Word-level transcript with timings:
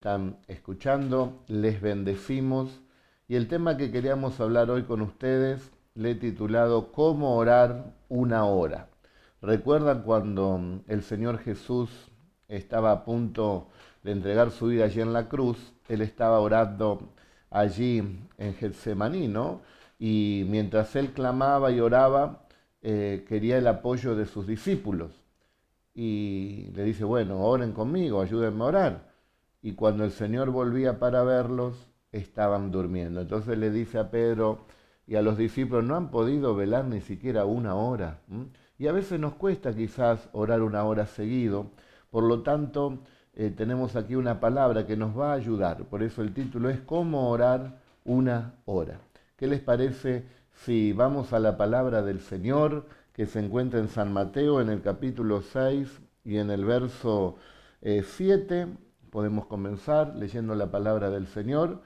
están 0.00 0.38
escuchando, 0.48 1.42
les 1.46 1.82
bendecimos 1.82 2.80
y 3.28 3.36
el 3.36 3.48
tema 3.48 3.76
que 3.76 3.90
queríamos 3.90 4.40
hablar 4.40 4.70
hoy 4.70 4.84
con 4.84 5.02
ustedes 5.02 5.72
le 5.94 6.12
he 6.12 6.14
titulado 6.14 6.90
¿Cómo 6.90 7.36
orar 7.36 7.92
una 8.08 8.46
hora? 8.46 8.88
¿Recuerdan 9.42 10.00
cuando 10.00 10.80
el 10.88 11.02
Señor 11.02 11.36
Jesús 11.36 11.90
estaba 12.48 12.92
a 12.92 13.04
punto 13.04 13.68
de 14.02 14.12
entregar 14.12 14.52
su 14.52 14.68
vida 14.68 14.86
allí 14.86 15.02
en 15.02 15.12
la 15.12 15.28
cruz? 15.28 15.74
Él 15.86 16.00
estaba 16.00 16.40
orando 16.40 17.12
allí 17.50 17.98
en 18.38 18.54
Getsemaní, 18.54 19.28
¿no? 19.28 19.60
Y 19.98 20.46
mientras 20.48 20.96
él 20.96 21.12
clamaba 21.12 21.72
y 21.72 21.80
oraba, 21.80 22.46
eh, 22.80 23.26
quería 23.28 23.58
el 23.58 23.66
apoyo 23.66 24.16
de 24.16 24.24
sus 24.24 24.46
discípulos. 24.46 25.12
Y 25.92 26.70
le 26.74 26.84
dice, 26.84 27.04
bueno, 27.04 27.42
oren 27.42 27.72
conmigo, 27.72 28.22
ayúdenme 28.22 28.64
a 28.64 28.66
orar 28.66 29.09
y 29.62 29.72
cuando 29.72 30.04
el 30.04 30.10
Señor 30.10 30.50
volvía 30.50 30.98
para 30.98 31.22
verlos, 31.22 31.90
estaban 32.12 32.70
durmiendo. 32.70 33.20
Entonces 33.20 33.58
le 33.58 33.70
dice 33.70 33.98
a 33.98 34.10
Pedro 34.10 34.66
y 35.06 35.16
a 35.16 35.22
los 35.22 35.36
discípulos, 35.36 35.84
no 35.84 35.96
han 35.96 36.10
podido 36.10 36.54
velar 36.54 36.84
ni 36.84 37.00
siquiera 37.00 37.44
una 37.44 37.74
hora. 37.74 38.20
Y 38.78 38.86
a 38.86 38.92
veces 38.92 39.20
nos 39.20 39.34
cuesta 39.34 39.74
quizás 39.74 40.28
orar 40.32 40.62
una 40.62 40.84
hora 40.84 41.06
seguido. 41.06 41.72
Por 42.10 42.24
lo 42.24 42.42
tanto, 42.42 43.00
eh, 43.34 43.52
tenemos 43.54 43.96
aquí 43.96 44.14
una 44.14 44.40
palabra 44.40 44.86
que 44.86 44.96
nos 44.96 45.18
va 45.18 45.32
a 45.32 45.36
ayudar. 45.36 45.84
Por 45.84 46.02
eso 46.02 46.22
el 46.22 46.32
título 46.32 46.70
es 46.70 46.80
¿Cómo 46.80 47.30
orar 47.30 47.80
una 48.04 48.54
hora? 48.64 49.00
¿Qué 49.36 49.46
les 49.46 49.60
parece 49.60 50.26
si 50.64 50.92
vamos 50.92 51.32
a 51.32 51.40
la 51.40 51.56
palabra 51.56 52.02
del 52.02 52.20
Señor 52.20 52.86
que 53.12 53.26
se 53.26 53.40
encuentra 53.40 53.80
en 53.80 53.88
San 53.88 54.12
Mateo 54.12 54.60
en 54.60 54.68
el 54.68 54.80
capítulo 54.80 55.42
6 55.42 56.00
y 56.24 56.38
en 56.38 56.50
el 56.50 56.64
verso 56.64 57.36
7? 57.82 58.68
Podemos 59.10 59.46
comenzar 59.46 60.14
leyendo 60.16 60.54
la 60.54 60.70
palabra 60.70 61.10
del 61.10 61.26
Señor 61.26 61.82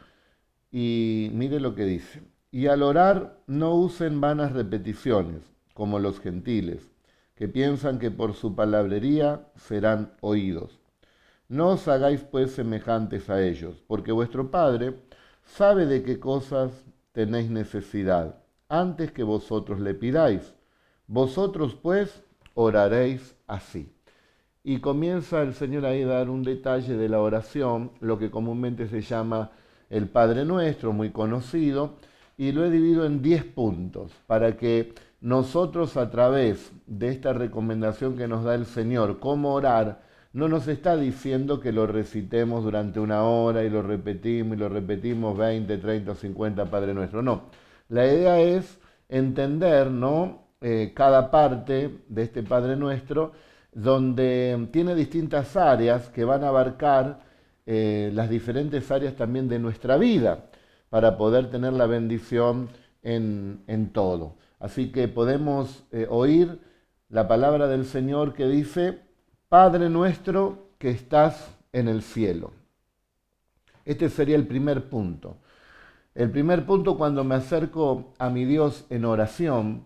y 0.71 1.31
mire 1.33 1.61
lo 1.61 1.75
que 1.75 1.85
dice. 1.85 2.23
Y 2.51 2.67
al 2.67 2.83
orar 2.83 3.41
no 3.47 3.75
usen 3.75 4.21
vanas 4.21 4.53
repeticiones, 4.53 5.43
como 5.73 5.99
los 5.99 6.21
gentiles, 6.21 6.91
que 7.35 7.49
piensan 7.49 7.99
que 7.99 8.11
por 8.11 8.35
su 8.35 8.55
palabrería 8.55 9.47
serán 9.57 10.13
oídos. 10.21 10.79
No 11.49 11.71
os 11.71 11.89
hagáis 11.89 12.23
pues 12.23 12.53
semejantes 12.53 13.29
a 13.29 13.43
ellos, 13.43 13.83
porque 13.87 14.13
vuestro 14.13 14.51
Padre 14.51 14.95
sabe 15.45 15.87
de 15.87 16.03
qué 16.03 16.21
cosas 16.21 16.85
tenéis 17.13 17.51
necesidad, 17.51 18.43
antes 18.69 19.13
que 19.13 19.23
vosotros 19.23 19.81
le 19.81 19.95
pidáis. 19.95 20.55
Vosotros 21.07 21.75
pues 21.75 22.23
oraréis 22.55 23.37
así. 23.47 23.93
Y 24.67 24.79
comienza 24.79 25.43
el 25.43 25.53
Señor 25.53 25.85
ahí 25.85 26.03
a 26.05 26.07
dar 26.07 26.31
un 26.31 26.43
detalle 26.43 26.97
de 26.97 27.09
la 27.11 27.21
oración, 27.21 27.91
lo 28.01 28.19
que 28.19 28.31
comúnmente 28.31 28.89
se 28.89 29.03
llama 29.03 29.51
el 29.91 30.09
Padre 30.09 30.47
Nuestro, 30.47 30.95
muy 30.95 31.11
conocido, 31.11 31.97
y 32.39 32.51
lo 32.53 32.65
he 32.65 32.71
dividido 32.71 33.05
en 33.05 33.21
10 33.21 33.45
puntos 33.45 34.13
para 34.27 34.57
que 34.57 34.95
nosotros 35.21 35.99
a 35.99 36.11
través 36.11 36.73
de 36.87 37.11
esta 37.11 37.35
recomendación 37.35 38.17
que 38.17 38.27
nos 38.27 38.43
da 38.43 38.55
el 38.55 38.65
Señor, 38.65 39.21
cómo 39.21 39.53
orar, 39.53 40.03
no 40.33 40.49
nos 40.49 40.67
está 40.67 40.97
diciendo 40.97 41.61
que 41.61 41.71
lo 41.71 41.87
recitemos 41.87 42.65
durante 42.65 43.01
una 43.01 43.23
hora 43.23 43.65
y 43.65 43.71
lo 43.71 43.83
repetimos 43.83 44.57
y 44.57 44.61
lo 44.61 44.71
repetimos 44.71 45.37
20, 45.37 45.77
30, 45.77 46.15
50 46.15 46.71
Padre 46.71 46.95
Nuestro. 46.95 47.21
No, 47.21 47.51
la 47.91 48.07
idea 48.07 48.41
es 48.41 48.79
entender 49.11 49.91
¿no? 49.91 50.49
Eh, 50.63 50.93
cada 50.95 51.31
parte 51.31 51.99
de 52.09 52.23
este 52.23 52.43
Padre 52.43 52.77
Nuestro 52.77 53.33
donde 53.75 54.69
tiene 54.73 54.95
distintas 54.95 55.57
áreas 55.57 56.09
que 56.09 56.25
van 56.25 56.45
a 56.45 56.49
abarcar 56.49 57.21
eh, 57.67 58.11
las 58.15 58.31
diferentes 58.31 58.91
áreas 58.91 59.17
también 59.17 59.49
de 59.49 59.59
nuestra 59.59 59.97
vida 59.97 60.47
para 60.91 61.17
poder 61.17 61.51
tener 61.51 61.73
la 61.73 61.87
bendición 61.87 62.69
en, 63.03 63.91
todo. 63.93 64.37
Así 64.61 64.93
que 64.93 65.09
podemos 65.09 65.85
eh, 65.91 66.07
oír 66.09 66.61
la 67.09 67.29
palabra 67.29 67.67
del 67.67 67.85
Señor 67.85 68.33
que 68.33 68.47
dice, 68.47 69.01
Padre 69.49 69.91
nuestro 69.91 70.69
que 70.79 70.91
estás 70.91 71.57
en 71.73 71.89
el 71.89 72.03
cielo. 72.03 72.53
Este 73.85 74.09
sería 74.09 74.37
el 74.37 74.47
primer 74.47 74.89
punto. 74.89 75.37
El 76.15 76.31
primer 76.31 76.65
punto 76.65 76.97
cuando 76.97 77.25
me 77.25 77.35
acerco 77.35 78.15
a 78.19 78.31
mi 78.31 78.45
Dios 78.45 78.87
en 78.89 79.05
oración, 79.05 79.85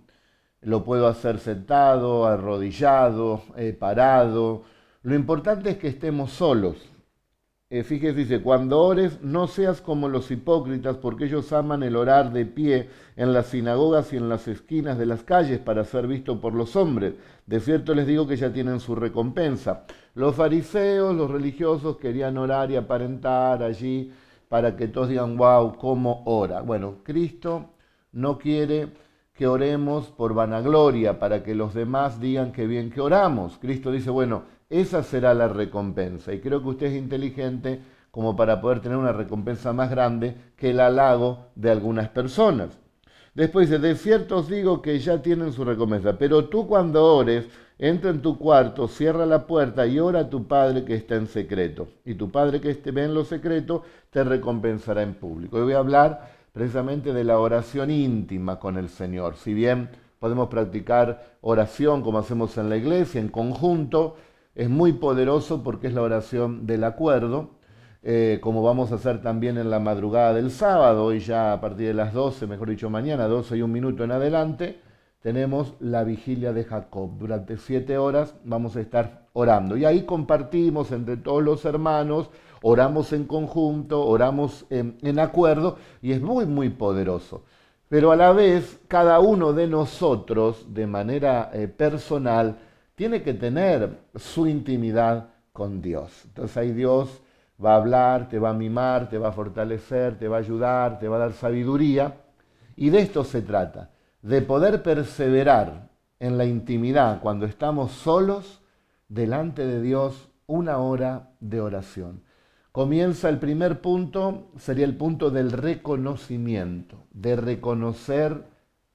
lo 0.63 0.85
puedo 0.85 1.07
hacer 1.07 1.39
sentado, 1.39 2.27
arrodillado, 2.27 3.43
eh, 3.57 3.73
parado. 3.73 4.63
Lo 5.03 5.15
importante 5.15 5.71
es 5.71 5.77
que 5.79 5.89
estemos 5.89 6.33
solos. 6.33 6.77
Eh, 7.71 7.83
fíjese, 7.85 8.15
dice, 8.15 8.41
cuando 8.41 8.81
ores, 8.81 9.21
no 9.21 9.47
seas 9.47 9.83
como 9.83 10.09
los 10.09 10.31
hipócritas, 10.31 10.97
porque 10.97 11.27
ellos 11.27 11.53
aman 11.53 11.83
el 11.83 11.97
orar 11.97 12.33
de 12.33 12.47
pie 12.47 12.89
en 13.15 13.35
las 13.35 13.49
sinagogas 13.49 14.11
y 14.15 14.17
en 14.17 14.31
las 14.31 14.49
esquinas 14.49 14.97
de 14.97 15.05
las 15.05 15.23
calles 15.23 15.59
para 15.59 15.85
ser 15.85 16.07
visto 16.07 16.41
por 16.41 16.55
los 16.55 16.77
hombres. 16.77 17.15
De 17.47 17.61
cierto 17.61 17.95
les 17.95 18.07
digo 18.07 18.27
que 18.27 18.37
ya 18.37 18.53
tienen 18.55 18.81
su 18.81 18.95
recompensa. 18.95 19.85
Los 20.15 20.37
fariseos, 20.37 21.15
los 21.15 21.31
religiosos, 21.31 21.99
querían 21.99 22.39
orar 22.39 22.71
y 22.71 22.77
aparentar 22.77 23.63
allí 23.63 24.13
para 24.49 24.75
que 24.75 24.89
todos 24.89 25.11
digan, 25.11 25.37
wow, 25.37 25.77
cómo 25.77 26.23
ora. 26.25 26.63
Bueno, 26.63 26.97
Cristo 27.05 27.75
no 28.13 28.39
quiere 28.39 28.89
que 29.38 29.47
oremos 29.47 30.06
por 30.09 30.34
vanagloria, 30.34 31.21
para 31.21 31.44
que 31.44 31.54
los 31.54 31.72
demás 31.72 32.21
digan 32.21 32.50
que 32.50 32.66
bien 32.66 32.91
que 32.91 33.00
oramos. 33.00 33.56
Cristo 33.59 33.93
dice, 33.93 34.10
bueno, 34.10 34.43
esa 34.69 35.04
será 35.04 35.32
la 35.32 35.47
recompensa. 35.47 36.34
Y 36.34 36.41
creo 36.41 36.60
que 36.60 36.71
usted 36.71 36.87
es 36.87 36.97
inteligente 36.97 37.81
como 38.10 38.34
para 38.34 38.60
poder 38.60 38.81
tener 38.81 38.98
una 38.98 39.12
recompensa 39.12 39.72
más 39.72 39.91
grande 39.91 40.34
que 40.56 40.71
el 40.71 40.81
halago 40.81 41.47
de 41.54 41.71
algunas 41.71 42.09
personas. 42.09 42.77
Después 43.32 43.71
dice, 43.71 43.81
de 43.81 43.94
cierto 43.94 44.38
os 44.38 44.48
digo 44.48 44.82
que 44.82 44.98
ya 44.98 45.22
tienen 45.22 45.53
su 45.53 45.65
recompensa, 45.65 46.19
pero 46.19 46.47
tú 46.47 46.66
cuando 46.66 47.04
ores, 47.04 47.47
entra 47.78 48.10
en 48.10 48.21
tu 48.21 48.38
cuarto, 48.38 48.88
cierra 48.88 49.25
la 49.25 49.47
puerta 49.47 49.87
y 49.87 50.00
ora 50.00 50.19
a 50.19 50.31
tu 50.31 50.48
Padre 50.48 50.84
que 50.84 50.97
está 50.97 51.15
en 51.15 51.28
secreto. 51.28 51.87
Y 52.04 52.15
tu 52.15 52.28
Padre 52.32 52.60
que 52.60 52.75
ve 52.91 53.04
en 53.04 53.15
lo 53.15 53.25
secreto 53.25 53.84
te 54.10 54.25
recompensará 54.25 55.03
en 55.03 55.15
público. 55.15 55.59
Hoy 55.59 55.62
voy 55.62 55.75
a 55.75 55.78
hablar 55.78 56.38
precisamente 56.53 57.12
de 57.12 57.25
la 57.25 57.38
oración 57.38 57.91
íntima 57.91 58.59
con 58.59 58.76
el 58.76 58.88
Señor. 58.88 59.36
Si 59.36 59.54
bien 59.54 59.91
podemos 60.19 60.48
practicar 60.48 61.36
oración 61.41 62.03
como 62.03 62.19
hacemos 62.19 62.56
en 62.59 62.69
la 62.69 62.76
iglesia, 62.76 63.20
en 63.20 63.28
conjunto, 63.28 64.16
es 64.54 64.69
muy 64.69 64.92
poderoso 64.92 65.62
porque 65.62 65.86
es 65.86 65.94
la 65.94 66.03
oración 66.03 66.66
del 66.66 66.84
acuerdo, 66.84 67.50
eh, 68.03 68.38
como 68.41 68.62
vamos 68.62 68.92
a 68.92 68.97
hacer 68.97 69.22
también 69.22 69.59
en 69.59 69.70
la 69.70 69.81
madrugada 69.81 70.32
del 70.32 70.50
sábado, 70.50 71.04
hoy 71.04 71.20
ya 71.20 71.53
a 71.53 71.60
partir 71.60 71.88
de 71.88 71.94
las 71.94 72.12
12, 72.12 72.47
mejor 72.47 72.70
dicho 72.70 72.91
mañana, 72.91 73.26
12 73.26 73.56
y 73.56 73.62
un 73.62 73.72
minuto 73.72 74.04
en 74.04 74.12
adelante, 74.12 74.80
tenemos 75.20 75.75
la 75.80 76.04
vigilia 76.04 76.53
de 76.53 76.65
Jacob. 76.65 77.19
Durante 77.19 77.56
siete 77.56 77.98
horas 77.98 78.34
vamos 78.44 78.76
a 78.76 78.80
estar 78.80 79.26
orando 79.32 79.76
y 79.76 79.84
ahí 79.84 80.03
compartimos 80.03 80.92
entre 80.92 81.16
todos 81.16 81.42
los 81.42 81.65
hermanos 81.65 82.30
oramos 82.63 83.13
en 83.13 83.25
conjunto, 83.25 84.05
oramos 84.05 84.67
en, 84.71 85.19
acuerdo 85.19 85.79
y 86.03 86.13
es 86.13 86.21
muy, 86.21 86.47
muy 86.47 86.71
poderoso. 86.71 87.45
Pero 87.89 88.13
a 88.13 88.17
la 88.17 88.33
vez, 88.33 88.81
cada 88.89 89.19
uno 89.21 89.53
de 89.53 89.67
nosotros, 89.67 90.75
de 90.75 90.87
manera 90.87 91.51
eh, 91.53 91.69
personal, 91.69 92.59
tiene 92.95 93.23
que 93.23 93.35
tener 93.35 93.99
su 94.15 94.47
intimidad 94.47 95.31
con 95.53 95.81
Dios. 95.81 96.25
Entonces 96.27 96.57
ahí 96.57 96.73
Dios 96.73 97.23
va 97.65 97.73
a 97.73 97.77
hablar, 97.77 98.29
te 98.29 98.39
va 98.39 98.51
a 98.51 98.55
mimar, 98.55 99.09
te 99.09 99.19
va 99.19 99.29
a 99.29 99.33
fortalecer, 99.33 100.19
te 100.19 100.29
va 100.29 100.37
a 100.37 100.41
ayudar, 100.41 100.99
te 100.99 101.09
va 101.09 101.17
a 101.17 101.21
dar 101.21 101.33
sabiduría. 101.33 102.17
Y 102.77 102.91
de 102.91 103.01
esto 103.01 103.25
se 103.25 103.43
trata, 103.43 103.91
de 104.23 104.43
poder 104.43 104.83
perseverar 104.83 105.89
en 106.21 106.37
la 106.37 106.45
intimidad 106.45 107.21
cuando 107.21 107.47
estamos 107.47 107.93
solos 107.93 108.61
delante 109.09 109.65
de 109.65 109.81
Dios 109.81 110.29
una 110.47 110.79
hora 110.79 111.31
de 111.41 111.61
oración 111.61 112.28
comienza 112.78 113.28
el 113.28 113.41
primer 113.41 113.81
punto, 113.81 114.53
sería 114.57 114.84
el 114.84 114.97
punto 114.97 115.33
del 115.33 115.51
reconocimiento, 115.51 117.09
de 117.10 117.34
reconocer 117.34 118.45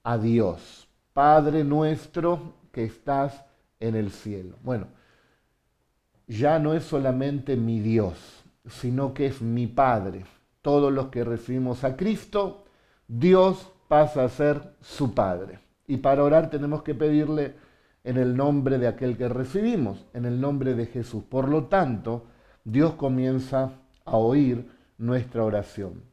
a 0.03 0.18
Dios, 0.18 0.88
Padre 1.12 1.65
nuestro 1.65 2.53
que 2.71 2.85
estás 2.85 3.44
en 3.81 3.97
el 3.97 4.12
cielo. 4.12 4.56
Bueno, 4.63 4.88
ya 6.27 6.59
no 6.59 6.74
es 6.74 6.85
solamente 6.85 7.57
mi 7.57 7.81
Dios, 7.81 8.45
sino 8.69 9.13
que 9.13 9.25
es 9.25 9.41
mi 9.41 9.68
Padre. 9.68 10.24
Todos 10.62 10.94
los 10.94 11.07
que 11.07 11.25
recibimos 11.25 11.83
a 11.83 11.97
Cristo, 11.97 12.63
Dios 13.09 13.69
pasa 13.89 14.24
a 14.24 14.30
ser 14.30 14.75
su 14.80 15.13
Padre. 15.13 15.59
Y 15.88 15.97
para 15.97 16.24
orar 16.24 16.50
tenemos 16.50 16.83
que 16.83 16.95
pedirle 16.95 17.56
en 18.06 18.15
el 18.15 18.38
nombre 18.38 18.77
de 18.77 18.88
aquel 18.88 19.18
que 19.18 19.27
recibimos, 19.27 20.06
en 20.13 20.24
el 20.24 20.39
nombre 20.39 20.74
de 20.74 20.85
Jesús. 20.85 21.25
Por 21.25 21.50
lo 21.50 21.65
tanto, 21.65 22.27
Dios 22.63 22.94
comienza 22.94 23.74
a 24.06 24.18
oír 24.18 24.69
nuestra 24.98 25.44
oración. 25.44 26.04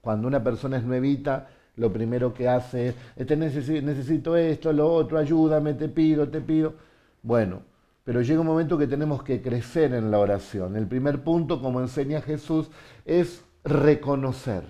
Cuando 0.00 0.28
una 0.28 0.42
persona 0.42 0.76
es 0.76 0.84
nuevita, 0.84 1.48
lo 1.76 1.92
primero 1.92 2.32
que 2.32 2.48
hace 2.48 2.88
es, 2.88 2.94
este 3.16 3.36
necesito 3.36 4.36
esto, 4.36 4.72
lo 4.72 4.92
otro, 4.92 5.18
ayúdame, 5.18 5.74
te 5.74 5.88
pido, 5.88 6.28
te 6.28 6.40
pido. 6.40 6.74
Bueno, 7.22 7.62
pero 8.04 8.20
llega 8.20 8.40
un 8.40 8.46
momento 8.46 8.78
que 8.78 8.86
tenemos 8.86 9.22
que 9.22 9.40
crecer 9.40 9.94
en 9.94 10.10
la 10.10 10.18
oración. 10.18 10.76
El 10.76 10.86
primer 10.86 11.22
punto, 11.22 11.60
como 11.60 11.80
enseña 11.80 12.20
Jesús, 12.20 12.70
es 13.04 13.42
reconocer. 13.64 14.64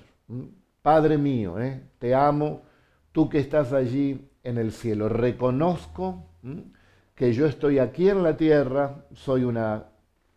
Padre 0.83 1.19
mío, 1.19 1.59
¿eh? 1.59 1.83
te 1.99 2.15
amo, 2.15 2.63
tú 3.11 3.29
que 3.29 3.39
estás 3.39 3.73
allí 3.73 4.31
en 4.45 4.57
el 4.57 4.71
cielo. 4.71 5.09
Reconozco 5.09 6.25
que 7.15 7.33
yo 7.33 7.47
estoy 7.47 7.81
aquí 7.81 8.09
en 8.09 8.23
la 8.23 8.37
tierra, 8.37 9.05
soy 9.15 9.45
una, 9.45 9.85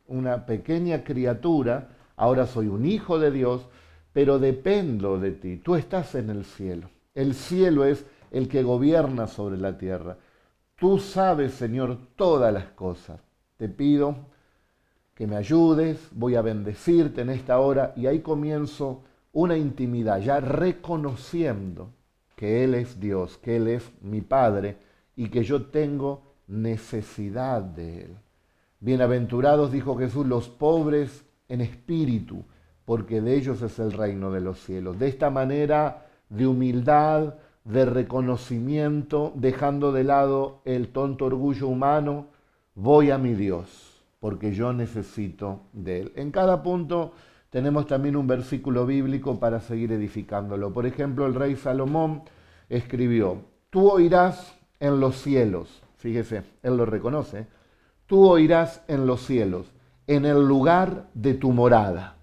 una 0.08 0.46
pequeña 0.46 1.04
criatura, 1.04 1.90
ahora 2.16 2.48
soy 2.48 2.68
un 2.68 2.86
hijo 2.86 3.20
de 3.20 3.32
Dios, 3.32 3.68
pero 4.14 4.40
dependo 4.40 5.20
de 5.20 5.32
ti. 5.32 5.58
Tú 5.58 5.76
estás 5.76 6.16
en 6.16 6.30
el 6.30 6.46
cielo. 6.46 6.90
El 7.14 7.34
cielo 7.34 7.84
es 7.86 8.06
el 8.32 8.48
que 8.48 8.64
gobierna 8.64 9.28
sobre 9.28 9.58
la 9.58 9.78
tierra. 9.78 10.18
Tú 10.76 11.00
sabes, 11.00 11.54
Señor, 11.54 11.98
todas 12.16 12.54
las 12.54 12.66
cosas. 12.66 13.20
Te 13.58 13.70
pido 13.70 14.16
que 15.16 15.26
me 15.26 15.36
ayudes, 15.36 16.10
voy 16.12 16.36
a 16.36 16.42
bendecirte 16.42 17.22
en 17.22 17.32
esta 17.32 17.60
hora 17.60 17.94
y 17.96 18.06
ahí 18.06 18.20
comienzo 18.20 19.04
una 19.34 19.58
intimidad, 19.58 20.20
ya 20.20 20.40
reconociendo 20.40 21.92
que 22.36 22.64
Él 22.64 22.76
es 22.76 23.00
Dios, 23.00 23.38
que 23.40 23.56
Él 23.56 23.68
es 23.68 23.92
mi 24.02 24.22
Padre 24.22 24.78
y 25.16 25.30
que 25.30 25.44
yo 25.44 25.66
tengo 25.66 26.36
necesidad 26.48 27.62
de 27.64 28.04
Él. 28.04 28.18
Bienaventurados, 28.80 29.72
dijo 29.72 29.98
Jesús, 29.98 30.28
los 30.28 30.50
pobres 30.50 31.26
en 31.50 31.62
espíritu, 31.62 32.46
porque 32.86 33.22
de 33.22 33.36
ellos 33.36 33.62
es 33.64 33.80
el 33.80 33.92
reino 33.92 34.32
de 34.32 34.40
los 34.40 34.60
cielos. 34.60 35.00
De 35.00 35.08
esta 35.08 35.32
manera 35.32 36.06
de 36.30 36.46
humildad, 36.46 37.36
de 37.64 37.86
reconocimiento, 37.86 39.34
dejando 39.36 39.92
de 39.92 40.04
lado 40.04 40.62
el 40.64 40.90
tonto 40.90 41.26
orgullo 41.26 41.68
humano, 41.68 42.28
voy 42.76 43.10
a 43.10 43.18
mi 43.18 43.34
Dios, 43.34 44.04
porque 44.20 44.54
yo 44.54 44.72
necesito 44.74 45.62
de 45.74 46.02
Él. 46.02 46.12
En 46.16 46.30
cada 46.30 46.62
punto 46.62 47.14
tenemos 47.50 47.88
también 47.88 48.16
un 48.16 48.28
versículo 48.28 48.86
bíblico 48.86 49.40
para 49.40 49.60
seguir 49.60 49.92
edificándolo. 49.92 50.72
Por 50.72 50.86
ejemplo, 50.86 51.26
el 51.26 51.34
rey 51.34 51.56
Salomón 51.56 52.22
escribió, 52.70 53.42
tú 53.72 53.90
oirás 53.90 54.56
en 54.80 55.00
los 55.00 55.16
cielos, 55.16 55.82
fíjese, 55.98 56.44
él 56.62 56.78
lo 56.78 56.86
reconoce, 56.86 57.48
tú 58.08 58.28
oirás 58.28 58.82
en 58.88 59.06
los 59.06 59.22
cielos, 59.26 59.68
en 60.08 60.26
el 60.26 60.48
lugar 60.48 61.10
de 61.14 61.34
tu 61.34 61.52
morada. 61.52 62.16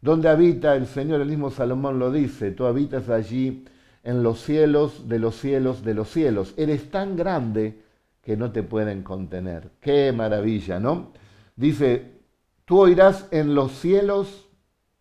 Donde 0.00 0.28
habita 0.28 0.76
el 0.76 0.86
Señor, 0.86 1.20
el 1.20 1.28
mismo 1.28 1.50
Salomón 1.50 1.98
lo 1.98 2.12
dice, 2.12 2.50
tú 2.50 2.66
habitas 2.66 3.08
allí 3.08 3.64
en 4.04 4.22
los 4.22 4.40
cielos 4.42 5.08
de 5.08 5.18
los 5.18 5.36
cielos 5.36 5.82
de 5.82 5.94
los 5.94 6.10
cielos. 6.10 6.54
Eres 6.56 6.90
tan 6.90 7.16
grande 7.16 7.82
que 8.22 8.36
no 8.36 8.52
te 8.52 8.62
pueden 8.62 9.02
contener. 9.02 9.70
Qué 9.80 10.12
maravilla, 10.12 10.78
¿no? 10.78 11.12
Dice, 11.56 12.20
tú 12.64 12.80
oirás 12.80 13.26
en 13.30 13.54
los 13.54 13.72
cielos, 13.72 14.48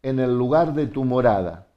en 0.01 0.19
el 0.19 0.37
lugar 0.37 0.73
de 0.73 0.87
tu 0.87 1.03
morada, 1.03 1.67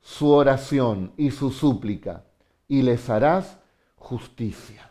su 0.00 0.28
oración 0.30 1.12
y 1.16 1.30
su 1.30 1.50
súplica, 1.50 2.24
y 2.68 2.82
les 2.82 3.08
harás 3.08 3.58
justicia. 3.96 4.89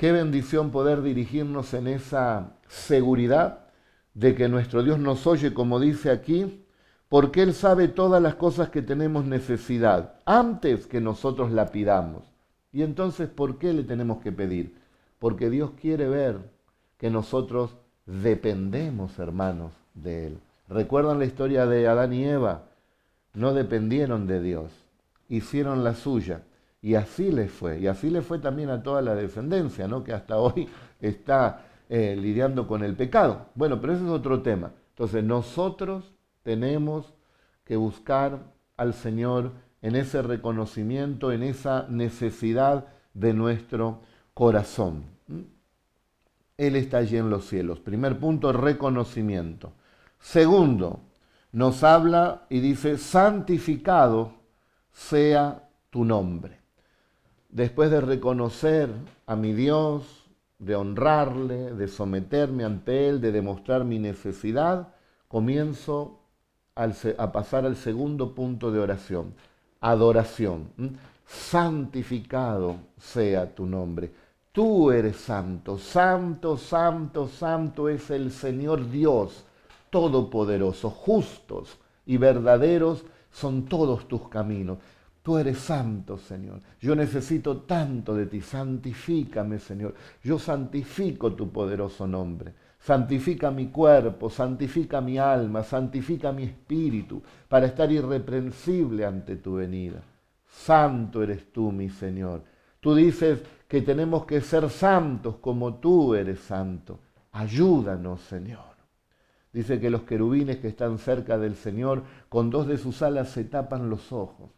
Qué 0.00 0.12
bendición 0.12 0.70
poder 0.70 1.02
dirigirnos 1.02 1.74
en 1.74 1.86
esa 1.86 2.54
seguridad 2.68 3.66
de 4.14 4.34
que 4.34 4.48
nuestro 4.48 4.82
Dios 4.82 4.98
nos 4.98 5.26
oye, 5.26 5.52
como 5.52 5.78
dice 5.78 6.10
aquí, 6.10 6.64
porque 7.10 7.42
Él 7.42 7.52
sabe 7.52 7.86
todas 7.86 8.22
las 8.22 8.34
cosas 8.36 8.70
que 8.70 8.80
tenemos 8.80 9.26
necesidad 9.26 10.14
antes 10.24 10.86
que 10.86 11.02
nosotros 11.02 11.52
la 11.52 11.66
pidamos. 11.66 12.24
Y 12.72 12.80
entonces, 12.80 13.28
¿por 13.28 13.58
qué 13.58 13.74
le 13.74 13.82
tenemos 13.82 14.22
que 14.22 14.32
pedir? 14.32 14.74
Porque 15.18 15.50
Dios 15.50 15.72
quiere 15.78 16.08
ver 16.08 16.38
que 16.96 17.10
nosotros 17.10 17.76
dependemos, 18.06 19.18
hermanos, 19.18 19.74
de 19.92 20.28
Él. 20.28 20.38
¿Recuerdan 20.70 21.18
la 21.18 21.26
historia 21.26 21.66
de 21.66 21.86
Adán 21.86 22.14
y 22.14 22.24
Eva? 22.24 22.62
No 23.34 23.52
dependieron 23.52 24.26
de 24.26 24.40
Dios, 24.40 24.72
hicieron 25.28 25.84
la 25.84 25.94
suya. 25.94 26.40
Y 26.82 26.94
así 26.94 27.30
les 27.30 27.50
fue. 27.50 27.78
Y 27.78 27.86
así 27.86 28.10
le 28.10 28.22
fue 28.22 28.38
también 28.38 28.70
a 28.70 28.82
toda 28.82 29.02
la 29.02 29.14
descendencia, 29.14 29.86
¿no? 29.86 30.02
que 30.02 30.12
hasta 30.12 30.38
hoy 30.38 30.68
está 31.00 31.66
eh, 31.88 32.16
lidiando 32.16 32.66
con 32.66 32.82
el 32.82 32.94
pecado. 32.94 33.46
Bueno, 33.54 33.80
pero 33.80 33.92
ese 33.92 34.04
es 34.04 34.10
otro 34.10 34.42
tema. 34.42 34.72
Entonces, 34.90 35.24
nosotros 35.24 36.12
tenemos 36.42 37.14
que 37.64 37.76
buscar 37.76 38.40
al 38.76 38.94
Señor 38.94 39.52
en 39.82 39.96
ese 39.96 40.22
reconocimiento, 40.22 41.32
en 41.32 41.42
esa 41.42 41.86
necesidad 41.88 42.86
de 43.14 43.34
nuestro 43.34 44.00
corazón. 44.34 45.04
Él 46.56 46.76
está 46.76 46.98
allí 46.98 47.16
en 47.16 47.30
los 47.30 47.46
cielos. 47.46 47.80
Primer 47.80 48.18
punto, 48.18 48.52
reconocimiento. 48.52 49.72
Segundo, 50.18 51.00
nos 51.52 51.82
habla 51.82 52.46
y 52.50 52.60
dice, 52.60 52.98
santificado 52.98 54.34
sea 54.92 55.68
tu 55.90 56.04
nombre. 56.04 56.59
Después 57.50 57.90
de 57.90 58.00
reconocer 58.00 58.90
a 59.26 59.34
mi 59.34 59.52
Dios, 59.52 60.04
de 60.60 60.76
honrarle, 60.76 61.74
de 61.74 61.88
someterme 61.88 62.64
ante 62.64 63.08
Él, 63.08 63.20
de 63.20 63.32
demostrar 63.32 63.84
mi 63.84 63.98
necesidad, 63.98 64.94
comienzo 65.26 66.20
a 66.74 67.32
pasar 67.32 67.66
al 67.66 67.76
segundo 67.76 68.34
punto 68.34 68.70
de 68.70 68.78
oración, 68.78 69.34
adoración. 69.80 70.68
Santificado 71.26 72.76
sea 72.98 73.54
tu 73.54 73.66
nombre. 73.66 74.12
Tú 74.52 74.90
eres 74.90 75.16
santo, 75.16 75.78
santo, 75.78 76.56
santo, 76.56 77.28
santo 77.28 77.88
es 77.88 78.10
el 78.10 78.32
Señor 78.32 78.90
Dios, 78.90 79.44
todopoderoso, 79.90 80.90
justos 80.90 81.78
y 82.06 82.16
verdaderos 82.16 83.04
son 83.30 83.64
todos 83.66 84.08
tus 84.08 84.28
caminos. 84.28 84.78
Tú 85.22 85.36
eres 85.36 85.58
santo, 85.58 86.16
Señor. 86.16 86.60
Yo 86.80 86.94
necesito 86.94 87.58
tanto 87.58 88.14
de 88.14 88.26
ti. 88.26 88.40
Santifícame, 88.40 89.58
Señor. 89.58 89.94
Yo 90.22 90.38
santifico 90.38 91.34
tu 91.34 91.50
poderoso 91.50 92.06
nombre. 92.06 92.54
Santifica 92.78 93.50
mi 93.50 93.66
cuerpo, 93.68 94.30
santifica 94.30 95.02
mi 95.02 95.18
alma, 95.18 95.62
santifica 95.62 96.32
mi 96.32 96.44
espíritu, 96.44 97.22
para 97.46 97.66
estar 97.66 97.92
irreprensible 97.92 99.04
ante 99.04 99.36
tu 99.36 99.56
venida. 99.56 100.00
Santo 100.48 101.22
eres 101.22 101.52
tú, 101.52 101.70
mi 101.70 101.90
Señor. 101.90 102.42
Tú 102.80 102.94
dices 102.94 103.42
que 103.68 103.82
tenemos 103.82 104.24
que 104.24 104.40
ser 104.40 104.70
santos 104.70 105.36
como 105.36 105.74
tú 105.74 106.14
eres 106.14 106.40
santo. 106.40 106.98
Ayúdanos, 107.32 108.22
Señor. 108.22 108.70
Dice 109.52 109.78
que 109.78 109.90
los 109.90 110.02
querubines 110.02 110.56
que 110.56 110.68
están 110.68 110.96
cerca 110.96 111.36
del 111.36 111.56
Señor, 111.56 112.04
con 112.30 112.48
dos 112.48 112.66
de 112.66 112.78
sus 112.78 113.02
alas 113.02 113.28
se 113.28 113.44
tapan 113.44 113.90
los 113.90 114.10
ojos. 114.12 114.50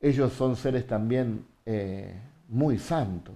Ellos 0.00 0.32
son 0.32 0.56
seres 0.56 0.86
también 0.86 1.44
eh, 1.66 2.14
muy 2.48 2.78
santos, 2.78 3.34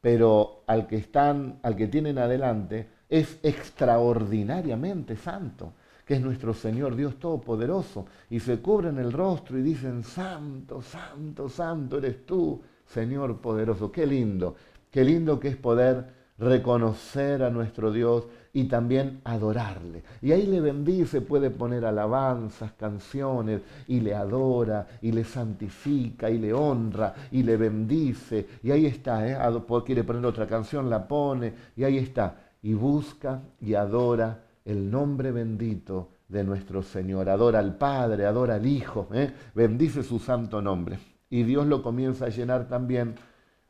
pero 0.00 0.62
al 0.66 0.86
que 0.86 0.96
están, 0.96 1.58
al 1.62 1.74
que 1.74 1.88
tienen 1.88 2.18
adelante, 2.18 2.88
es 3.08 3.38
extraordinariamente 3.42 5.16
santo, 5.16 5.72
que 6.04 6.14
es 6.14 6.20
nuestro 6.20 6.54
Señor 6.54 6.94
Dios 6.94 7.18
Todopoderoso, 7.18 8.06
y 8.30 8.38
se 8.38 8.60
cubren 8.60 8.98
el 8.98 9.12
rostro 9.12 9.58
y 9.58 9.62
dicen, 9.62 10.04
Santo, 10.04 10.80
Santo, 10.80 11.48
Santo 11.48 11.98
eres 11.98 12.24
tú, 12.24 12.62
Señor 12.86 13.40
poderoso. 13.40 13.90
Qué 13.90 14.06
lindo, 14.06 14.54
qué 14.90 15.04
lindo 15.04 15.40
que 15.40 15.48
es 15.48 15.56
poder 15.56 16.15
reconocer 16.38 17.42
a 17.42 17.50
nuestro 17.50 17.90
Dios 17.92 18.24
y 18.52 18.64
también 18.64 19.20
adorarle. 19.24 20.02
Y 20.22 20.32
ahí 20.32 20.46
le 20.46 20.60
bendice, 20.60 21.20
puede 21.20 21.50
poner 21.50 21.84
alabanzas, 21.84 22.72
canciones, 22.72 23.60
y 23.86 24.00
le 24.00 24.14
adora, 24.14 24.86
y 25.02 25.12
le 25.12 25.24
santifica, 25.24 26.30
y 26.30 26.38
le 26.38 26.52
honra, 26.52 27.14
y 27.30 27.42
le 27.42 27.56
bendice. 27.56 28.46
Y 28.62 28.70
ahí 28.70 28.86
está, 28.86 29.28
¿eh? 29.28 29.36
quiere 29.84 30.04
poner 30.04 30.24
otra 30.24 30.46
canción, 30.46 30.88
la 30.88 31.06
pone, 31.06 31.52
y 31.76 31.84
ahí 31.84 31.98
está 31.98 32.46
y 32.66 32.74
busca 32.74 33.42
y 33.60 33.74
adora 33.74 34.42
el 34.64 34.90
nombre 34.90 35.30
bendito 35.30 36.10
de 36.28 36.42
nuestro 36.42 36.82
Señor. 36.82 37.28
Adora 37.28 37.60
al 37.60 37.76
Padre, 37.76 38.26
adora 38.26 38.56
al 38.56 38.66
Hijo, 38.66 39.08
¿eh? 39.12 39.32
bendice 39.54 40.02
su 40.02 40.18
santo 40.18 40.60
nombre. 40.60 40.98
Y 41.30 41.44
Dios 41.44 41.64
lo 41.68 41.80
comienza 41.80 42.26
a 42.26 42.28
llenar 42.28 42.66
también 42.66 43.14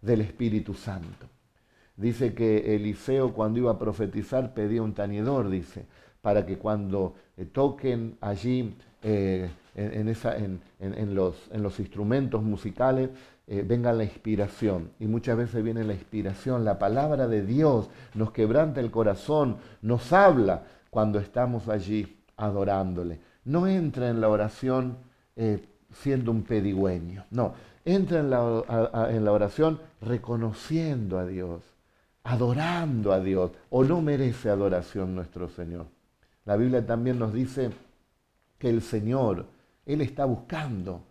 del 0.01 0.23
Espíritu 0.23 0.73
Santo. 0.73 1.27
Dice 1.97 2.35
que 2.35 2.75
Eliseo 2.77 3.33
cuando 3.33 3.59
iba 3.59 3.73
a 3.73 3.79
profetizar 3.79 4.53
pedía 4.53 4.83
un 4.83 4.93
tañedor, 4.93 5.49
dice, 5.49 5.87
para 6.21 6.45
que 6.45 6.59
cuando 6.59 7.15
eh, 7.37 7.47
toquen 7.47 8.19
allí 8.21 8.75
eh, 9.03 9.49
en, 9.77 11.15
los, 11.15 11.37
en 11.53 11.63
los 11.63 11.81
instrumentos 11.81 12.43
musicales, 12.43 13.11
eh, 13.47 13.65
venga 13.67 13.93
la 13.93 14.05
inspiración. 14.05 14.91
Y 14.99 15.07
muchas 15.07 15.39
veces 15.39 15.63
viene 15.63 15.85
la 15.85 15.95
inspiración, 15.95 16.65
la 16.65 16.79
palabra 16.79 17.29
de 17.29 17.47
Dios 17.47 17.89
nos 18.15 18.33
quebranta 18.33 18.81
el 18.81 18.91
corazón, 18.91 19.57
nos 19.81 20.13
habla 20.13 20.65
cuando 20.91 21.19
estamos 21.19 21.69
allí 21.69 22.19
adorándole. 22.37 23.21
No 23.45 23.67
entra 23.67 24.11
en 24.11 24.21
la 24.21 24.29
oración 24.29 24.99
siendo 25.93 26.31
un 26.31 26.43
pedigüeño, 26.43 27.25
no, 27.31 27.55
entra 27.85 28.19
en 28.19 28.31
la 29.25 29.33
oración 29.33 29.79
reconociendo 30.01 31.19
a 31.19 31.27
Dios, 31.27 31.76
adorando 32.27 33.13
a 33.13 33.21
Dios 33.21 33.53
o 33.71 33.85
no 33.85 34.03
merece 34.03 34.51
adoración 34.51 35.15
nuestro 35.15 35.49
Señor. 35.49 35.87
La 36.45 36.57
Biblia 36.57 36.85
también 36.85 37.19
nos 37.19 37.33
dice 37.33 37.71
que 38.59 38.69
el 38.69 38.83
Señor, 38.83 39.47
Él 39.85 40.01
está 40.01 40.25
buscando 40.25 41.05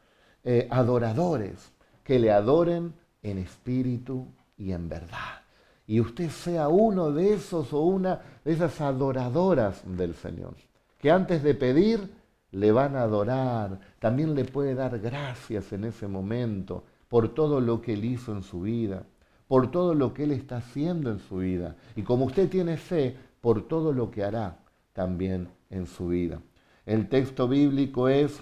eh, 0.43 0.67
adoradores 0.69 1.71
que 2.03 2.19
le 2.19 2.31
adoren 2.31 2.93
en 3.23 3.37
espíritu 3.37 4.27
y 4.57 4.73
en 4.73 4.89
verdad. 4.89 5.41
Y 5.87 6.01
usted 6.01 6.29
sea 6.29 6.67
uno 6.67 7.11
de 7.11 7.33
esos 7.33 7.71
o 7.71 7.81
una 7.81 8.19
de 8.43 8.51
esas 8.51 8.81
adoradoras 8.81 9.83
del 9.85 10.15
Señor, 10.15 10.55
que 10.99 11.11
antes 11.11 11.43
de 11.43 11.53
pedir 11.53 12.13
le 12.51 12.71
van 12.71 12.95
a 12.95 13.03
adorar, 13.03 13.79
también 13.99 14.35
le 14.35 14.43
puede 14.43 14.75
dar 14.75 14.99
gracias 14.99 15.71
en 15.71 15.85
ese 15.85 16.07
momento 16.07 16.83
por 17.07 17.33
todo 17.33 17.61
lo 17.61 17.81
que 17.81 17.93
él 17.93 18.03
hizo 18.03 18.33
en 18.33 18.43
su 18.43 18.61
vida, 18.61 19.03
por 19.47 19.71
todo 19.71 19.93
lo 19.93 20.13
que 20.13 20.23
él 20.23 20.31
está 20.31 20.57
haciendo 20.57 21.11
en 21.11 21.19
su 21.19 21.37
vida. 21.37 21.75
Y 21.95 22.01
como 22.01 22.25
usted 22.25 22.49
tiene 22.49 22.77
fe, 22.77 23.15
por 23.41 23.67
todo 23.67 23.93
lo 23.93 24.09
que 24.09 24.23
hará 24.23 24.57
también 24.93 25.49
en 25.69 25.85
su 25.85 26.07
vida. 26.07 26.41
El 26.85 27.09
texto 27.09 27.47
bíblico 27.47 28.09
es 28.09 28.41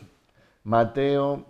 Mateo 0.63 1.45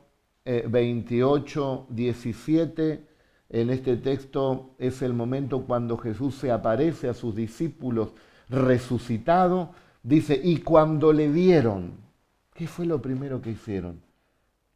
28, 0.46 1.88
eh, 1.90 1.94
17. 1.94 3.04
En 3.50 3.70
este 3.70 3.98
texto 3.98 4.72
es 4.80 5.02
el 5.02 5.14
momento 5.14 5.66
cuando 5.66 5.98
Jesús 5.98 6.36
se 6.36 6.52
aparece 6.52 7.08
a 7.08 7.14
sus 7.14 7.36
discípulos 7.36 8.14
resucitado. 8.50 9.72
Dice, 10.02 10.40
y 10.44 10.58
cuando 10.58 11.14
le 11.14 11.30
vieron, 11.30 11.94
¿qué 12.54 12.68
fue 12.68 12.86
lo 12.86 13.02
primero 13.02 13.42
que 13.42 13.52
hicieron? 13.52 14.02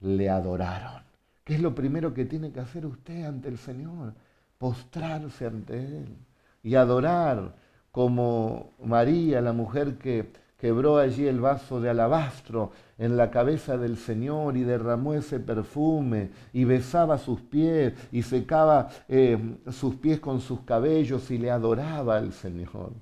Le 0.02 0.30
adoraron. 0.30 1.02
¿Qué 1.44 1.56
es 1.56 1.62
lo 1.62 1.74
primero 1.74 2.14
que 2.14 2.26
tiene 2.26 2.52
que 2.52 2.60
hacer 2.60 2.86
usted 2.86 3.26
ante 3.26 3.50
el 3.50 3.58
Señor? 3.58 4.14
Postrarse 4.58 5.46
ante 5.46 5.78
Él 5.78 6.18
y 6.64 6.76
adorar 6.76 7.56
como 7.92 8.74
María, 8.84 9.42
la 9.42 9.54
mujer 9.54 9.98
que 9.98 10.32
quebró 10.58 10.98
allí 10.98 11.28
el 11.28 11.40
vaso 11.40 11.80
de 11.80 11.90
alabastro 11.90 12.72
en 12.98 13.16
la 13.16 13.30
cabeza 13.30 13.78
del 13.78 13.98
Señor 13.98 14.58
y 14.58 14.64
derramó 14.64 15.14
ese 15.14 15.40
perfume 15.40 16.32
y 16.52 16.66
besaba 16.66 17.18
sus 17.18 17.42
pies 17.42 17.94
y 18.12 18.24
secaba 18.24 18.90
eh, 19.08 19.58
sus 19.72 19.96
pies 19.96 20.20
con 20.20 20.42
sus 20.42 20.62
cabellos 20.62 21.30
y 21.32 21.38
le 21.38 21.52
adoraba 21.52 22.18
al 22.18 22.34
Señor. 22.34 22.94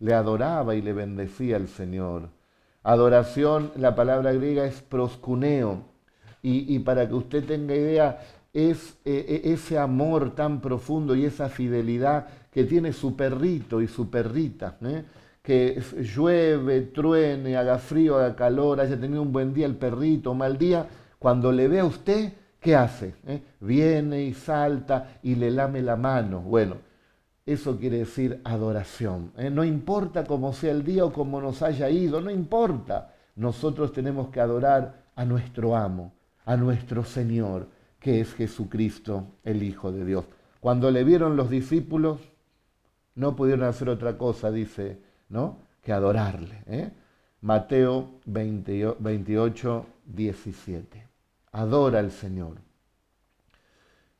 Le 0.00 0.14
adoraba 0.14 0.74
y 0.74 0.82
le 0.82 0.92
bendecía 0.92 1.56
al 1.56 1.68
Señor. 1.68 2.30
Adoración, 2.82 3.72
la 3.76 3.94
palabra 3.94 4.32
griega 4.32 4.64
es 4.64 4.80
proscuneo. 4.80 5.82
Y, 6.40 6.78
para 6.78 7.06
que 7.06 7.14
usted 7.14 7.44
tenga 7.44 7.74
idea, 7.74 8.20
es 8.66 8.98
eh, 9.04 9.42
e, 9.44 9.52
ese 9.52 9.78
amor 9.78 10.34
tan 10.34 10.60
profundo 10.60 11.14
y 11.14 11.24
esa 11.24 11.48
fidelidad 11.48 12.26
que 12.50 12.64
tiene 12.64 12.92
su 12.92 13.14
perrito 13.14 13.80
y 13.80 13.88
su 13.88 14.10
perrita. 14.10 14.76
¿eh? 14.82 15.04
que 15.48 15.82
llueve, 16.14 16.82
truene, 16.82 17.56
haga 17.56 17.78
frío, 17.78 18.18
haga 18.18 18.36
calor, 18.36 18.82
haya 18.82 19.00
tenido 19.00 19.22
un 19.22 19.32
buen 19.32 19.54
día 19.54 19.64
el 19.64 19.76
perrito, 19.76 20.34
mal 20.34 20.58
día, 20.58 20.86
cuando 21.18 21.50
le 21.50 21.68
ve 21.68 21.80
a 21.80 21.86
usted, 21.86 22.34
¿qué 22.60 22.76
hace? 22.76 23.14
¿Eh? 23.26 23.40
Viene 23.60 24.24
y 24.24 24.34
salta 24.34 25.18
y 25.22 25.36
le 25.36 25.50
lame 25.50 25.80
la 25.80 25.96
mano. 25.96 26.40
Bueno, 26.40 26.76
eso 27.46 27.78
quiere 27.78 28.00
decir 28.00 28.42
adoración. 28.44 29.32
¿eh? 29.38 29.48
No 29.48 29.64
importa 29.64 30.24
cómo 30.24 30.52
sea 30.52 30.70
el 30.70 30.84
día 30.84 31.06
o 31.06 31.14
cómo 31.14 31.40
nos 31.40 31.62
haya 31.62 31.88
ido, 31.88 32.20
no 32.20 32.30
importa. 32.30 33.14
Nosotros 33.34 33.90
tenemos 33.94 34.28
que 34.28 34.42
adorar 34.42 35.04
a 35.16 35.24
nuestro 35.24 35.74
amo, 35.74 36.12
a 36.44 36.58
nuestro 36.58 37.04
Señor, 37.04 37.68
que 38.08 38.22
es 38.22 38.32
Jesucristo, 38.32 39.26
el 39.44 39.62
Hijo 39.62 39.92
de 39.92 40.02
Dios. 40.02 40.24
Cuando 40.60 40.90
le 40.90 41.04
vieron 41.04 41.36
los 41.36 41.50
discípulos, 41.50 42.18
no 43.14 43.36
pudieron 43.36 43.64
hacer 43.68 43.90
otra 43.90 44.16
cosa, 44.16 44.50
dice 44.50 44.98
¿no? 45.28 45.58
que 45.82 45.92
adorarle. 45.92 46.62
¿eh? 46.68 46.90
Mateo 47.42 48.12
28, 48.24 49.86
17. 50.06 51.06
Adora 51.52 51.98
al 51.98 52.10
Señor. 52.10 52.62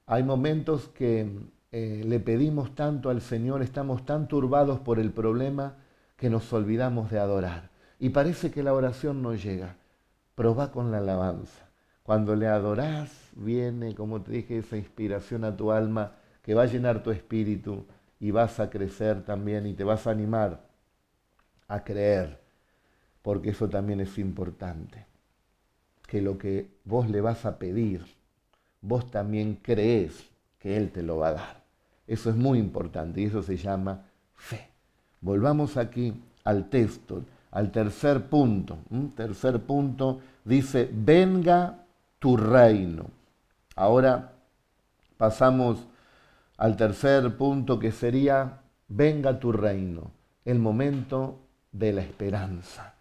Hay 0.05 0.23
momentos 0.23 0.89
que 0.89 1.49
eh, 1.73 2.03
le 2.05 2.21
pedimos 2.21 2.75
tanto 2.75 3.09
al 3.09 3.23
Señor, 3.23 3.63
estamos 3.63 4.05
tan 4.05 4.29
turbados 4.29 4.81
por 4.81 4.99
el 4.99 5.13
problema 5.13 5.77
que 6.19 6.29
nos 6.29 6.53
olvidamos 6.53 7.11
de 7.11 7.21
adorar. 7.21 7.71
Y 7.99 8.11
parece 8.11 8.51
que 8.51 8.63
la 8.63 8.75
oración 8.75 9.23
no 9.23 9.35
llega. 9.35 9.77
Proba 10.35 10.73
con 10.73 10.91
la 10.91 10.99
alabanza. 10.99 11.68
Cuando 12.09 12.35
le 12.35 12.47
adorás, 12.47 13.11
viene, 13.37 13.95
como 13.95 14.23
te 14.23 14.33
dije, 14.33 14.57
esa 14.57 14.79
inspiración 14.79 15.45
a 15.45 15.55
tu 15.55 15.73
alma 15.73 16.13
que 16.41 16.55
va 16.55 16.63
a 16.63 16.67
llenar 16.67 17.03
tu 17.03 17.11
espíritu 17.11 17.85
y 18.19 18.31
vas 18.31 18.61
a 18.61 18.71
crecer 18.71 19.27
también 19.27 19.67
y 19.67 19.75
te 19.75 19.85
vas 19.85 20.07
a 20.07 20.13
animar 20.13 20.59
a 21.67 21.85
creer, 21.85 22.41
porque 23.21 23.51
eso 23.51 23.69
también 23.69 24.01
es 24.01 24.17
importante, 24.17 25.05
que 26.07 26.23
lo 26.23 26.39
que 26.39 26.71
vos 26.87 27.11
le 27.11 27.21
vas 27.21 27.45
a 27.45 27.59
pedir, 27.59 28.07
vos 28.81 29.11
también 29.11 29.59
crees 29.61 30.31
que 30.59 30.79
Él 30.79 30.91
te 30.91 31.03
lo 31.03 31.19
va 31.19 31.29
a 31.29 31.33
dar. 31.35 31.63
Eso 32.07 32.31
es 32.31 32.37
muy 32.37 32.59
importante 32.59 33.21
y 33.21 33.25
eso 33.25 33.43
se 33.43 33.59
llama 33.59 34.07
fe. 34.35 34.71
Volvamos 35.21 35.77
aquí 35.77 36.19
al 36.45 36.71
texto, 36.71 37.23
al 37.51 37.71
tercer 37.71 38.31
punto. 38.31 38.79
Un 38.89 39.11
tercer 39.11 39.61
punto 39.61 40.21
dice, 40.47 40.89
venga 40.91 41.85
tu 42.19 42.37
reino. 42.37 43.07
Ahora 43.77 44.33
pasamos 45.17 45.79
al 46.57 46.77
tercer 46.77 47.37
punto 47.37 47.79
que 47.79 47.93
sería, 47.93 48.61
venga 48.89 49.39
tu 49.39 49.53
reino. 49.53 50.11
El 50.45 50.59
momento 50.59 51.39
de 51.73 51.93
la 51.93 52.03
esperanza. 52.03 52.95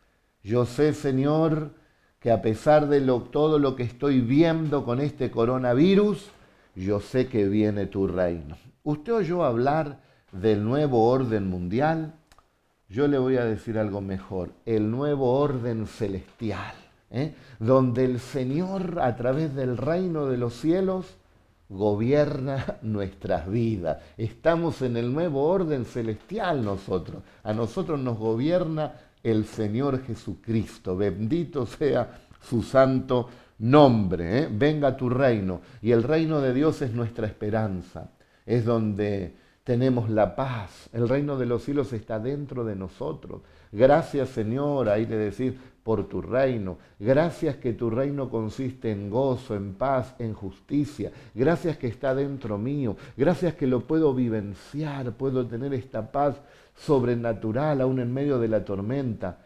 Yo 0.43 0.65
sé, 0.65 0.93
Señor, 0.93 1.71
que 2.19 2.31
a 2.31 2.41
pesar 2.41 2.87
de 2.87 3.01
todo 3.31 3.59
lo 3.59 3.75
que 3.75 3.83
estoy 3.83 4.21
viendo 4.21 4.83
con 4.85 5.01
este 5.01 5.31
coronavirus, 5.31 6.29
yo 6.75 6.99
sé 6.99 7.27
que 7.27 7.47
viene 7.47 7.85
tu 7.85 8.07
reino. 8.07 8.57
¿Usted 8.83 9.13
oyó 9.13 9.43
hablar 9.43 9.99
del 10.31 10.63
nuevo 10.63 11.09
orden 11.09 11.47
mundial? 11.47 12.13
Yo 12.89 13.07
le 13.07 13.17
voy 13.17 13.37
a 13.37 13.43
decir 13.43 13.77
algo 13.77 13.99
mejor, 13.99 14.51
el 14.65 14.89
nuevo 14.89 15.39
orden 15.39 15.87
celestial, 15.87 16.75
¿eh? 17.11 17.33
donde 17.59 18.05
el 18.05 18.19
Señor 18.19 18.99
a 19.01 19.15
través 19.15 19.55
del 19.55 19.77
reino 19.77 20.25
de 20.27 20.37
los 20.37 20.53
cielos 20.53 21.17
gobierna 21.69 22.77
nuestras 22.81 23.49
vidas. 23.49 23.97
Estamos 24.17 24.81
en 24.81 24.97
el 24.97 25.13
nuevo 25.13 25.47
orden 25.47 25.85
celestial 25.85 26.63
nosotros. 26.63 27.23
A 27.43 27.53
nosotros 27.53 27.99
nos 27.99 28.17
gobierna 28.17 28.93
el 29.23 29.45
Señor 29.45 30.03
Jesucristo. 30.03 30.95
Bendito 30.95 31.65
sea 31.65 32.19
su 32.41 32.63
santo 32.63 33.29
nombre. 33.59 34.43
¿eh? 34.43 34.49
Venga 34.51 34.95
tu 34.95 35.09
reino. 35.09 35.61
Y 35.81 35.91
el 35.91 36.03
reino 36.03 36.41
de 36.41 36.53
Dios 36.53 36.81
es 36.81 36.93
nuestra 36.93 37.27
esperanza. 37.27 38.11
Es 38.45 38.63
donde 38.63 39.35
tenemos 39.63 40.09
la 40.09 40.33
paz. 40.33 40.89
El 40.93 41.09
reino 41.09 41.37
de 41.37 41.45
los 41.45 41.63
cielos 41.63 41.91
está 41.91 42.19
dentro 42.19 42.63
de 42.63 42.75
nosotros. 42.75 43.41
Gracias 43.71 44.29
Señor, 44.29 44.87
ahí 44.87 45.05
le 45.05 45.17
decir, 45.17 45.59
por 45.87 46.09
tu 46.09 46.21
reino. 46.21 46.79
Gracias 46.99 47.55
que 47.55 47.71
tu 47.71 47.89
reino 47.89 48.29
consiste 48.29 48.91
en 48.91 49.09
gozo, 49.09 49.55
en 49.55 49.75
paz, 49.75 50.15
en 50.19 50.33
justicia. 50.33 51.13
Gracias 51.33 51.77
que 51.77 51.87
está 51.87 52.13
dentro 52.13 52.57
mío. 52.57 52.97
Gracias 53.15 53.55
que 53.55 53.67
lo 53.67 53.87
puedo 53.87 54.13
vivenciar, 54.13 55.13
puedo 55.13 55.47
tener 55.47 55.73
esta 55.73 56.11
paz 56.11 56.41
sobrenatural 56.75 57.79
aún 57.79 58.01
en 58.01 58.13
medio 58.13 58.37
de 58.37 58.49
la 58.49 58.65
tormenta. 58.65 59.37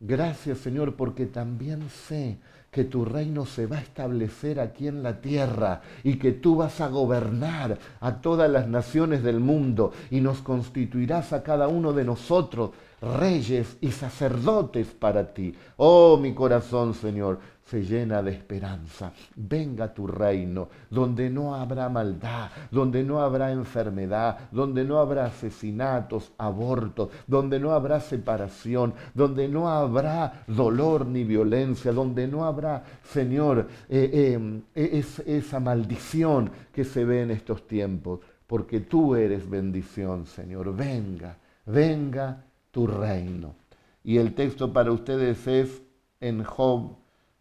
Gracias 0.00 0.58
Señor 0.58 0.96
porque 0.96 1.26
también 1.26 1.88
sé 1.88 2.38
que 2.72 2.82
tu 2.82 3.04
reino 3.04 3.46
se 3.46 3.66
va 3.66 3.76
a 3.76 3.82
establecer 3.82 4.58
aquí 4.58 4.88
en 4.88 5.04
la 5.04 5.20
tierra 5.20 5.80
y 6.02 6.16
que 6.16 6.32
tú 6.32 6.56
vas 6.56 6.80
a 6.80 6.88
gobernar 6.88 7.78
a 8.00 8.20
todas 8.20 8.50
las 8.50 8.66
naciones 8.66 9.22
del 9.22 9.38
mundo 9.38 9.92
y 10.10 10.20
nos 10.20 10.42
constituirás 10.42 11.32
a 11.32 11.44
cada 11.44 11.68
uno 11.68 11.92
de 11.92 12.02
nosotros 12.02 12.72
reyes 13.04 13.76
y 13.80 13.90
sacerdotes 13.90 14.88
para 14.88 15.32
ti. 15.32 15.54
Oh, 15.76 16.16
mi 16.16 16.34
corazón, 16.34 16.94
Señor, 16.94 17.38
se 17.64 17.82
llena 17.82 18.22
de 18.22 18.32
esperanza. 18.32 19.12
Venga 19.34 19.92
tu 19.92 20.06
reino, 20.06 20.68
donde 20.90 21.30
no 21.30 21.54
habrá 21.54 21.88
maldad, 21.88 22.50
donde 22.70 23.02
no 23.02 23.20
habrá 23.20 23.52
enfermedad, 23.52 24.50
donde 24.50 24.84
no 24.84 24.98
habrá 24.98 25.26
asesinatos, 25.26 26.32
abortos, 26.36 27.08
donde 27.26 27.58
no 27.58 27.72
habrá 27.72 28.00
separación, 28.00 28.94
donde 29.14 29.48
no 29.48 29.68
habrá 29.68 30.44
dolor 30.46 31.06
ni 31.06 31.24
violencia, 31.24 31.92
donde 31.92 32.28
no 32.28 32.44
habrá, 32.44 32.84
Señor, 33.02 33.68
eh, 33.88 34.38
eh, 34.74 35.04
esa 35.26 35.60
maldición 35.60 36.50
que 36.72 36.84
se 36.84 37.04
ve 37.04 37.22
en 37.22 37.30
estos 37.30 37.66
tiempos, 37.66 38.20
porque 38.46 38.80
tú 38.80 39.14
eres 39.14 39.48
bendición, 39.48 40.26
Señor. 40.26 40.76
Venga, 40.76 41.38
venga 41.64 42.44
tu 42.74 42.88
reino. 42.88 43.54
Y 44.02 44.18
el 44.18 44.34
texto 44.34 44.72
para 44.72 44.90
ustedes 44.90 45.46
es 45.46 45.82
en 46.20 46.42
Job, 46.42 46.96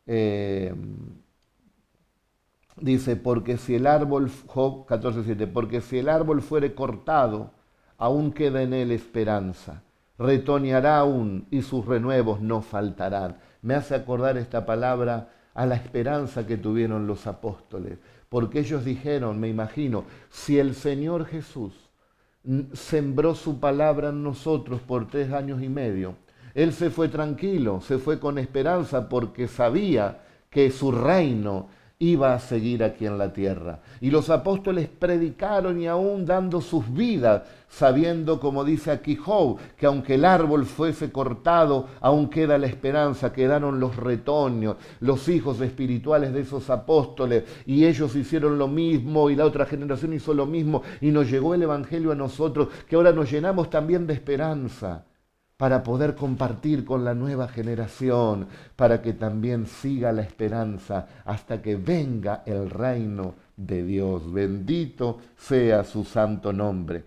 eh, 0.06 0.76
dice, 2.78 3.16
porque 3.16 3.58
si 3.58 3.74
el 3.74 3.88
árbol, 3.88 4.30
Job 4.46 4.86
14.7, 4.86 5.52
porque 5.52 5.82
si 5.82 5.98
el 5.98 6.08
árbol 6.08 6.44
fuere 6.44 6.76
cortado, 6.76 7.52
aún 7.98 8.32
queda 8.32 8.62
en 8.62 8.74
él 8.74 8.92
esperanza. 8.92 9.82
Retoñará 10.20 11.00
aún 11.00 11.48
y 11.50 11.64
sus 11.64 11.84
renuevos 11.84 12.40
no 12.40 12.62
faltarán. 12.62 13.38
Me 13.64 13.74
hace 13.74 13.96
acordar 13.96 14.38
esta 14.38 14.68
palabra 14.68 15.30
a 15.56 15.66
la 15.66 15.76
esperanza 15.76 16.46
que 16.46 16.58
tuvieron 16.58 17.08
los 17.08 17.26
apóstoles, 17.26 17.98
porque 18.30 18.60
ellos 18.60 18.86
dijeron, 18.86 19.40
me 19.40 19.50
imagino, 19.50 20.06
si 20.30 20.60
el 20.60 20.76
Señor 20.76 21.26
Jesús 21.26 21.74
sembró 22.74 23.36
su 23.36 23.60
palabra 23.60 24.10
en 24.10 24.24
nosotros 24.24 24.82
por 24.82 25.08
tres 25.08 25.32
años 25.32 25.62
y 25.62 25.70
medio, 25.70 26.16
Él 26.54 26.74
se 26.74 26.90
fue 26.90 27.08
tranquilo, 27.08 27.82
se 27.82 27.98
fue 27.98 28.20
con 28.20 28.38
esperanza 28.38 29.10
porque 29.10 29.48
sabía 29.48 30.22
que 30.50 30.70
su 30.72 30.92
reino 30.92 31.68
iba 32.04 32.34
a 32.34 32.40
seguir 32.40 32.84
aquí 32.84 33.06
en 33.06 33.18
la 33.18 33.32
tierra. 33.32 33.80
Y 34.02 34.12
los 34.12 34.30
apóstoles 34.30 34.90
predicaron 34.90 35.80
y 35.80 35.88
aún 35.88 36.26
dando 36.26 36.60
sus 36.60 36.94
vidas, 36.94 37.44
sabiendo, 37.70 38.40
como 38.40 38.66
dice 38.66 38.92
aquí 38.92 39.16
Job, 39.16 39.58
que 39.78 39.86
aunque 39.86 40.16
el 40.16 40.26
árbol 40.26 40.66
fuese 40.66 41.12
cortado, 41.12 41.88
aún 42.02 42.30
queda 42.30 42.58
la 42.58 42.68
esperanza, 42.68 43.32
quedaron 43.32 43.80
los 43.80 43.96
retoños, 43.96 44.76
los 45.00 45.30
hijos 45.30 45.62
espirituales 45.62 46.34
de 46.34 46.42
esos 46.42 46.70
apóstoles, 46.70 47.46
y 47.66 47.86
ellos 47.86 48.16
hicieron 48.16 48.58
lo 48.58 48.68
mismo, 48.68 49.30
y 49.30 49.36
la 49.36 49.46
otra 49.46 49.66
generación 49.66 50.14
hizo 50.14 50.34
lo 50.34 50.46
mismo, 50.46 50.84
y 51.00 51.12
nos 51.12 51.32
llegó 51.32 51.54
el 51.54 51.64
Evangelio 51.64 52.12
a 52.12 52.16
nosotros, 52.16 52.68
que 52.88 52.98
ahora 52.98 53.14
nos 53.14 53.32
llenamos 53.32 53.70
también 53.70 54.06
de 54.06 54.14
esperanza 54.14 55.06
para 55.58 55.84
poder 55.84 56.16
compartir 56.16 56.84
con 56.84 57.06
la 57.06 57.14
nueva 57.14 57.48
generación, 57.48 58.48
para 58.76 59.02
que 59.02 59.14
también 59.14 59.68
siga 59.68 60.12
la 60.12 60.24
esperanza 60.24 61.08
hasta 61.26 61.62
que 61.62 61.76
venga 61.76 62.44
el 62.46 62.70
reino 62.70 63.36
de 63.56 63.84
Dios. 63.84 64.32
Bendito 64.32 65.20
sea 65.38 65.84
su 65.84 66.04
santo 66.04 66.52
nombre. 66.52 67.04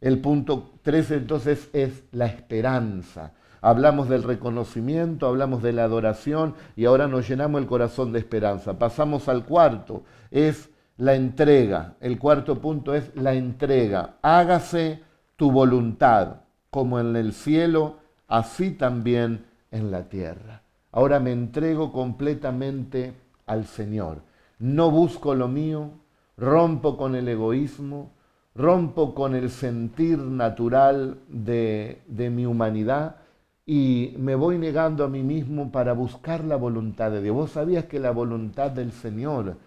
El 0.00 0.20
punto 0.20 0.72
3 0.82 1.12
entonces 1.12 1.70
es 1.72 2.02
la 2.12 2.26
esperanza. 2.26 3.32
Hablamos 3.62 4.10
del 4.10 4.22
reconocimiento, 4.22 5.26
hablamos 5.26 5.62
de 5.62 5.72
la 5.72 5.84
adoración 5.84 6.54
y 6.76 6.84
ahora 6.84 7.08
nos 7.08 7.26
llenamos 7.26 7.62
el 7.62 7.66
corazón 7.66 8.12
de 8.12 8.18
esperanza. 8.18 8.78
Pasamos 8.78 9.28
al 9.28 9.46
cuarto, 9.46 10.02
es 10.30 10.68
la 10.98 11.14
entrega. 11.14 11.94
El 12.00 12.18
cuarto 12.18 12.60
punto 12.60 12.94
es 12.94 13.10
la 13.16 13.32
entrega. 13.32 14.16
Hágase 14.20 15.02
tu 15.36 15.50
voluntad 15.50 16.43
como 16.74 16.98
en 16.98 17.14
el 17.14 17.34
cielo, 17.34 17.98
así 18.26 18.72
también 18.72 19.44
en 19.70 19.92
la 19.92 20.08
tierra. 20.08 20.62
Ahora 20.90 21.20
me 21.20 21.30
entrego 21.30 21.92
completamente 21.92 23.14
al 23.46 23.66
Señor. 23.66 24.22
No 24.58 24.90
busco 24.90 25.36
lo 25.36 25.46
mío, 25.46 25.92
rompo 26.36 26.96
con 26.96 27.14
el 27.14 27.28
egoísmo, 27.28 28.10
rompo 28.56 29.14
con 29.14 29.36
el 29.36 29.50
sentir 29.50 30.18
natural 30.18 31.18
de, 31.28 32.02
de, 32.08 32.30
mi 32.30 32.44
humanidad 32.44 33.18
y 33.64 34.16
me 34.18 34.34
voy 34.34 34.58
negando 34.58 35.04
a 35.04 35.08
mí 35.08 35.22
mismo 35.22 35.70
para 35.70 35.92
buscar 35.92 36.42
la 36.42 36.56
voluntad 36.56 37.12
de 37.12 37.22
Dios. 37.22 37.36
Vos 37.36 37.50
sabías 37.52 37.84
que 37.84 38.00
la 38.00 38.10
voluntad 38.10 38.72
del 38.72 38.90
Señor 38.90 39.58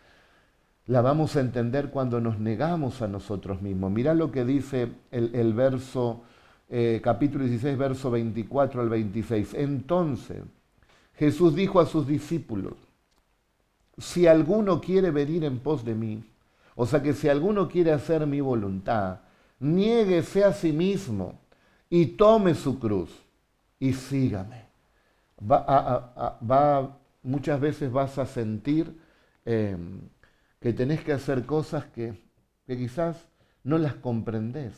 la 0.87 0.99
vamos 0.99 1.37
a 1.37 1.39
entender 1.39 1.89
cuando 1.89 2.19
nos 2.19 2.37
negamos 2.37 3.01
a 3.01 3.07
nosotros 3.07 3.61
mismos. 3.61 3.93
Mirá 3.93 4.13
lo 4.13 4.29
que 4.29 4.43
dice 4.43 4.91
el, 5.11 5.33
el 5.33 5.53
verso 5.53 6.23
eh, 6.69 6.99
capítulo 7.03 7.45
16, 7.45 7.77
verso 7.77 8.11
24 8.11 8.81
al 8.81 8.89
26. 8.89 9.53
Entonces 9.53 10.43
Jesús 11.15 11.55
dijo 11.55 11.79
a 11.79 11.85
sus 11.85 12.07
discípulos, 12.07 12.73
si 13.97 14.27
alguno 14.27 14.79
quiere 14.81 15.11
venir 15.11 15.43
en 15.43 15.59
pos 15.59 15.83
de 15.83 15.95
mí, 15.95 16.23
o 16.75 16.85
sea 16.85 17.01
que 17.01 17.13
si 17.13 17.27
alguno 17.27 17.67
quiere 17.67 17.91
hacer 17.91 18.27
mi 18.27 18.41
voluntad, 18.41 19.21
niéguese 19.59 20.43
a 20.43 20.53
sí 20.53 20.71
mismo 20.71 21.39
y 21.89 22.05
tome 22.05 22.53
su 22.53 22.77
cruz 22.79 23.09
y 23.79 23.93
sígame. 23.93 24.65
Va, 25.41 26.99
muchas 27.23 27.59
veces 27.59 27.91
vas 27.91 28.17
a 28.17 28.25
sentir 28.25 28.99
em, 29.45 30.01
que 30.59 30.73
tenés 30.73 31.03
que 31.03 31.13
hacer 31.13 31.45
cosas 31.45 31.85
que, 31.85 32.13
que 32.65 32.77
quizás 32.77 33.27
no 33.63 33.77
las 33.77 33.95
comprendes. 33.95 34.73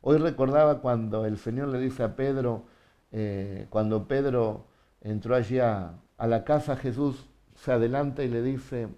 Hoy 0.00 0.18
recordaba 0.18 0.80
cuando 0.80 1.24
el 1.24 1.38
Señor 1.38 1.68
le 1.68 1.80
dice 1.80 2.02
a 2.02 2.14
Pedro, 2.14 2.64
eh, 3.12 3.66
cuando 3.70 4.06
Pedro 4.06 4.66
entró 5.00 5.34
allí 5.34 5.58
a, 5.58 5.94
la 6.18 6.44
casa, 6.44 6.76
Jesús 6.76 7.26
se 7.54 7.72
adelanta 7.72 8.22
y 8.22 8.28
le 8.28 8.42
dice, 8.42 8.88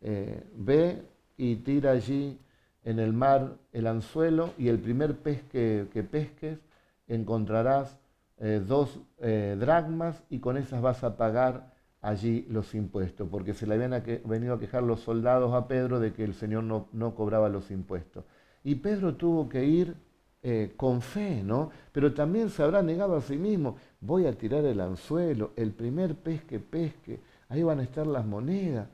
eh, 0.00 0.42
ve 0.54 1.02
y 1.36 1.56
tira 1.56 1.92
allí 1.92 2.38
en 2.84 2.98
el 2.98 3.12
mar 3.12 3.58
el 3.72 3.86
anzuelo 3.86 4.54
y 4.56 4.68
el 4.68 4.78
primer 4.78 5.16
pez 5.18 5.42
que, 5.44 5.86
pesques 6.10 6.58
encontrarás 7.06 7.98
eh, 8.38 8.62
dos 8.66 8.98
dracmas 9.18 10.22
y 10.30 10.38
con 10.38 10.56
esas 10.56 10.80
vas 10.80 11.04
a 11.04 11.16
pagar 11.16 11.74
allí 12.00 12.46
los 12.48 12.74
impuestos, 12.74 13.28
porque 13.30 13.52
se 13.52 13.66
le 13.66 13.74
habían 13.74 14.02
venido 14.24 14.54
a 14.54 14.58
quejar 14.58 14.82
los 14.84 15.00
soldados 15.00 15.52
a 15.52 15.68
Pedro 15.68 16.00
de 16.00 16.14
que 16.14 16.24
el 16.24 16.34
Señor 16.34 16.64
no, 16.64 16.88
no 16.92 17.14
cobraba 17.14 17.48
los 17.48 17.70
impuestos. 17.70 18.24
Y 18.64 18.76
Pedro 18.76 19.16
tuvo 19.16 19.48
que 19.48 19.64
ir 19.64 19.96
eh, 20.42 20.72
con 20.74 21.02
fe, 21.02 21.42
¿no? 21.44 21.70
Pero 21.92 22.14
también 22.14 22.48
se 22.48 22.62
habrá 22.62 22.82
negado 22.82 23.14
a 23.14 23.20
sí 23.20 23.36
mismo, 23.36 23.76
voy 24.00 24.24
a 24.24 24.32
tirar 24.32 24.64
el 24.64 24.80
anzuelo, 24.80 25.52
el 25.54 25.72
primer 25.72 26.14
pez 26.14 26.42
que 26.44 26.58
pesque, 26.58 27.20
ahí 27.50 27.62
van 27.62 27.80
a 27.80 27.82
estar 27.82 28.06
las 28.06 28.24
monedas. 28.24 28.88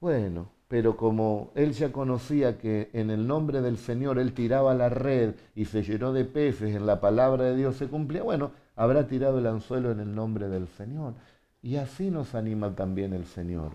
Bueno, 0.00 0.48
pero 0.66 0.96
como 0.96 1.50
él 1.54 1.72
ya 1.72 1.92
conocía 1.92 2.56
que 2.56 2.88
en 2.94 3.10
el 3.10 3.26
nombre 3.26 3.60
del 3.60 3.76
Señor 3.76 4.18
él 4.18 4.32
tiraba 4.32 4.74
la 4.74 4.88
red 4.88 5.34
y 5.54 5.66
se 5.66 5.82
llenó 5.82 6.14
de 6.14 6.24
peces, 6.24 6.74
en 6.74 6.86
la 6.86 7.00
palabra 7.02 7.44
de 7.44 7.56
Dios 7.56 7.76
se 7.76 7.88
cumplía, 7.88 8.22
bueno, 8.22 8.52
habrá 8.74 9.06
tirado 9.06 9.40
el 9.40 9.46
anzuelo 9.46 9.90
en 9.90 10.00
el 10.00 10.14
nombre 10.14 10.48
del 10.48 10.68
Señor. 10.68 11.14
Y 11.60 11.76
así 11.76 12.10
nos 12.10 12.34
anima 12.34 12.74
también 12.74 13.12
el 13.12 13.26
Señor, 13.26 13.72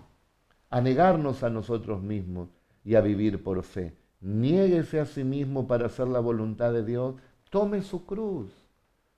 a 0.71 0.81
negarnos 0.81 1.43
a 1.43 1.51
nosotros 1.51 2.01
mismos 2.01 2.49
y 2.83 2.95
a 2.95 3.01
vivir 3.01 3.43
por 3.43 3.61
fe 3.61 3.93
niéguese 4.23 4.99
a 4.99 5.05
sí 5.05 5.23
mismo 5.23 5.67
para 5.67 5.87
hacer 5.87 6.07
la 6.07 6.19
voluntad 6.19 6.73
de 6.73 6.83
Dios, 6.83 7.15
tome 7.49 7.81
su 7.81 8.05
cruz. 8.05 8.51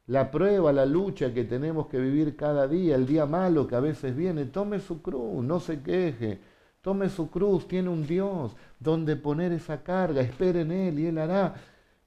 La 0.07 0.29
prueba, 0.29 0.71
la 0.73 0.85
lucha 0.85 1.33
que 1.33 1.45
tenemos 1.45 1.87
que 1.87 1.99
vivir 1.99 2.35
cada 2.35 2.67
día, 2.67 2.95
el 2.95 3.05
día 3.05 3.25
malo 3.25 3.65
que 3.67 3.75
a 3.75 3.79
veces 3.79 4.15
viene, 4.15 4.45
tome 4.45 4.79
su 4.79 5.01
cruz, 5.01 5.43
no 5.43 5.59
se 5.59 5.81
queje, 5.81 6.39
tome 6.81 7.09
su 7.09 7.29
cruz, 7.29 7.67
tiene 7.67 7.89
un 7.89 8.05
Dios 8.05 8.55
donde 8.79 9.15
poner 9.15 9.51
esa 9.51 9.81
carga, 9.81 10.21
espere 10.21 10.61
en 10.61 10.71
Él 10.71 10.99
y 10.99 11.07
Él 11.07 11.17
hará. 11.17 11.55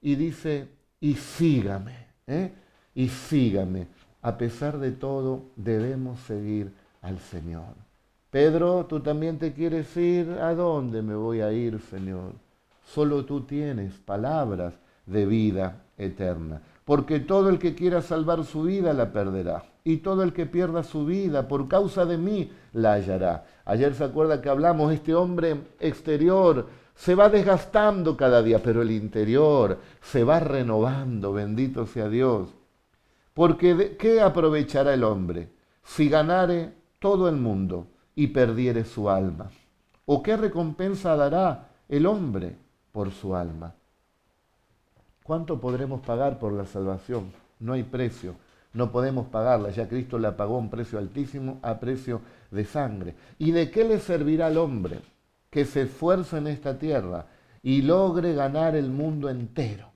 Y 0.00 0.14
dice, 0.14 0.68
y 1.00 1.14
sígame, 1.14 2.06
¿eh? 2.26 2.52
y 2.94 3.08
sígame. 3.08 3.88
A 4.22 4.36
pesar 4.36 4.78
de 4.78 4.92
todo, 4.92 5.46
debemos 5.56 6.20
seguir 6.20 6.72
al 7.02 7.18
Señor. 7.18 7.74
Pedro, 8.30 8.86
tú 8.86 9.00
también 9.00 9.38
te 9.38 9.52
quieres 9.52 9.96
ir, 9.96 10.30
¿a 10.40 10.54
dónde 10.54 11.02
me 11.02 11.14
voy 11.14 11.40
a 11.40 11.52
ir, 11.52 11.80
Señor? 11.80 12.32
Solo 12.94 13.26
tú 13.26 13.42
tienes 13.42 13.94
palabras 13.98 14.74
de 15.04 15.26
vida 15.26 15.82
eterna. 15.98 16.62
Porque 16.86 17.20
todo 17.20 17.50
el 17.50 17.58
que 17.58 17.74
quiera 17.74 18.00
salvar 18.00 18.44
su 18.44 18.62
vida 18.62 18.94
la 18.94 19.12
perderá. 19.12 19.62
Y 19.84 19.98
todo 19.98 20.22
el 20.22 20.32
que 20.32 20.46
pierda 20.46 20.82
su 20.82 21.04
vida 21.04 21.48
por 21.48 21.68
causa 21.68 22.06
de 22.06 22.16
mí 22.16 22.50
la 22.72 22.94
hallará. 22.94 23.44
Ayer 23.66 23.94
se 23.94 24.04
acuerda 24.04 24.40
que 24.40 24.48
hablamos, 24.48 24.92
este 24.92 25.14
hombre 25.14 25.60
exterior 25.80 26.66
se 26.94 27.14
va 27.14 27.28
desgastando 27.28 28.16
cada 28.16 28.42
día, 28.42 28.62
pero 28.62 28.80
el 28.80 28.90
interior 28.90 29.78
se 30.00 30.24
va 30.24 30.40
renovando, 30.40 31.34
bendito 31.34 31.86
sea 31.86 32.08
Dios. 32.08 32.48
Porque 33.34 33.96
¿qué 33.98 34.20
aprovechará 34.22 34.94
el 34.94 35.04
hombre 35.04 35.50
si 35.84 36.08
ganare 36.08 36.72
todo 36.98 37.28
el 37.28 37.36
mundo 37.36 37.86
y 38.14 38.28
perdiere 38.28 38.84
su 38.84 39.10
alma? 39.10 39.50
¿O 40.06 40.22
qué 40.22 40.38
recompensa 40.38 41.14
dará 41.16 41.68
el 41.88 42.06
hombre 42.06 42.56
por 42.98 43.12
su 43.12 43.36
alma. 43.36 43.76
¿Cuánto 45.22 45.60
podremos 45.60 46.00
pagar 46.00 46.40
por 46.40 46.52
la 46.52 46.66
salvación? 46.66 47.30
No 47.60 47.74
hay 47.74 47.84
precio, 47.84 48.34
no 48.72 48.90
podemos 48.90 49.28
pagarla, 49.28 49.70
ya 49.70 49.88
Cristo 49.88 50.18
la 50.18 50.36
pagó 50.36 50.56
a 50.56 50.58
un 50.58 50.68
precio 50.68 50.98
altísimo, 50.98 51.60
a 51.62 51.78
precio 51.78 52.22
de 52.50 52.64
sangre. 52.64 53.14
¿Y 53.38 53.52
de 53.52 53.70
qué 53.70 53.84
le 53.84 54.00
servirá 54.00 54.48
al 54.48 54.58
hombre 54.58 54.98
que 55.48 55.64
se 55.64 55.82
esfuerce 55.82 56.38
en 56.38 56.48
esta 56.48 56.76
tierra 56.76 57.26
y 57.62 57.82
logre 57.82 58.34
ganar 58.34 58.74
el 58.74 58.90
mundo 58.90 59.30
entero? 59.30 59.92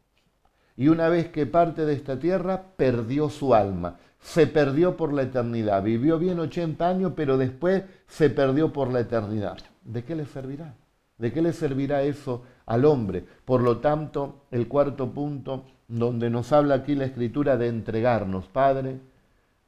Y 0.76 0.86
una 0.86 1.08
vez 1.08 1.28
que 1.30 1.44
parte 1.44 1.84
de 1.84 1.94
esta 1.94 2.20
tierra, 2.20 2.62
perdió 2.76 3.30
su 3.30 3.52
alma, 3.52 3.96
se 4.20 4.46
perdió 4.46 4.96
por 4.96 5.12
la 5.12 5.22
eternidad. 5.22 5.82
Vivió 5.82 6.20
bien 6.20 6.38
80 6.38 6.88
años, 6.88 7.14
pero 7.16 7.36
después 7.36 7.82
se 8.06 8.30
perdió 8.30 8.72
por 8.72 8.92
la 8.92 9.00
eternidad. 9.00 9.58
¿De 9.82 10.04
qué 10.04 10.14
le 10.14 10.24
servirá? 10.24 10.76
¿De 11.22 11.32
qué 11.32 11.40
le 11.40 11.52
servirá 11.52 12.02
eso 12.02 12.42
al 12.66 12.84
hombre? 12.84 13.24
Por 13.44 13.62
lo 13.62 13.78
tanto, 13.78 14.46
el 14.50 14.66
cuarto 14.66 15.12
punto, 15.12 15.66
donde 15.86 16.30
nos 16.30 16.50
habla 16.50 16.74
aquí 16.74 16.96
la 16.96 17.04
escritura 17.04 17.56
de 17.56 17.68
entregarnos, 17.68 18.48
Padre, 18.48 18.98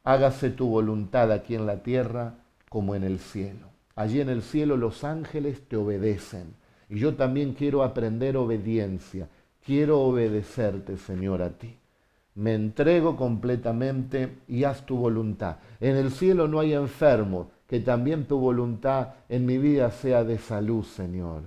hágase 0.02 0.50
tu 0.50 0.66
voluntad 0.66 1.30
aquí 1.30 1.54
en 1.54 1.64
la 1.64 1.80
tierra 1.84 2.34
como 2.68 2.96
en 2.96 3.04
el 3.04 3.20
cielo. 3.20 3.68
Allí 3.94 4.20
en 4.20 4.30
el 4.30 4.42
cielo 4.42 4.76
los 4.76 5.04
ángeles 5.04 5.62
te 5.68 5.76
obedecen. 5.76 6.56
Y 6.88 6.98
yo 6.98 7.14
también 7.14 7.52
quiero 7.52 7.84
aprender 7.84 8.36
obediencia. 8.36 9.28
quiero 9.64 10.00
obedecerte, 10.00 10.96
Señor, 10.96 11.40
a 11.40 11.50
ti. 11.50 11.76
Me 12.34 12.54
entrego 12.54 13.14
completamente 13.14 14.38
y 14.48 14.64
haz 14.64 14.84
tu 14.84 14.96
voluntad. 14.96 15.58
En 15.78 15.94
el 15.94 16.10
cielo 16.10 16.48
no 16.48 16.58
hay 16.58 16.74
enfermo, 16.74 17.52
que 17.66 17.80
también 17.80 18.26
tu 18.26 18.38
voluntad 18.38 19.14
en 19.28 19.46
mi 19.46 19.58
vida 19.58 19.90
sea 19.90 20.24
de 20.24 20.38
salud, 20.38 20.84
Señor. 20.84 21.42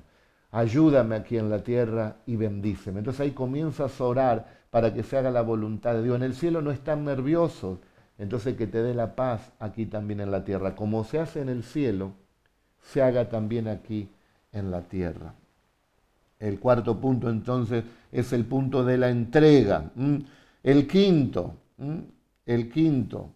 Ayúdame 0.51 1.15
aquí 1.15 1.37
en 1.37 1.49
la 1.49 1.63
tierra 1.63 2.17
y 2.25 2.35
bendíceme. 2.35 2.99
Entonces 2.99 3.21
ahí 3.21 3.31
comienzas 3.31 3.99
a 3.99 4.03
orar 4.03 4.57
para 4.69 4.93
que 4.93 5.03
se 5.03 5.17
haga 5.17 5.29
la 5.29 5.41
voluntad 5.41 5.93
de 5.93 6.03
Dios. 6.03 6.15
En 6.15 6.23
el 6.23 6.33
cielo 6.33 6.61
no 6.61 6.71
están 6.71 7.05
nerviosos, 7.05 7.79
entonces 8.17 8.55
que 8.55 8.67
te 8.67 8.81
dé 8.81 8.93
la 8.93 9.15
paz 9.15 9.51
aquí 9.59 9.85
también 9.85 10.21
en 10.21 10.31
la 10.31 10.43
tierra. 10.43 10.75
Como 10.75 11.03
se 11.03 11.19
hace 11.19 11.41
en 11.41 11.49
el 11.49 11.63
cielo, 11.63 12.13
se 12.81 13.01
haga 13.01 13.29
también 13.29 13.67
aquí 13.67 14.09
en 14.51 14.71
la 14.71 14.81
tierra. 14.81 15.33
El 16.39 16.59
cuarto 16.59 16.99
punto 16.99 17.29
entonces 17.29 17.83
es 18.11 18.31
el 18.33 18.45
punto 18.45 18.83
de 18.83 18.97
la 18.97 19.09
entrega. 19.09 19.91
El 20.63 20.87
quinto, 20.87 21.55
el 22.45 22.69
quinto, 22.69 23.31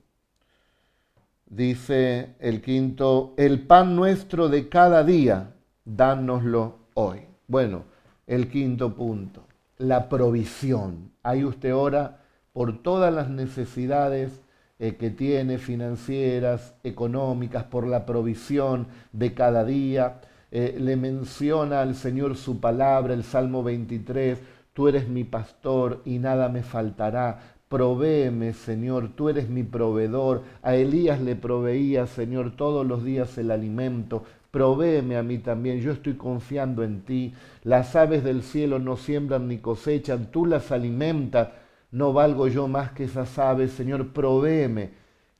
dice 1.52 2.36
el 2.40 2.62
quinto, 2.62 3.34
el 3.38 3.60
pan 3.60 3.96
nuestro 3.96 4.48
de 4.50 4.70
cada 4.70 5.04
día, 5.04 5.54
dánoslo 5.86 6.80
hoy. 6.96 7.20
Bueno, 7.48 7.84
el 8.26 8.50
quinto 8.50 8.96
punto, 8.96 9.44
la 9.78 10.08
provisión. 10.08 11.12
Ahí 11.22 11.44
usted 11.44 11.76
ora 11.76 12.22
por 12.54 12.82
todas 12.82 13.14
las 13.14 13.30
necesidades 13.30 14.42
eh, 14.80 14.96
que 14.96 15.10
tiene, 15.10 15.58
financieras, 15.58 16.74
económicas, 16.84 17.66
por 17.66 17.86
la 17.86 18.06
provisión 18.06 18.88
de 19.12 19.34
cada 19.34 19.66
día. 19.66 20.22
Eh, 20.52 20.78
le 20.80 20.96
menciona 20.96 21.82
al 21.82 21.96
Señor 21.96 22.38
su 22.38 22.60
palabra, 22.60 23.14
el 23.14 23.24
Salmo 23.24 23.62
23, 23.62 24.40
tú 24.74 24.88
eres 24.88 25.08
mi 25.08 25.26
pastor 25.26 26.02
y 26.06 26.18
nada 26.20 26.48
me 26.48 26.64
faltará. 26.64 27.40
Provéeme, 27.72 28.52
Señor, 28.52 29.12
tú 29.16 29.30
eres 29.30 29.48
mi 29.48 29.64
proveedor. 29.64 30.44
A 30.62 30.76
Elías 30.76 31.22
le 31.22 31.38
proveía, 31.38 32.06
Señor, 32.06 32.58
todos 32.58 32.86
los 32.86 33.06
días 33.06 33.38
el 33.38 33.50
alimento. 33.50 34.26
Provéeme 34.52 35.16
a 35.16 35.24
mí 35.24 35.38
también, 35.38 35.80
yo 35.80 35.94
estoy 35.94 36.16
confiando 36.16 36.84
en 36.84 37.04
ti. 37.04 37.34
Las 37.64 37.96
aves 37.96 38.26
del 38.26 38.44
cielo 38.44 38.78
no 38.80 38.98
siembran 38.98 39.48
ni 39.48 39.60
cosechan, 39.60 40.32
tú 40.32 40.46
las 40.46 40.74
alimentas 40.74 41.48
no 41.92 42.12
valgo 42.12 42.50
yo 42.50 42.68
más 42.68 42.92
que 42.92 43.06
esas 43.06 43.40
aves, 43.40 43.72
Señor, 43.72 44.10
provéeme. 44.10 44.90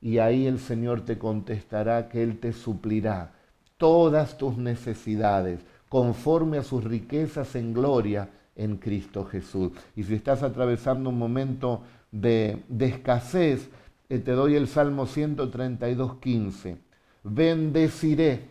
Y 0.02 0.20
ahí 0.20 0.48
el 0.48 0.60
Señor 0.60 1.02
te 1.02 1.18
contestará 1.18 2.08
que 2.08 2.24
Él 2.24 2.40
te 2.40 2.54
suplirá 2.54 3.34
todas 3.76 4.38
tus 4.38 4.58
necesidades 4.58 5.60
conforme 5.90 6.60
a 6.60 6.64
sus 6.64 6.86
riquezas 6.86 7.56
en 7.56 7.74
gloria 7.74 8.30
en 8.56 8.78
Cristo 8.78 9.26
Jesús. 9.26 9.74
Y 9.98 10.04
si 10.04 10.14
estás 10.14 10.44
atravesando 10.44 11.10
un 11.10 11.18
momento 11.18 11.84
de, 12.12 12.64
escasez, 12.80 13.70
eh, 14.10 14.20
te 14.20 14.32
doy 14.32 14.56
el 14.56 14.68
Salmo 14.68 15.06
132, 15.06 16.18
15. 16.18 16.78
Bendeciré 17.24 18.48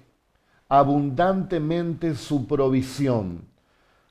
abundantemente 0.68 2.14
su 2.14 2.46
provisión, 2.46 3.42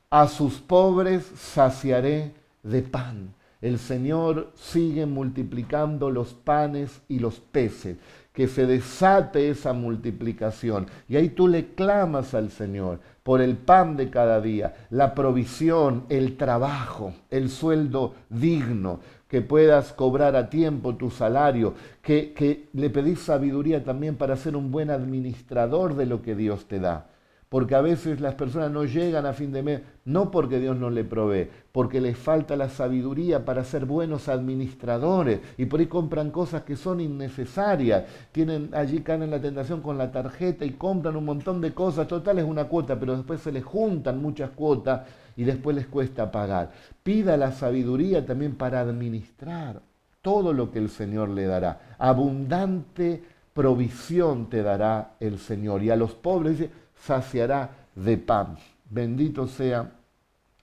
a 0.10 0.28
sus 0.28 0.60
pobres 0.60 1.24
saciaré 1.36 2.34
de 2.64 2.82
pan 2.82 3.34
el 3.62 3.78
Señor 3.78 4.52
sigue 4.56 5.06
multiplicando 5.06 6.10
los 6.12 6.34
panes 6.34 7.02
y 7.10 7.20
los 7.20 7.40
peces, 7.40 7.98
que 8.32 8.48
se 8.48 8.66
desate 8.66 9.50
esa 9.50 9.74
multiplicación. 9.74 10.88
Y 11.10 11.18
ahí 11.18 11.30
tú 11.30 11.48
le 11.48 11.74
clamas 11.74 12.34
al 12.34 12.52
Señor 12.52 13.02
por 13.30 13.42
el 13.42 13.58
pan 13.58 13.96
de 13.96 14.10
cada 14.10 14.42
día, 14.42 14.74
la 14.90 15.14
provisión, 15.14 16.06
el 16.10 16.36
trabajo, 16.36 17.14
el 17.30 17.52
sueldo 17.52 18.16
digno, 18.28 19.02
que 19.28 19.42
puedas 19.42 19.94
cobrar 19.94 20.36
a 20.36 20.50
tiempo 20.50 20.96
tu 20.96 21.12
salario, 21.12 21.76
que, 22.02 22.34
que 22.34 22.70
le 22.74 22.90
pedís 22.90 23.20
sabiduría 23.20 23.84
también 23.84 24.16
para 24.16 24.36
ser 24.36 24.56
un 24.56 24.72
buen 24.72 24.90
administrador 24.90 25.96
de 25.96 26.08
lo 26.08 26.24
que 26.24 26.34
Dios 26.34 26.66
te 26.66 26.80
da 26.80 27.06
porque 27.50 27.74
a 27.74 27.82
veces 27.82 28.22
las 28.22 28.36
personas 28.36 28.70
no 28.70 28.86
llegan 28.86 29.26
a 29.26 29.34
fin 29.34 29.52
de 29.52 29.64
mes, 29.64 29.82
no 30.06 30.30
porque 30.30 30.60
Dios 30.60 30.78
no 30.78 30.92
le 30.92 31.04
provee, 31.04 31.50
porque 31.72 32.00
les 32.00 32.16
falta 32.16 32.56
la 32.56 32.70
sabiduría 32.70 33.44
para 33.44 33.64
ser 33.64 33.86
buenos 33.86 34.30
administradores 34.30 35.40
y 35.58 35.66
por 35.66 35.80
ahí 35.80 35.88
compran 35.88 36.30
cosas 36.30 36.62
que 36.62 36.76
son 36.76 37.02
innecesarias, 37.02 38.06
tienen 38.32 38.70
allí 38.74 39.02
caen 39.02 39.24
en 39.24 39.32
la 39.32 39.42
tentación 39.42 39.82
con 39.82 39.98
la 39.98 40.12
tarjeta 40.12 40.64
y 40.64 40.72
compran 40.72 41.16
un 41.16 41.26
montón 41.26 41.60
de 41.60 41.74
cosas, 41.74 42.08
total 42.08 42.38
es 42.38 42.46
una 42.46 42.66
cuota, 42.66 43.00
pero 43.00 43.18
después 43.18 43.42
se 43.42 43.52
les 43.52 43.66
juntan 43.66 44.22
muchas 44.22 44.52
cuotas 44.52 45.08
y 45.36 45.44
después 45.44 45.76
les 45.76 45.88
cuesta 45.88 46.32
pagar. 46.32 46.72
Pida 47.02 47.36
la 47.36 47.52
sabiduría 47.52 48.26
también 48.26 48.56
para 48.56 48.82
administrar 48.82 49.82
todo 50.22 50.54
lo 50.54 50.72
que 50.72 50.80
el 50.80 50.90
Señor 50.90 51.30
le 51.30 51.46
dará. 51.46 51.96
Abundante 51.98 53.24
provisión 53.54 54.50
te 54.50 54.62
dará 54.62 55.16
el 55.20 55.40
Señor. 55.40 55.84
Y 55.84 55.90
a 55.90 55.96
los 55.96 56.14
pobres 56.14 56.60
dice, 56.60 56.72
saciará 57.00 57.72
de 57.96 58.18
pan. 58.18 58.58
Bendito 58.90 59.48
sea 59.48 59.92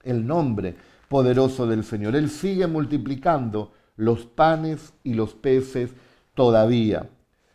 el 0.03 0.27
nombre 0.27 0.75
poderoso 1.09 1.67
del 1.67 1.85
Señor. 1.85 2.17
Él 2.17 2.31
sigue 2.31 2.67
multiplicando 2.67 3.73
los 3.97 4.27
panes 4.27 4.93
y 5.03 5.15
los 5.15 5.35
peces 5.35 5.93
todavía. 6.35 7.09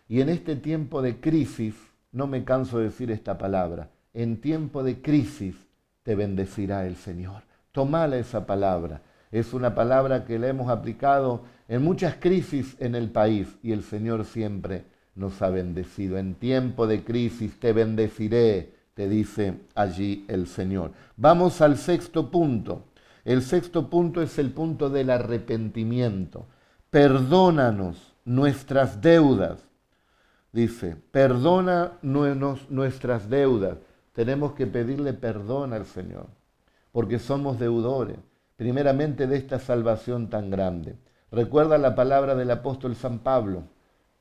Y 0.08 0.22
en 0.22 0.30
este 0.30 0.56
tiempo 0.56 1.02
de 1.02 1.20
crisis, 1.20 1.76
no 2.12 2.28
me 2.28 2.44
canso 2.44 2.80
de 2.80 2.86
decir 2.86 3.12
esta 3.12 3.38
palabra, 3.38 3.90
en 4.14 4.42
tiempo 4.42 4.84
de 4.84 5.02
crisis 5.02 5.56
te 6.04 6.16
bendecirá 6.16 6.86
el 6.86 6.98
Señor. 6.98 7.44
Tomala 7.72 8.18
esa 8.18 8.46
palabra. 8.46 9.02
Es 9.32 9.54
una 9.54 9.74
palabra 9.74 10.26
que 10.26 10.38
la 10.38 10.50
hemos 10.50 10.70
aplicado 10.70 11.44
en 11.70 11.84
muchas 11.84 12.16
crisis 12.16 12.76
en 12.80 12.96
el 12.96 13.10
país 13.10 13.48
y 13.64 13.72
el 13.72 13.84
Señor 13.84 14.26
siempre 14.26 14.84
nos 15.16 15.42
ha 15.42 15.50
bendecido. 15.50 16.18
En 16.18 16.36
tiempo 16.36 16.88
de 16.88 17.04
crisis 17.04 17.60
te 17.60 17.74
bendeciré, 17.74 18.74
te 18.94 19.08
dice 19.08 19.60
allí 19.76 20.26
el 20.28 20.48
Señor. 20.48 20.92
Vamos 21.18 21.62
al 21.62 21.78
sexto 21.78 22.30
punto. 22.32 22.86
El 23.24 23.42
sexto 23.44 23.90
punto 23.90 24.22
es 24.22 24.40
el 24.40 24.52
punto 24.52 24.90
del 24.90 25.10
arrepentimiento. 25.10 26.48
Perdónanos 26.90 28.14
nuestras 28.26 29.02
deudas. 29.02 29.68
Dice, 30.52 30.98
perdona 31.12 31.94
nuestras 32.02 33.30
deudas. 33.30 33.78
Tenemos 34.14 34.54
que 34.54 34.68
pedirle 34.68 35.14
perdón 35.14 35.72
al 35.72 35.86
Señor, 35.86 36.28
porque 36.92 37.20
somos 37.20 37.58
deudores, 37.58 38.18
primeramente 38.58 39.28
de 39.28 39.38
esta 39.38 39.60
salvación 39.60 40.30
tan 40.30 40.50
grande. 40.50 40.98
Recuerda 41.32 41.78
la 41.78 41.96
palabra 41.96 42.36
del 42.36 42.52
apóstol 42.52 42.98
San 42.98 43.20
Pablo, 43.20 43.64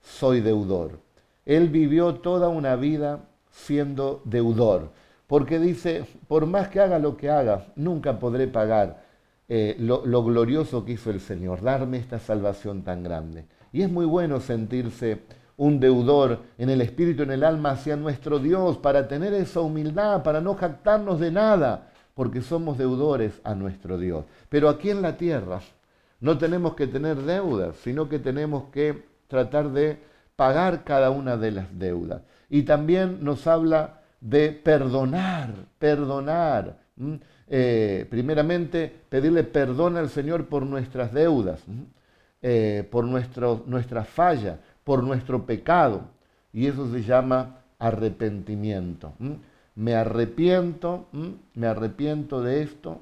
soy 0.03 0.41
deudor. 0.41 0.99
Él 1.47 1.69
vivió 1.69 2.17
toda 2.17 2.49
una 2.49 2.77
vida 2.77 3.21
siendo 3.51 4.23
deudor, 4.25 4.91
porque 5.27 5.59
dice, 5.59 6.05
por 6.29 6.47
más 6.47 6.69
que 6.69 6.81
haga 6.81 6.99
lo 6.99 7.17
que 7.17 7.31
haga, 7.31 7.67
nunca 7.77 8.19
podré 8.19 8.47
pagar 8.47 9.05
eh, 9.49 9.77
lo, 9.79 10.05
lo 10.07 10.23
glorioso 10.25 10.85
que 10.85 10.93
hizo 10.93 11.11
el 11.11 11.21
Señor, 11.21 11.63
darme 11.63 11.99
esta 11.99 12.19
salvación 12.19 12.83
tan 12.83 13.03
grande. 13.03 13.47
Y 13.73 13.83
es 13.83 13.91
muy 13.91 14.07
bueno 14.07 14.41
sentirse 14.41 15.23
un 15.57 15.79
deudor 15.79 16.39
en 16.57 16.71
el 16.71 16.81
espíritu, 16.81 17.23
en 17.23 17.33
el 17.33 17.45
alma 17.45 17.73
hacia 17.73 17.95
nuestro 17.97 18.39
Dios, 18.39 18.79
para 18.79 19.09
tener 19.09 19.35
esa 19.35 19.61
humildad, 19.61 20.23
para 20.23 20.41
no 20.41 20.55
jactarnos 20.55 21.21
de 21.21 21.31
nada, 21.31 21.91
porque 22.15 22.43
somos 22.43 22.79
deudores 22.79 23.41
a 23.45 23.55
nuestro 23.55 23.99
Dios. 23.99 24.25
Pero 24.49 24.69
aquí 24.69 24.91
en 24.91 25.03
la 25.03 25.17
tierra 25.17 25.61
no 26.21 26.39
tenemos 26.39 26.75
que 26.75 26.87
tener 26.87 27.17
deudas, 27.17 27.77
sino 27.77 28.09
que 28.09 28.19
tenemos 28.19 28.71
que 28.73 29.10
tratar 29.31 29.71
de 29.71 29.99
pagar 30.37 30.85
cada 30.85 31.11
una 31.11 31.37
de 31.39 31.53
las 31.53 31.79
deudas. 31.79 32.21
Y 32.51 32.65
también 32.65 33.25
nos 33.25 33.47
habla 33.47 34.01
de 34.21 34.51
perdonar, 34.51 35.55
perdonar. 35.79 36.77
Eh, 37.49 38.07
primeramente, 38.11 38.93
pedirle 39.09 39.45
perdón 39.45 39.97
al 39.97 40.11
Señor 40.11 40.47
por 40.47 40.67
nuestras 40.67 41.13
deudas, 41.15 41.63
eh, 42.43 42.87
por 42.91 43.05
nuestro, 43.05 43.63
nuestra 43.67 44.05
falla, 44.05 44.59
por 44.85 45.03
nuestro 45.03 45.47
pecado. 45.47 46.03
Y 46.53 46.67
eso 46.67 46.91
se 46.93 47.03
llama 47.03 47.59
arrepentimiento. 47.79 49.13
Me 49.77 49.95
arrepiento, 49.95 51.07
me 51.55 51.67
arrepiento 51.67 52.43
de 52.43 52.63
esto, 52.63 53.01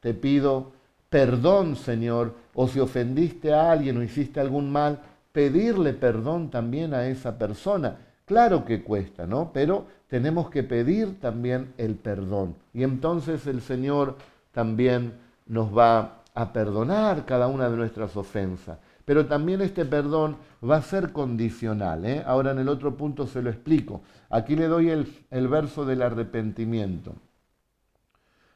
te 0.00 0.14
pido 0.14 0.72
perdón, 1.14 1.76
Señor, 1.76 2.34
o 2.54 2.66
si 2.66 2.80
ofendiste 2.80 3.52
a 3.52 3.70
alguien 3.70 3.96
o 3.98 4.02
hiciste 4.02 4.40
algún 4.40 4.72
mal, 4.72 4.98
pedirle 5.34 5.94
perdón 5.94 6.48
también 6.48 6.94
a 6.94 7.08
esa 7.08 7.36
persona. 7.36 7.98
Claro 8.24 8.64
que 8.64 8.84
cuesta, 8.84 9.26
¿no? 9.26 9.50
Pero 9.52 9.84
tenemos 10.06 10.48
que 10.48 10.62
pedir 10.62 11.18
también 11.18 11.74
el 11.76 11.96
perdón. 11.96 12.54
Y 12.72 12.84
entonces 12.84 13.44
el 13.48 13.60
Señor 13.60 14.16
también 14.52 15.14
nos 15.46 15.76
va 15.76 16.22
a 16.34 16.52
perdonar 16.52 17.26
cada 17.26 17.48
una 17.48 17.68
de 17.68 17.76
nuestras 17.76 18.16
ofensas. 18.16 18.78
Pero 19.04 19.26
también 19.26 19.60
este 19.60 19.84
perdón 19.84 20.36
va 20.62 20.76
a 20.76 20.82
ser 20.82 21.10
condicional. 21.10 22.04
¿eh? 22.04 22.22
Ahora 22.24 22.52
en 22.52 22.60
el 22.60 22.68
otro 22.68 22.96
punto 22.96 23.26
se 23.26 23.42
lo 23.42 23.50
explico. 23.50 24.02
Aquí 24.30 24.54
le 24.54 24.68
doy 24.68 24.90
el, 24.90 25.12
el 25.32 25.48
verso 25.48 25.84
del 25.84 26.02
arrepentimiento. 26.02 27.16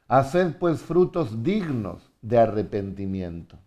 Haced 0.07 0.53
pues 0.53 0.79
frutos 0.79 1.43
dignos 1.43 2.09
de 2.21 2.37
arrepentimiento. 2.37 3.57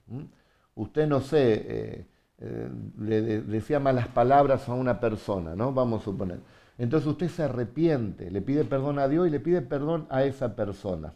Usted 0.75 1.07
no 1.07 1.21
sé, 1.21 1.67
eh, 1.69 2.07
eh, 2.45 2.69
le, 2.99 3.43
decía 3.43 3.79
malas 3.79 4.09
palabras 4.09 4.69
a 4.69 4.75
una 4.75 4.99
persona, 4.99 5.55
¿no? 5.55 5.73
Vamos 5.73 6.03
a 6.03 6.05
suponer. 6.07 6.41
Entonces 6.77 7.07
usted 7.07 7.29
se 7.29 7.45
arrepiente, 7.45 8.33
le 8.33 8.43
pide 8.43 8.65
perdón 8.65 8.99
a 8.99 9.07
Dios 9.07 9.29
y 9.29 9.31
le 9.31 9.39
pide 9.39 9.63
perdón 9.63 10.07
a 10.11 10.25
esa 10.25 10.57
persona. 10.57 11.15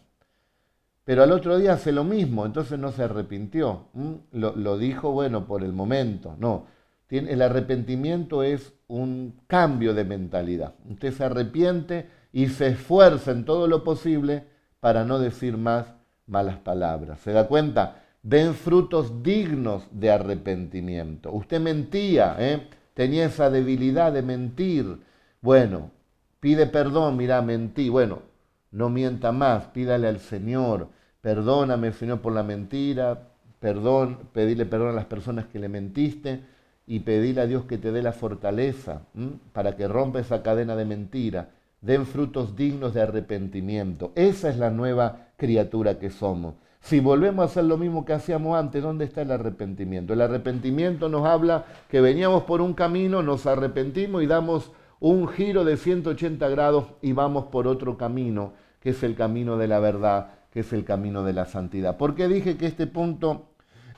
Pero 1.03 1.23
al 1.23 1.33
otro 1.33 1.57
día 1.57 1.73
hace 1.73 1.91
lo 1.91 2.05
mismo, 2.05 2.45
entonces 2.45 2.79
no 2.79 2.93
se 2.93 3.03
arrepintió. 3.03 3.87
Lo, 4.31 4.55
lo, 4.55 4.77
dijo, 4.77 5.11
bueno, 5.11 5.45
por 5.45 5.63
el 5.63 5.73
momento. 5.73 6.35
No, 6.39 6.67
el 7.09 7.41
arrepentimiento 7.41 8.43
es 8.43 8.73
un 8.87 9.41
cambio 9.47 9.93
de 9.93 10.05
mentalidad. 10.05 10.75
Usted 10.89 11.13
se 11.13 11.25
arrepiente 11.25 12.09
y 12.31 12.47
se 12.47 12.67
esfuerza 12.67 13.31
en 13.31 13.43
todo 13.43 13.67
lo 13.67 13.83
posible 13.83 14.45
para 14.79 15.03
no 15.03 15.19
decir 15.19 15.57
más 15.57 15.87
malas 16.25 16.57
palabras. 16.57 17.19
¿Se 17.19 17.31
da 17.31 17.47
cuenta? 17.47 18.03
Den 18.27 18.55
frutos 18.55 19.23
dignos 19.23 19.87
de 19.89 20.11
arrepentimiento. 20.11 21.31
Usted 21.31 21.61
mentía, 21.61 22.35
¿eh? 22.37 22.67
tenía 22.93 23.27
esa 23.27 23.49
debilidad 23.49 24.11
de 24.11 24.21
mentir. 24.21 24.97
Bueno, 25.39 25.91
pide 26.41 26.67
perdón, 26.67 27.15
mira, 27.15 27.41
mentí. 27.41 27.87
Bueno, 27.87 28.23
no 28.71 28.89
mienta 28.89 29.31
más, 29.31 29.67
pídale 29.67 30.09
al 30.09 30.19
Señor. 30.19 30.89
Perdóname, 31.21 31.93
Señor, 31.93 32.19
por 32.19 32.33
la 32.33 32.43
mentira. 32.43 33.29
Perdón, 33.61 34.19
pedirle 34.33 34.65
perdón 34.65 34.89
a 34.89 34.99
las 34.99 35.05
personas 35.05 35.45
que 35.45 35.59
le 35.59 35.69
mentiste 35.69 36.41
y 36.85 36.99
pedirle 36.99 37.43
a 37.43 37.47
Dios 37.47 37.63
que 37.63 37.77
te 37.77 37.93
dé 37.93 38.01
la 38.01 38.11
fortaleza 38.11 39.03
para 39.53 39.77
que 39.77 39.87
rompa 39.87 40.19
esa 40.19 40.43
cadena 40.43 40.75
de 40.75 40.83
mentira, 40.83 41.51
den 41.79 42.05
frutos 42.05 42.57
dignos 42.57 42.93
de 42.93 43.03
arrepentimiento. 43.03 44.11
Esa 44.15 44.49
es 44.49 44.57
la 44.57 44.69
nueva 44.69 45.29
criatura 45.37 45.97
que 45.97 46.09
somos. 46.09 46.55
Si 46.87 47.01
volvemos 47.01 47.43
a 47.43 47.45
hacer 47.47 47.65
lo 47.65 47.77
mismo 47.77 48.05
que 48.05 48.13
hacíamos 48.13 48.57
antes, 48.57 48.81
¿dónde 48.81 49.03
está 49.03 49.21
el 49.21 49.31
arrepentimiento? 49.31 50.13
El 50.13 50.21
arrepentimiento 50.21 51.09
nos 51.09 51.25
habla 51.25 51.65
que 51.89 51.99
veníamos 51.99 52.43
por 52.43 52.61
un 52.61 52.73
camino, 52.73 53.21
nos 53.21 53.45
arrepentimos 53.45 54.23
y 54.23 54.25
damos 54.25 54.71
un 55.01 55.27
giro 55.27 55.65
de 55.65 55.75
180 55.75 56.47
grados 56.47 56.85
y 57.01 57.11
vamos 57.11 57.47
por 57.47 57.67
otro 57.67 57.97
camino, 57.97 58.53
que 58.79 58.91
es 58.91 59.03
el 59.03 59.15
camino 59.15 59.57
de 59.57 59.67
la 59.67 59.79
verdad, 59.79 60.29
que 60.49 60.61
es 60.61 60.71
el 60.71 60.85
camino 60.85 61.25
de 61.25 61.33
la 61.33 61.45
santidad. 61.45 61.97
¿Por 61.97 62.15
qué 62.15 62.29
dije 62.29 62.55
que 62.55 62.67
este 62.67 62.87
punto 62.87 63.49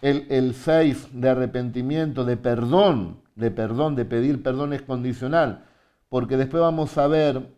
el, 0.01 0.55
6 0.55 1.09
de 1.13 1.29
arrepentimiento, 1.29 2.25
de 2.25 2.37
perdón, 2.37 3.17
de 3.35 3.51
perdón, 3.51 3.95
de 3.95 4.05
pedir 4.05 4.41
perdón 4.41 4.73
es 4.73 4.81
condicional. 4.81 5.65
Porque 6.09 6.37
después 6.37 6.61
vamos 6.61 6.97
a 6.97 7.05
ver 7.05 7.51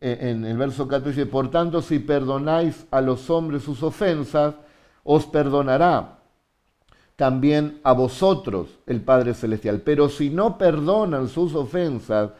e, 0.00 0.30
en 0.30 0.44
el 0.44 0.56
verso 0.56 0.88
14, 0.88 1.24
por 1.26 1.52
tanto, 1.52 1.82
si 1.82 2.00
perdonáis 2.00 2.84
a 2.90 3.00
los 3.00 3.30
hombres 3.30 3.62
sus 3.62 3.80
ofensas, 3.84 4.56
os 5.04 5.26
perdonará 5.26 6.18
también 7.16 7.80
a 7.84 7.92
vosotros 7.92 8.68
el 8.86 9.00
Padre 9.00 9.34
Celestial. 9.34 9.80
Pero 9.80 10.08
si 10.08 10.30
no 10.30 10.58
perdonan 10.58 11.28
sus 11.28 11.54
ofensas 11.54 12.30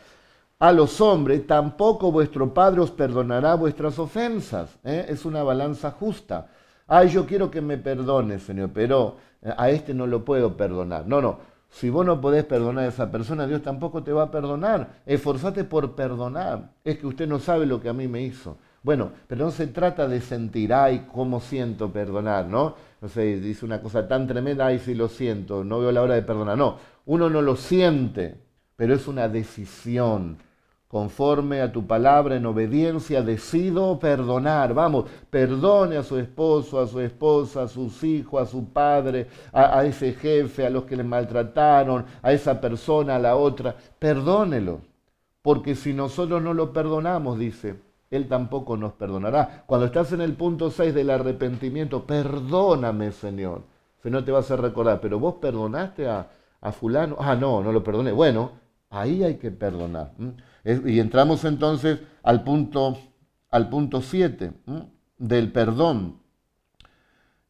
a 0.58 0.72
los 0.72 1.00
hombres, 1.00 1.46
tampoco 1.46 2.12
vuestro 2.12 2.52
Padre 2.52 2.80
os 2.80 2.90
perdonará 2.90 3.54
vuestras 3.54 3.98
ofensas. 3.98 4.78
¿eh? 4.84 5.06
Es 5.08 5.24
una 5.24 5.42
balanza 5.42 5.90
justa. 5.90 6.48
Ay, 6.86 7.08
yo 7.08 7.26
quiero 7.26 7.50
que 7.50 7.60
me 7.60 7.78
perdone, 7.78 8.38
Señor, 8.38 8.70
pero 8.72 9.16
a 9.56 9.70
este 9.70 9.94
no 9.94 10.06
lo 10.06 10.24
puedo 10.24 10.56
perdonar. 10.56 11.06
No, 11.06 11.20
no. 11.20 11.52
Si 11.70 11.88
vos 11.88 12.04
no 12.04 12.20
podés 12.20 12.44
perdonar 12.44 12.84
a 12.84 12.88
esa 12.88 13.10
persona, 13.10 13.46
Dios 13.46 13.62
tampoco 13.62 14.02
te 14.02 14.12
va 14.12 14.24
a 14.24 14.30
perdonar. 14.30 15.00
Esforzate 15.06 15.64
por 15.64 15.94
perdonar. 15.94 16.72
Es 16.84 16.98
que 16.98 17.06
usted 17.06 17.26
no 17.26 17.38
sabe 17.38 17.64
lo 17.64 17.80
que 17.80 17.88
a 17.88 17.94
mí 17.94 18.08
me 18.08 18.20
hizo. 18.20 18.58
Bueno, 18.82 19.12
pero 19.28 19.44
no 19.44 19.50
se 19.52 19.68
trata 19.68 20.08
de 20.08 20.20
sentir, 20.20 20.74
ay, 20.74 21.06
cómo 21.12 21.40
siento 21.40 21.92
perdonar, 21.92 22.46
¿no? 22.46 22.74
No 23.00 23.08
sé, 23.08 23.40
dice 23.40 23.64
una 23.64 23.80
cosa 23.80 24.08
tan 24.08 24.26
tremenda, 24.26 24.66
ay, 24.66 24.78
sí 24.80 24.94
lo 24.94 25.08
siento, 25.08 25.64
no 25.64 25.80
veo 25.80 25.92
la 25.92 26.02
hora 26.02 26.14
de 26.14 26.22
perdonar. 26.22 26.58
No, 26.58 26.78
uno 27.06 27.30
no 27.30 27.42
lo 27.42 27.56
siente, 27.56 28.36
pero 28.76 28.94
es 28.94 29.06
una 29.06 29.28
decisión 29.28 30.38
conforme 30.92 31.62
a 31.62 31.72
tu 31.72 31.86
palabra, 31.86 32.36
en 32.36 32.44
obediencia, 32.44 33.22
decido 33.22 33.98
perdonar. 33.98 34.74
Vamos, 34.74 35.06
perdone 35.30 35.96
a 35.96 36.02
su 36.02 36.18
esposo, 36.18 36.78
a 36.78 36.86
su 36.86 37.00
esposa, 37.00 37.62
a 37.62 37.68
sus 37.68 38.04
hijos, 38.04 38.42
a 38.42 38.44
su 38.44 38.68
padre, 38.74 39.26
a, 39.54 39.86
ese 39.86 40.12
jefe, 40.12 40.66
a 40.66 40.70
los 40.70 40.84
que 40.84 40.96
le 40.96 41.02
maltrataron, 41.02 42.04
a 42.20 42.30
esa 42.32 42.60
persona, 42.60 43.16
a 43.16 43.18
la 43.18 43.36
otra. 43.36 43.74
Perdónelo, 43.98 44.82
porque 45.40 45.76
si 45.76 45.94
nosotros 45.94 46.42
no 46.42 46.52
lo 46.52 46.74
perdonamos, 46.74 47.38
dice, 47.38 47.76
Él 48.12 48.28
tampoco 48.28 48.76
nos 48.76 48.92
perdonará. 48.92 49.64
Cuando 49.66 49.86
estás 49.86 50.12
en 50.12 50.20
el 50.20 50.34
punto 50.34 50.70
6 50.70 50.94
del 50.94 51.10
arrepentimiento, 51.10 52.06
perdóname, 52.06 53.10
Señor. 53.10 53.62
Si 54.02 54.10
no 54.10 54.22
te 54.22 54.30
vas 54.30 54.50
a 54.50 54.56
recordar, 54.56 55.00
pero 55.00 55.18
vos 55.18 55.34
perdonaste 55.40 56.06
a, 56.08 56.30
a 56.60 56.72
fulano. 56.72 57.16
Ah, 57.18 57.34
no, 57.34 57.62
no 57.62 57.72
lo 57.72 57.82
perdoné. 57.82 58.12
Bueno, 58.12 58.52
ahí 58.90 59.24
hay 59.24 59.36
que 59.36 59.50
perdonar. 59.50 60.12
Y 60.64 61.00
entramos 61.00 61.44
entonces 61.44 61.98
al 62.22 62.44
punto 62.44 62.96
al 63.52 63.68
punto 63.68 64.00
7 64.00 64.50
del 65.18 65.52
perdón. 65.52 66.18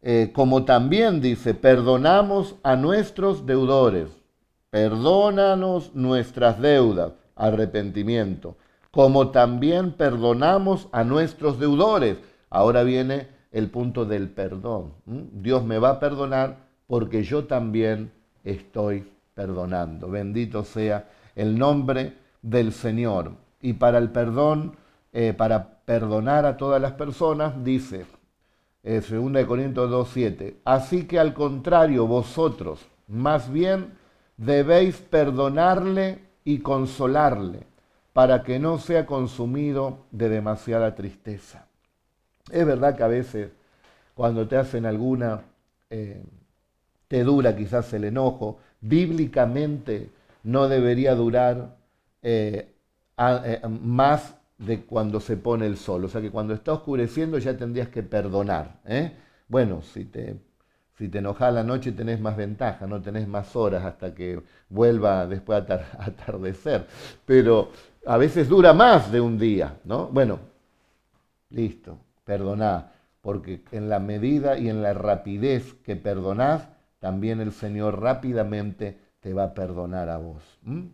Eh, 0.03 0.33
como 0.35 0.65
también 0.65 1.21
dice, 1.21 1.55
perdonamos 1.55 2.57
a 2.65 2.75
nuestros 2.75 3.47
deudores, 3.47 4.09
perdónanos 4.69 5.95
nuestras 5.95 6.61
deudas, 6.61 7.13
arrepentimiento, 7.37 8.57
como 8.93 9.31
también 9.31 9.93
perdonamos 9.93 10.89
a 10.93 11.03
nuestros 11.03 11.59
deudores. 11.59 12.19
Ahora 12.51 12.85
viene 12.85 13.27
el 13.51 13.71
punto 13.71 14.05
del 14.05 14.29
perdón. 14.29 14.93
Dios 15.07 15.65
me 15.65 15.79
va 15.79 15.91
a 15.91 16.01
perdonar 16.01 16.59
porque 16.87 17.25
yo 17.25 17.47
también 17.47 18.13
estoy 18.45 19.11
perdonando. 19.35 20.09
Bendito 20.09 20.63
sea 20.63 21.09
el 21.35 21.59
nombre 21.59 22.19
del 22.43 22.73
Señor. 22.73 23.33
Y 23.61 23.73
para 23.73 23.99
el 23.99 24.11
perdón, 24.11 24.77
eh, 25.13 25.33
para 25.37 25.79
perdonar 25.85 26.45
a 26.45 26.57
todas 26.57 26.81
las 26.81 26.93
personas, 26.93 27.65
dice, 27.65 28.07
eh, 28.83 29.01
2 29.01 29.47
Corintios 29.47 29.91
2.7, 29.91 30.57
así 30.65 31.07
que 31.07 31.19
al 31.19 31.35
contrario, 31.35 32.07
vosotros, 32.07 32.81
más 33.07 33.51
bien 33.51 33.93
debéis 34.37 34.97
perdonarle 34.97 36.21
y 36.45 36.59
consolarle, 36.59 37.67
para 38.13 38.43
que 38.43 38.59
no 38.59 38.79
sea 38.79 39.07
consumido 39.07 40.05
de 40.11 40.29
demasiada 40.29 40.95
tristeza. 40.95 41.67
Es 42.51 42.67
verdad 42.67 42.97
que 42.97 43.03
a 43.03 43.09
veces 43.09 43.51
cuando 44.15 44.47
te 44.47 44.57
hacen 44.57 44.87
alguna, 44.87 45.43
eh, 45.91 46.23
te 47.09 47.25
dura 47.25 47.57
quizás 47.57 47.93
el 47.95 48.05
enojo, 48.05 48.59
bíblicamente 48.81 50.11
no 50.45 50.69
debería 50.69 51.15
durar 51.15 51.77
eh, 52.23 52.75
eh, 53.19 53.61
más 53.69 54.35
de 54.59 54.83
cuando 54.83 55.21
se 55.21 55.37
pone 55.37 55.67
el 55.67 55.77
sol. 55.77 56.05
O 56.05 56.09
sea 56.09 56.21
que 56.21 56.31
cuando 56.31 56.55
está 56.55 56.73
oscureciendo 56.73 57.39
ya 57.39 57.57
tendrías 57.57 57.89
que 57.89 58.03
perdonar. 58.03 58.81
Bueno, 59.49 59.83
si 59.83 60.05
te, 60.05 60.37
si 60.97 61.11
enojas 61.13 61.53
la 61.53 61.63
noche 61.65 61.93
tenés 61.93 62.21
más 62.21 62.37
ventaja, 62.37 62.87
no 62.87 63.01
tenés 63.03 63.27
más 63.29 63.55
horas 63.57 63.85
hasta 63.85 64.15
que 64.15 64.41
vuelva 64.69 65.27
después 65.27 65.69
a 65.71 65.75
atardecer. 65.99 66.87
Pero 67.27 67.71
a 68.07 68.17
veces 68.17 68.49
dura 68.49 68.73
más 68.73 69.13
de 69.13 69.21
un 69.21 69.39
día, 69.39 69.79
¿no? 69.85 70.09
Bueno, 70.09 70.39
listo, 71.51 71.99
perdoná, 72.25 72.93
porque 73.21 73.63
en 73.71 73.89
la 73.89 74.01
medida 74.01 74.59
y 74.59 74.69
en 74.69 74.83
la 74.83 74.93
rapidez 74.95 75.75
que 75.85 75.97
perdonás, 75.97 76.69
también 76.99 77.41
el 77.41 77.53
Señor 77.53 78.01
rápidamente 78.01 78.99
te 79.21 79.33
va 79.33 79.45
a 79.45 79.55
perdonar 79.55 80.09
a 80.09 80.19
vos. 80.19 80.43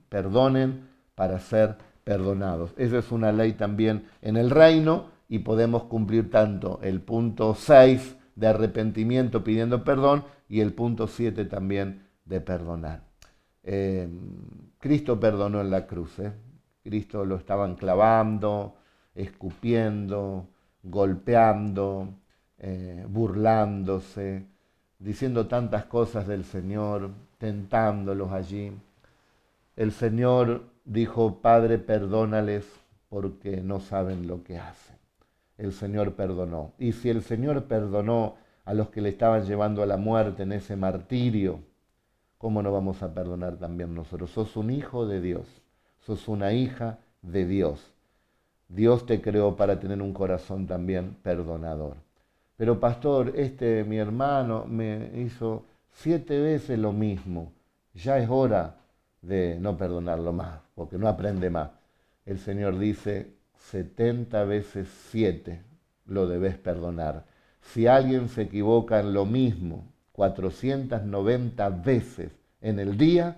Perdonen 0.08 0.88
para 1.14 1.38
ser 1.38 1.76
perdonados. 2.04 2.72
Esa 2.76 2.98
es 2.98 3.10
una 3.10 3.32
ley 3.32 3.54
también 3.54 4.06
en 4.22 4.36
el 4.36 4.50
reino 4.50 5.10
y 5.28 5.40
podemos 5.40 5.84
cumplir 5.84 6.30
tanto 6.30 6.80
el 6.82 7.00
punto 7.00 7.54
6 7.54 8.16
de 8.34 8.46
arrepentimiento 8.46 9.42
pidiendo 9.42 9.84
perdón 9.84 10.24
y 10.48 10.60
el 10.60 10.72
punto 10.72 11.06
7 11.06 11.44
también 11.46 12.06
de 12.24 12.40
perdonar. 12.40 13.02
Eh, 13.62 14.08
Cristo 14.78 15.18
perdonó 15.18 15.60
en 15.60 15.70
la 15.70 15.86
cruz. 15.86 16.18
¿eh? 16.18 16.32
Cristo 16.82 17.24
lo 17.24 17.36
estaban 17.36 17.74
clavando, 17.74 18.76
escupiendo, 19.14 20.48
golpeando, 20.82 22.14
eh, 22.58 23.04
burlándose, 23.08 24.46
diciendo 24.98 25.46
tantas 25.46 25.84
cosas 25.84 26.26
del 26.26 26.44
Señor, 26.44 27.10
tentándolos 27.38 28.32
allí. 28.32 28.72
El 29.76 29.92
Señor 29.92 30.64
dijo, 30.84 31.40
Padre, 31.40 31.78
perdónales 31.78 32.66
porque 33.08 33.60
no 33.60 33.80
saben 33.80 34.26
lo 34.26 34.42
que 34.42 34.58
hacen. 34.58 34.96
El 35.56 35.72
Señor 35.72 36.14
perdonó. 36.14 36.72
Y 36.78 36.92
si 36.92 37.10
el 37.10 37.22
Señor 37.22 37.64
perdonó 37.64 38.36
a 38.64 38.74
los 38.74 38.90
que 38.90 39.00
le 39.00 39.08
estaban 39.08 39.44
llevando 39.44 39.82
a 39.82 39.86
la 39.86 39.96
muerte 39.96 40.42
en 40.42 40.52
ese 40.52 40.76
martirio, 40.76 41.60
¿cómo 42.38 42.62
no 42.62 42.72
vamos 42.72 43.02
a 43.02 43.14
perdonar 43.14 43.56
también 43.56 43.94
nosotros? 43.94 44.30
Sos 44.30 44.56
un 44.56 44.70
hijo 44.70 45.06
de 45.06 45.20
Dios, 45.20 45.46
sos 46.08 46.26
una 46.26 46.54
hija 46.54 46.98
de 47.20 47.44
Dios. 47.44 47.92
Dios 48.66 49.04
te 49.04 49.20
creó 49.20 49.56
para 49.56 49.78
tener 49.78 50.00
un 50.00 50.14
corazón 50.14 50.66
también 50.66 51.14
perdonador. 51.22 51.96
Pero 52.56 52.80
pastor, 52.80 53.34
este 53.36 53.84
mi 53.84 53.98
hermano 53.98 54.64
me 54.66 55.10
hizo 55.16 55.64
siete 55.92 56.40
veces 56.40 56.78
lo 56.78 56.92
mismo. 56.92 57.52
Ya 57.92 58.18
es 58.18 58.30
hora 58.30 58.76
de 59.20 59.58
no 59.60 59.76
perdonarlo 59.76 60.32
más, 60.32 60.60
porque 60.74 60.96
no 60.96 61.08
aprende 61.08 61.50
más. 61.50 61.72
El 62.24 62.38
Señor 62.38 62.78
dice, 62.78 63.34
70 63.70 64.44
veces 64.44 64.88
7 65.10 65.60
lo 66.06 66.26
debes 66.26 66.56
perdonar. 66.56 67.26
Si 67.60 67.86
alguien 67.86 68.30
se 68.30 68.42
equivoca 68.42 69.00
en 69.00 69.12
lo 69.12 69.26
mismo 69.26 69.84
490 70.12 71.68
veces 71.68 72.32
en 72.62 72.78
el 72.78 72.96
día, 72.96 73.36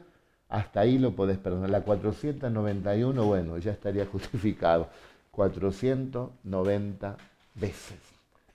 hasta 0.50 0.80
ahí 0.80 0.98
lo 0.98 1.12
podés 1.12 1.38
perdonar. 1.38 1.70
La 1.70 1.80
491, 1.82 3.24
bueno, 3.24 3.56
ya 3.58 3.70
estaría 3.70 4.04
justificado. 4.12 4.88
490 5.30 7.16
veces 7.54 7.98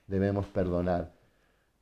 debemos 0.06 0.46
perdonar. 0.48 1.10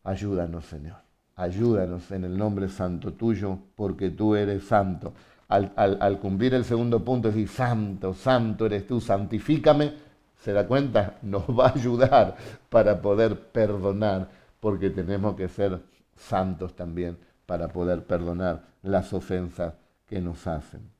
Ayúdanos, 0.03 0.65
Señor. 0.65 0.97
Ayúdanos 1.35 2.11
en 2.11 2.25
el 2.25 2.37
nombre 2.37 2.69
santo 2.69 3.13
tuyo, 3.13 3.57
porque 3.75 4.11
tú 4.11 4.35
eres 4.35 4.65
santo. 4.65 5.13
Al, 5.47 6.19
cumplir 6.19 6.53
el 6.53 6.63
segundo 6.63 7.03
punto, 7.03 7.27
decir, 7.27 7.47
santo, 7.47 8.13
santo 8.13 8.65
eres 8.65 8.87
tú, 8.87 9.01
santifícame, 9.01 9.93
¿se 10.39 10.53
da 10.53 10.65
cuenta? 10.67 11.17
Nos 11.21 11.43
va 11.47 11.67
a 11.67 11.73
ayudar 11.73 12.35
para 12.69 13.01
poder 13.01 13.39
perdonar, 13.51 14.29
porque 14.59 14.89
tenemos 14.89 15.35
que 15.35 15.47
ser 15.47 15.79
santos 16.15 16.75
también 16.75 17.17
para 17.45 17.67
poder 17.67 18.03
perdonar 18.03 18.63
las 18.81 19.13
ofensas 19.13 19.73
que 20.13 20.21
nos 20.21 20.45
hacen. 20.45 20.91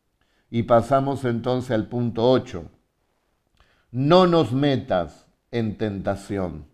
Y 0.50 0.64
pasamos 0.64 1.24
entonces 1.24 1.70
al 1.70 1.86
punto 1.86 2.32
8. 2.32 2.64
No 3.92 4.26
nos 4.26 4.54
metas 4.54 5.28
en 5.52 5.78
tentación. 5.78 6.66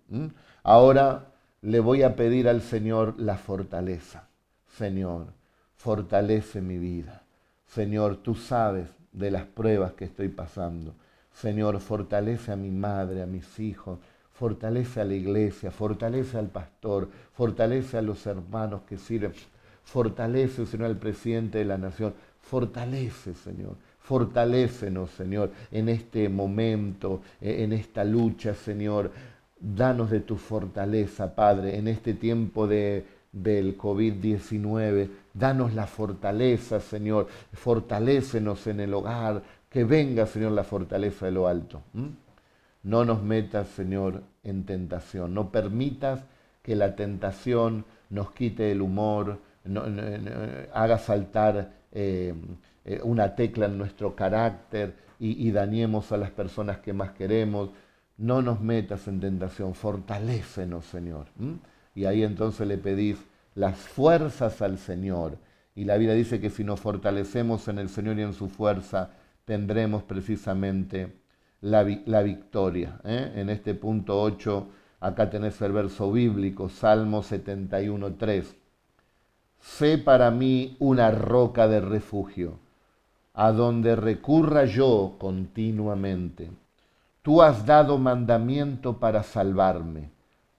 Ahora 0.64 1.34
le 1.62 1.82
voy 1.82 2.04
a 2.04 2.16
pedir 2.16 2.48
al 2.48 2.62
Señor 2.62 3.16
la 3.18 3.36
fortaleza. 3.36 4.30
Señor, 4.78 5.34
fortalece 5.76 6.62
mi 6.62 6.78
vida. 6.78 7.24
Señor, 7.68 8.16
tú 8.24 8.36
sabes 8.36 8.88
de 9.12 9.32
las 9.32 9.44
pruebas 9.44 9.92
que 9.92 10.06
estoy 10.06 10.30
pasando. 10.30 10.94
Señor, 11.34 11.82
fortalece 11.82 12.54
a 12.54 12.56
mi 12.56 12.72
madre, 12.72 13.22
a 13.22 13.26
mis 13.26 13.60
hijos, 13.60 14.00
fortalece 14.32 15.02
a 15.02 15.06
la 15.06 15.16
iglesia, 15.16 15.72
fortalece 15.72 16.38
al 16.38 16.48
pastor, 16.48 17.10
fortalece 17.34 17.98
a 17.98 18.02
los 18.02 18.26
hermanos 18.26 18.84
que 18.88 18.98
sirven, 18.98 19.34
fortalece, 19.84 20.66
Señor, 20.66 20.88
al 20.88 20.98
presidente 20.98 21.58
de 21.58 21.66
la 21.66 21.78
nación, 21.78 22.14
fortalece, 22.42 23.34
Señor, 23.34 23.76
fortalécenos, 24.00 25.12
Señor, 25.12 25.52
en 25.72 25.90
este 25.90 26.30
momento, 26.30 27.22
e-, 27.40 27.64
en 27.64 27.74
esta 27.74 28.04
lucha, 28.04 28.54
Señor. 28.54 29.12
Danos 29.62 30.10
de 30.10 30.22
tu 30.22 30.38
fortaleza, 30.38 31.36
Padre, 31.36 31.78
en 31.78 31.88
este 31.88 32.14
tiempo 32.14 32.66
de, 32.66 33.06
del 33.32 33.78
COVID-19. 33.78 35.10
Danos 35.34 35.74
la 35.74 35.86
fortaleza, 35.86 36.80
Señor. 36.80 37.28
Fortalécenos 37.54 38.66
en 38.68 38.80
el 38.80 38.94
hogar. 38.94 39.44
Que 39.70 39.84
venga, 39.84 40.26
Señor, 40.26 40.54
la 40.54 40.64
fortaleza 40.64 41.26
de 41.26 41.32
lo 41.34 41.48
alto. 41.48 41.82
No 42.84 43.06
nos 43.06 43.22
metas, 43.22 43.68
Señor, 43.68 44.24
en 44.44 44.66
tentación. 44.66 45.34
No 45.34 45.52
permitas 45.52 46.24
que 46.64 46.76
la 46.76 46.96
tentación 46.96 47.86
nos 48.10 48.32
quite 48.32 48.72
el 48.72 48.82
humor, 48.82 49.40
haga 50.74 50.98
saltar 50.98 51.79
eh, 51.92 52.34
eh, 52.86 53.02
una 53.04 53.36
tecla 53.36 53.66
en 53.66 53.78
nuestro 53.78 54.16
carácter 54.16 54.96
y, 55.20 55.52
dañemos 55.52 56.12
a 56.14 56.18
las 56.18 56.32
personas 56.32 56.78
que 56.80 56.94
más 56.94 57.12
queremos. 57.12 57.72
No 58.18 58.42
nos 58.42 58.62
metas 58.62 59.08
en 59.08 59.20
tentación, 59.20 59.76
fortalécenos, 59.76 60.86
Señor. 60.86 61.28
Y 61.94 62.06
ahí 62.06 62.24
entonces 62.24 62.66
le 62.68 62.78
pedís 62.78 63.18
las 63.54 63.78
fuerzas 63.78 64.62
al 64.62 64.78
Señor. 64.78 65.38
Y 65.76 65.84
la 65.84 65.98
vida 65.98 66.14
dice 66.14 66.40
que 66.40 66.50
si 66.50 66.64
nos 66.64 66.80
fortalecemos 66.80 67.68
en 67.68 67.80
el 67.80 67.90
Señor 67.90 68.18
y 68.18 68.22
en 68.22 68.34
su 68.34 68.48
fuerza, 68.48 69.12
tendremos 69.44 70.04
precisamente 70.04 71.14
la, 71.62 71.84
victoria. 71.84 73.00
¿eh? 73.04 73.34
En 73.36 73.50
este 73.50 73.74
punto 73.74 74.22
8, 74.22 74.68
acá 75.02 75.30
tenés 75.30 75.62
el 75.62 75.72
verso 75.74 76.12
bíblico, 76.12 76.70
Salmo 76.70 77.24
71, 77.24 78.14
3. 78.16 78.56
Sé 79.60 79.98
para 79.98 80.32
mí 80.32 80.76
una 80.80 81.12
roca 81.12 81.68
de 81.68 81.82
refugio, 81.82 82.60
a 83.34 83.52
donde 83.52 83.96
recurra 83.96 84.66
yo 84.66 85.16
continuamente. 85.18 86.50
Tú 87.22 87.42
has 87.42 87.66
dado 87.66 87.98
mandamiento 87.98 89.00
para 89.00 89.24
salvarme, 89.24 90.12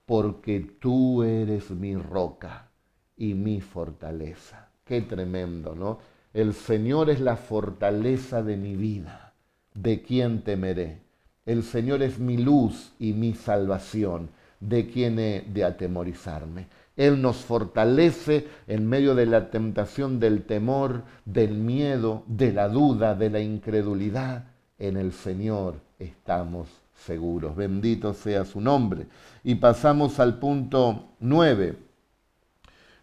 porque 0.05 0.59
tú 0.79 1.23
eres 1.23 1.71
mi 1.71 1.95
roca 1.95 2.69
y 3.17 3.33
mi 3.33 3.61
fortaleza. 3.61 4.69
Qué 4.85 5.01
tremendo, 5.01 5.75
¿no? 5.75 5.99
El 6.33 6.53
Señor 6.53 7.09
es 7.09 7.19
la 7.19 7.35
fortaleza 7.35 8.41
de 8.41 8.57
mi 8.57 8.75
vida 8.75 9.31
¿de 9.73 10.01
quién 10.01 10.41
temeré? 10.43 10.99
El 11.45 11.63
Señor 11.63 12.03
es 12.03 12.19
mi 12.19 12.37
luz 12.37 12.93
y 12.99 13.13
mi 13.13 13.33
salvación, 13.33 14.29
¿de 14.59 14.87
quién 14.87 15.17
he 15.19 15.41
de 15.41 15.63
atemorizarme? 15.63 16.67
Él 17.01 17.19
nos 17.19 17.37
fortalece 17.37 18.47
en 18.67 18.87
medio 18.87 19.15
de 19.15 19.25
la 19.25 19.49
tentación 19.49 20.19
del 20.19 20.43
temor, 20.43 21.01
del 21.25 21.55
miedo, 21.55 22.21
de 22.27 22.53
la 22.53 22.69
duda, 22.69 23.15
de 23.15 23.31
la 23.31 23.39
incredulidad. 23.39 24.43
En 24.77 24.97
el 24.97 25.11
Señor 25.11 25.77
estamos 25.97 26.69
seguros. 26.93 27.55
Bendito 27.55 28.13
sea 28.13 28.45
su 28.45 28.61
nombre. 28.61 29.07
Y 29.43 29.55
pasamos 29.55 30.19
al 30.19 30.37
punto 30.37 31.15
9. 31.19 31.75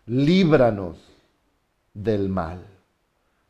Líbranos 0.06 0.96
del 1.92 2.28
mal. 2.28 2.60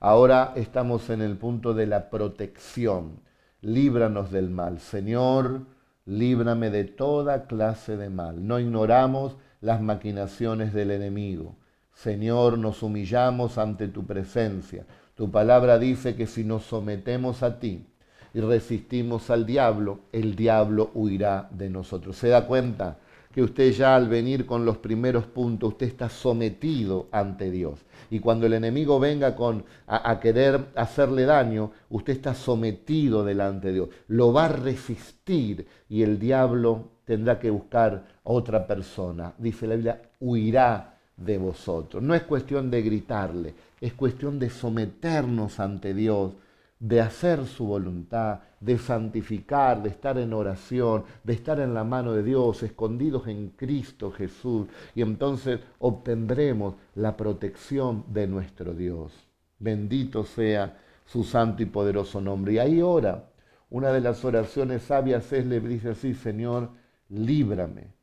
Ahora 0.01 0.55
estamos 0.57 1.11
en 1.11 1.21
el 1.21 1.37
punto 1.37 1.75
de 1.75 1.87
la 1.87 2.09
protección. 2.09 3.21
Líbranos 3.61 4.31
del 4.31 4.49
mal. 4.49 4.81
Señor, 4.81 5.67
líbrame 6.07 6.71
de 6.71 6.85
toda 6.85 7.47
clase 7.47 7.99
de 7.99 8.09
mal. 8.09 8.47
No 8.47 8.59
ignoramos 8.59 9.37
las 9.61 9.81
maquinaciones 9.81 10.73
del 10.73 10.90
enemigo. 10.90 11.57
Señor, 11.94 12.59
nos 12.59 12.83
humillamos 12.83 13.59
ante 13.59 13.88
tu 13.88 14.07
presencia. 14.07 14.87
Tu 15.14 15.31
palabra 15.31 15.79
dice 15.79 16.14
que 16.14 16.27
si 16.27 16.44
nos 16.44 16.64
sometemos 16.64 17.42
a 17.42 17.59
ti 17.59 17.87
y 18.35 18.40
resistimos 18.40 19.31
al 19.31 19.47
diablo, 19.47 20.01
el 20.12 20.37
diablo 20.37 20.90
huirá 20.94 21.49
de 21.51 21.71
nosotros. 21.71 22.16
¿Se 22.16 22.29
da 22.29 22.47
cuenta? 22.47 22.99
que 23.33 23.42
usted 23.42 23.73
ya 23.73 23.94
al 23.94 24.09
venir 24.09 24.47
con 24.47 24.64
los 24.64 24.79
primeros 24.79 25.27
puntos, 25.27 25.71
usted 25.71 25.87
está 25.87 26.09
sometido 26.09 27.09
ante 27.12 27.51
Dios. 27.51 27.79
Y 28.11 28.21
cuando 28.21 28.47
el 28.47 28.55
enemigo 28.55 28.99
venga 28.99 29.37
con, 29.37 29.64
a, 29.87 30.18
querer 30.18 30.68
hacerle 30.75 31.25
daño, 31.25 31.71
usted 31.90 32.14
está 32.14 32.35
sometido 32.35 33.25
delante 33.25 33.68
de 33.68 33.75
Dios. 33.75 33.88
Lo 34.09 34.33
va 34.33 34.47
a 34.47 34.49
resistir 34.49 35.66
y 35.88 36.03
el 36.03 36.18
diablo 36.18 36.88
tendrá 37.05 37.38
que 37.38 37.51
buscar 37.51 38.07
otra 38.31 38.67
persona. 38.67 39.33
Dice 39.38 39.67
la 39.67 39.75
Biblia, 39.75 40.03
huirá 40.21 40.99
de 41.17 41.38
vosotros. 41.38 42.03
No 42.03 42.14
es 42.14 42.23
cuestión 42.23 42.71
de 42.71 42.83
gritarle, 42.83 43.55
es 43.81 43.95
cuestión 43.95 44.38
de 44.38 44.51
someternos 44.51 45.59
ante 45.59 45.95
Dios 45.95 46.33
de 46.79 47.01
hacer 47.01 47.45
su 47.47 47.67
voluntad, 47.67 48.41
de 48.61 48.79
santificar, 48.79 49.83
de 49.83 49.88
estar 49.88 50.19
en 50.19 50.33
oración, 50.33 51.05
de 51.25 51.33
estar 51.33 51.59
en 51.59 51.75
la 51.75 51.85
mano 51.85 52.12
de 52.12 52.23
Dios, 52.23 52.62
escondidos 52.62 53.27
en 53.27 53.49
Cristo 53.49 54.12
Jesús, 54.12 54.69
y 54.95 55.03
entonces 55.03 55.59
obtendremos 55.81 56.75
la 56.95 57.17
protección 57.17 58.05
de 58.09 58.27
nuestro 58.29 58.75
Dios. 58.75 59.12
Bendito 59.59 60.23
sea 60.23 60.77
su 61.07 61.25
santo 61.25 61.62
y 61.62 61.67
poderoso 61.67 62.21
nombre. 62.21 62.53
Y 62.53 62.59
ahí 62.59 62.83
ora. 62.83 63.25
Una 63.71 63.91
de 63.91 64.01
las 64.01 64.25
oraciones 64.25 64.83
sabias 64.83 65.33
es, 65.33 65.47
le 65.47 65.61
dice 65.61 65.91
así, 65.91 66.14
Señor, 66.14 66.71
líbrame 67.09 67.98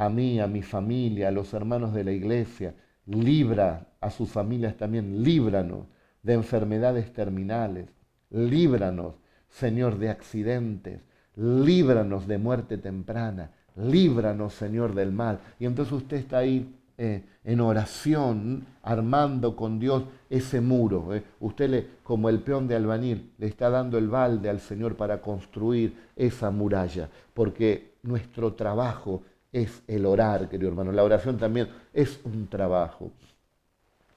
a 0.00 0.08
mí, 0.08 0.38
a 0.38 0.46
mi 0.46 0.62
familia, 0.62 1.26
a 1.26 1.32
los 1.32 1.52
hermanos 1.52 1.92
de 1.92 2.04
la 2.04 2.12
iglesia, 2.12 2.72
libra 3.06 3.88
a 4.00 4.10
sus 4.10 4.28
familias 4.28 4.76
también, 4.76 5.24
líbranos 5.24 5.86
de 6.22 6.34
enfermedades 6.34 7.12
terminales, 7.12 7.88
líbranos, 8.30 9.16
Señor, 9.48 9.98
de 9.98 10.10
accidentes, 10.10 11.00
líbranos 11.34 12.28
de 12.28 12.38
muerte 12.38 12.78
temprana, 12.78 13.50
líbranos, 13.74 14.54
Señor, 14.54 14.94
del 14.94 15.10
mal. 15.10 15.40
Y 15.58 15.66
entonces 15.66 15.92
usted 15.92 16.18
está 16.18 16.38
ahí 16.38 16.72
eh, 16.96 17.24
en 17.42 17.60
oración, 17.60 18.66
armando 18.84 19.56
con 19.56 19.80
Dios 19.80 20.04
ese 20.30 20.60
muro. 20.60 21.12
Eh. 21.12 21.24
Usted, 21.40 21.86
como 22.04 22.28
el 22.28 22.38
peón 22.38 22.68
de 22.68 22.76
albañil, 22.76 23.32
le 23.36 23.48
está 23.48 23.68
dando 23.68 23.98
el 23.98 24.06
balde 24.06 24.48
al 24.48 24.60
Señor 24.60 24.94
para 24.94 25.20
construir 25.20 25.92
esa 26.14 26.52
muralla, 26.52 27.08
porque 27.34 27.94
nuestro 28.04 28.54
trabajo 28.54 29.24
es 29.52 29.82
el 29.86 30.06
orar, 30.06 30.48
querido 30.48 30.70
hermano. 30.70 30.92
La 30.92 31.04
oración 31.04 31.38
también 31.38 31.68
es 31.92 32.20
un 32.24 32.48
trabajo. 32.48 33.10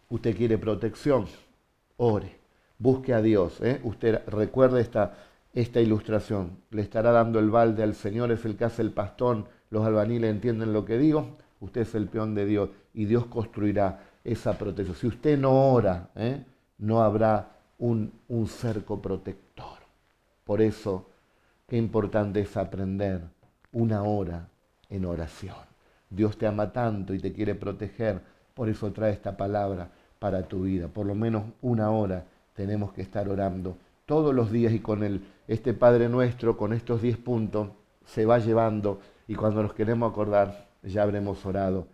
Usted 0.10 0.36
quiere 0.36 0.58
protección, 0.58 1.26
ore 1.98 2.42
busque 2.82 3.14
a 3.14 3.22
Dios. 3.22 3.62
¿eh? 3.62 3.80
Usted 3.84 4.22
recuerde 4.28 4.82
esta, 4.82 5.14
esta 5.54 5.80
ilustración. 5.80 6.58
Le 6.72 6.82
estará 6.82 7.12
dando 7.12 7.40
el 7.40 7.52
balde 7.52 7.84
al 7.84 7.94
Señor, 7.94 8.32
es 8.32 8.44
el 8.44 8.58
que 8.58 8.66
hace 8.66 8.82
el 8.82 8.92
pastón, 8.92 9.46
los 9.70 9.86
albaniles 9.86 10.32
entienden 10.32 10.74
lo 10.74 10.84
que 10.84 10.98
digo, 10.98 11.38
usted 11.60 11.82
es 11.82 11.96
el 11.96 12.08
peón 12.08 12.34
de 12.34 12.46
Dios 12.46 12.70
y 12.94 13.06
Dios 13.06 13.28
construirá 13.28 14.04
esa 14.24 14.58
protección. 14.58 14.98
Si 14.98 15.08
usted 15.08 15.38
no 15.38 15.72
ora, 15.72 16.10
¿eh? 16.16 16.44
no 16.80 17.02
habrá 17.02 17.52
un, 17.78 18.12
un 18.28 18.48
cerco 18.48 19.02
protector. 19.02 19.78
Por 20.44 20.62
eso, 20.62 21.08
qué 21.68 21.78
importante 21.78 22.42
es 22.42 22.58
aprender 22.58 23.22
una 23.72 24.04
hora 24.04 24.50
en 24.92 25.06
oración. 25.06 25.56
Dios 26.10 26.38
te 26.38 26.46
ama 26.46 26.72
tanto 26.72 27.16
y 27.16 27.20
te 27.20 27.34
quiere 27.34 27.56
proteger, 27.56 28.22
por 28.54 28.70
eso 28.70 28.92
trae 28.92 29.14
esta 29.14 29.36
palabra 29.36 29.90
para 30.20 30.44
tu 30.44 30.64
vida. 30.64 30.88
Por 30.88 31.08
lo 31.08 31.16
menos 31.16 31.46
una 31.62 31.90
hora 31.90 32.26
tenemos 32.54 32.94
que 32.94 33.02
estar 33.02 33.28
orando 33.28 33.78
todos 34.06 34.36
los 34.36 34.52
días 34.52 34.74
y 34.74 34.80
con 34.80 35.04
el, 35.04 35.24
este 35.48 35.74
Padre 35.74 36.10
nuestro, 36.10 36.58
con 36.58 36.74
estos 36.74 37.02
diez 37.02 37.18
puntos, 37.18 37.70
se 38.06 38.26
va 38.26 38.40
llevando 38.40 39.00
y 39.28 39.36
cuando 39.36 39.64
nos 39.64 39.74
queremos 39.74 40.12
acordar 40.12 40.68
ya 40.84 41.04
habremos 41.04 41.46
orado 41.46 41.88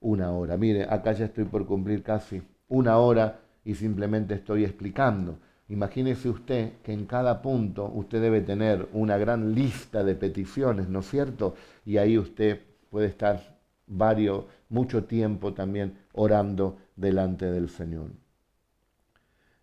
una 0.00 0.30
hora. 0.30 0.56
Mire, 0.56 0.84
acá 0.84 1.12
ya 1.12 1.24
estoy 1.24 1.44
por 1.44 1.66
cumplir 1.66 2.02
casi 2.02 2.42
una 2.68 2.98
hora 2.98 3.40
y 3.64 3.74
simplemente 3.74 4.34
estoy 4.34 4.64
explicando. 4.64 5.38
Imagínese 5.68 6.28
usted 6.28 6.74
que 6.84 6.92
en 6.92 7.06
cada 7.06 7.42
punto 7.42 7.90
usted 7.92 8.20
debe 8.20 8.40
tener 8.40 8.88
una 8.92 9.18
gran 9.18 9.54
lista 9.54 10.04
de 10.04 10.14
peticiones, 10.14 10.88
¿no 10.88 11.00
es 11.00 11.10
cierto? 11.10 11.54
Y 11.84 11.96
ahí 11.96 12.18
usted 12.18 12.60
puede 12.88 13.06
estar 13.06 13.58
varios, 13.86 14.44
mucho 14.68 15.04
tiempo 15.04 15.54
también 15.54 15.98
orando 16.12 16.78
delante 16.94 17.46
del 17.46 17.68
Señor. 17.68 18.10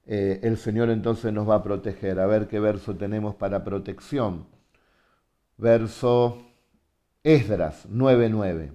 Eh, 0.06 0.41
el 0.43 0.58
Señor 0.58 0.89
entonces 0.89 1.32
nos 1.32 1.49
va 1.49 1.56
a 1.56 1.64
proteger. 1.64 2.20
A 2.20 2.28
ver 2.28 2.47
qué 2.47 2.60
verso 2.60 2.95
tenemos 2.95 3.36
para 3.36 3.64
protección. 3.64 4.45
Verso 5.58 6.43
Esdras 7.24 7.88
9:9. 7.89 8.72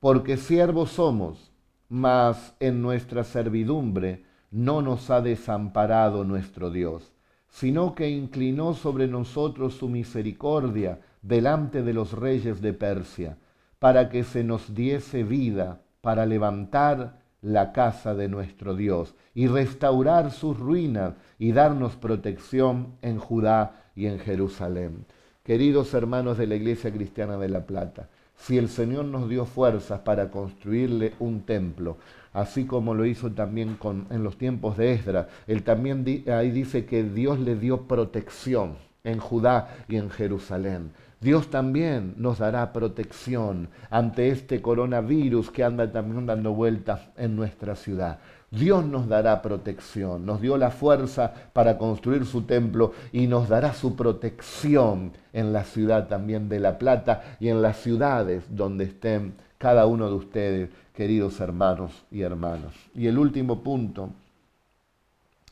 Porque 0.00 0.36
siervos 0.36 0.90
somos, 0.90 1.52
mas 1.88 2.54
en 2.58 2.82
nuestra 2.82 3.24
servidumbre 3.24 4.24
no 4.54 4.82
nos 4.82 5.10
ha 5.10 5.20
desamparado 5.20 6.22
nuestro 6.22 6.70
Dios, 6.70 7.10
sino 7.48 7.96
que 7.96 8.08
inclinó 8.08 8.74
sobre 8.74 9.08
nosotros 9.08 9.74
su 9.74 9.88
misericordia 9.88 11.00
delante 11.22 11.82
de 11.82 11.92
los 11.92 12.12
reyes 12.12 12.62
de 12.62 12.72
Persia, 12.72 13.36
para 13.80 14.08
que 14.10 14.22
se 14.22 14.44
nos 14.44 14.72
diese 14.72 15.24
vida 15.24 15.80
para 16.00 16.24
levantar 16.24 17.18
la 17.42 17.72
casa 17.72 18.14
de 18.14 18.28
nuestro 18.28 18.76
Dios 18.76 19.16
y 19.34 19.48
restaurar 19.48 20.30
sus 20.30 20.56
ruinas 20.56 21.14
y 21.36 21.50
darnos 21.50 21.96
protección 21.96 22.94
en 23.02 23.18
Judá 23.18 23.82
y 23.96 24.06
en 24.06 24.20
Jerusalén. 24.20 25.04
Queridos 25.42 25.92
hermanos 25.94 26.38
de 26.38 26.46
la 26.46 26.54
Iglesia 26.54 26.92
Cristiana 26.92 27.36
de 27.38 27.48
La 27.48 27.66
Plata, 27.66 28.08
si 28.36 28.56
el 28.58 28.68
Señor 28.68 29.06
nos 29.06 29.28
dio 29.28 29.46
fuerzas 29.46 30.00
para 30.00 30.30
construirle 30.30 31.14
un 31.18 31.42
templo, 31.42 31.98
así 32.34 32.66
como 32.66 32.92
lo 32.94 33.06
hizo 33.06 33.32
también 33.32 33.78
en 34.10 34.22
los 34.22 34.36
tiempos 34.36 34.76
de 34.76 34.92
Esdras, 34.92 35.28
él 35.46 35.62
también 35.62 36.04
ahí 36.30 36.50
dice 36.50 36.84
que 36.84 37.02
Dios 37.02 37.38
le 37.38 37.56
dio 37.56 37.88
protección 37.88 38.76
en 39.04 39.18
Judá 39.18 39.68
y 39.88 39.96
en 39.96 40.10
Jerusalén. 40.10 40.90
Dios 41.20 41.48
también 41.48 42.14
nos 42.18 42.38
dará 42.38 42.70
protección 42.74 43.70
ante 43.88 44.28
este 44.28 44.60
coronavirus 44.60 45.50
que 45.50 45.64
anda 45.64 45.90
también 45.90 46.26
dando 46.26 46.52
vueltas 46.52 47.00
en 47.16 47.34
nuestra 47.34 47.76
ciudad. 47.76 48.18
Dios 48.50 48.84
nos 48.84 49.08
dará 49.08 49.40
protección, 49.40 50.26
nos 50.26 50.40
dio 50.40 50.56
la 50.58 50.70
fuerza 50.70 51.32
para 51.52 51.78
construir 51.78 52.26
su 52.26 52.42
templo 52.42 52.92
y 53.10 53.26
nos 53.26 53.48
dará 53.48 53.72
su 53.72 53.96
protección 53.96 55.12
en 55.32 55.52
la 55.52 55.64
ciudad 55.64 56.08
también 56.08 56.48
de 56.48 56.60
La 56.60 56.78
Plata 56.78 57.36
y 57.40 57.48
en 57.48 57.62
las 57.62 57.78
ciudades 57.78 58.44
donde 58.50 58.84
estén 58.84 59.34
cada 59.58 59.86
uno 59.86 60.08
de 60.08 60.14
ustedes, 60.14 60.70
queridos 60.94 61.40
hermanos 61.40 62.04
y 62.10 62.22
hermanas. 62.22 62.72
Y 62.94 63.08
el 63.08 63.18
último 63.18 63.62
punto 63.62 64.10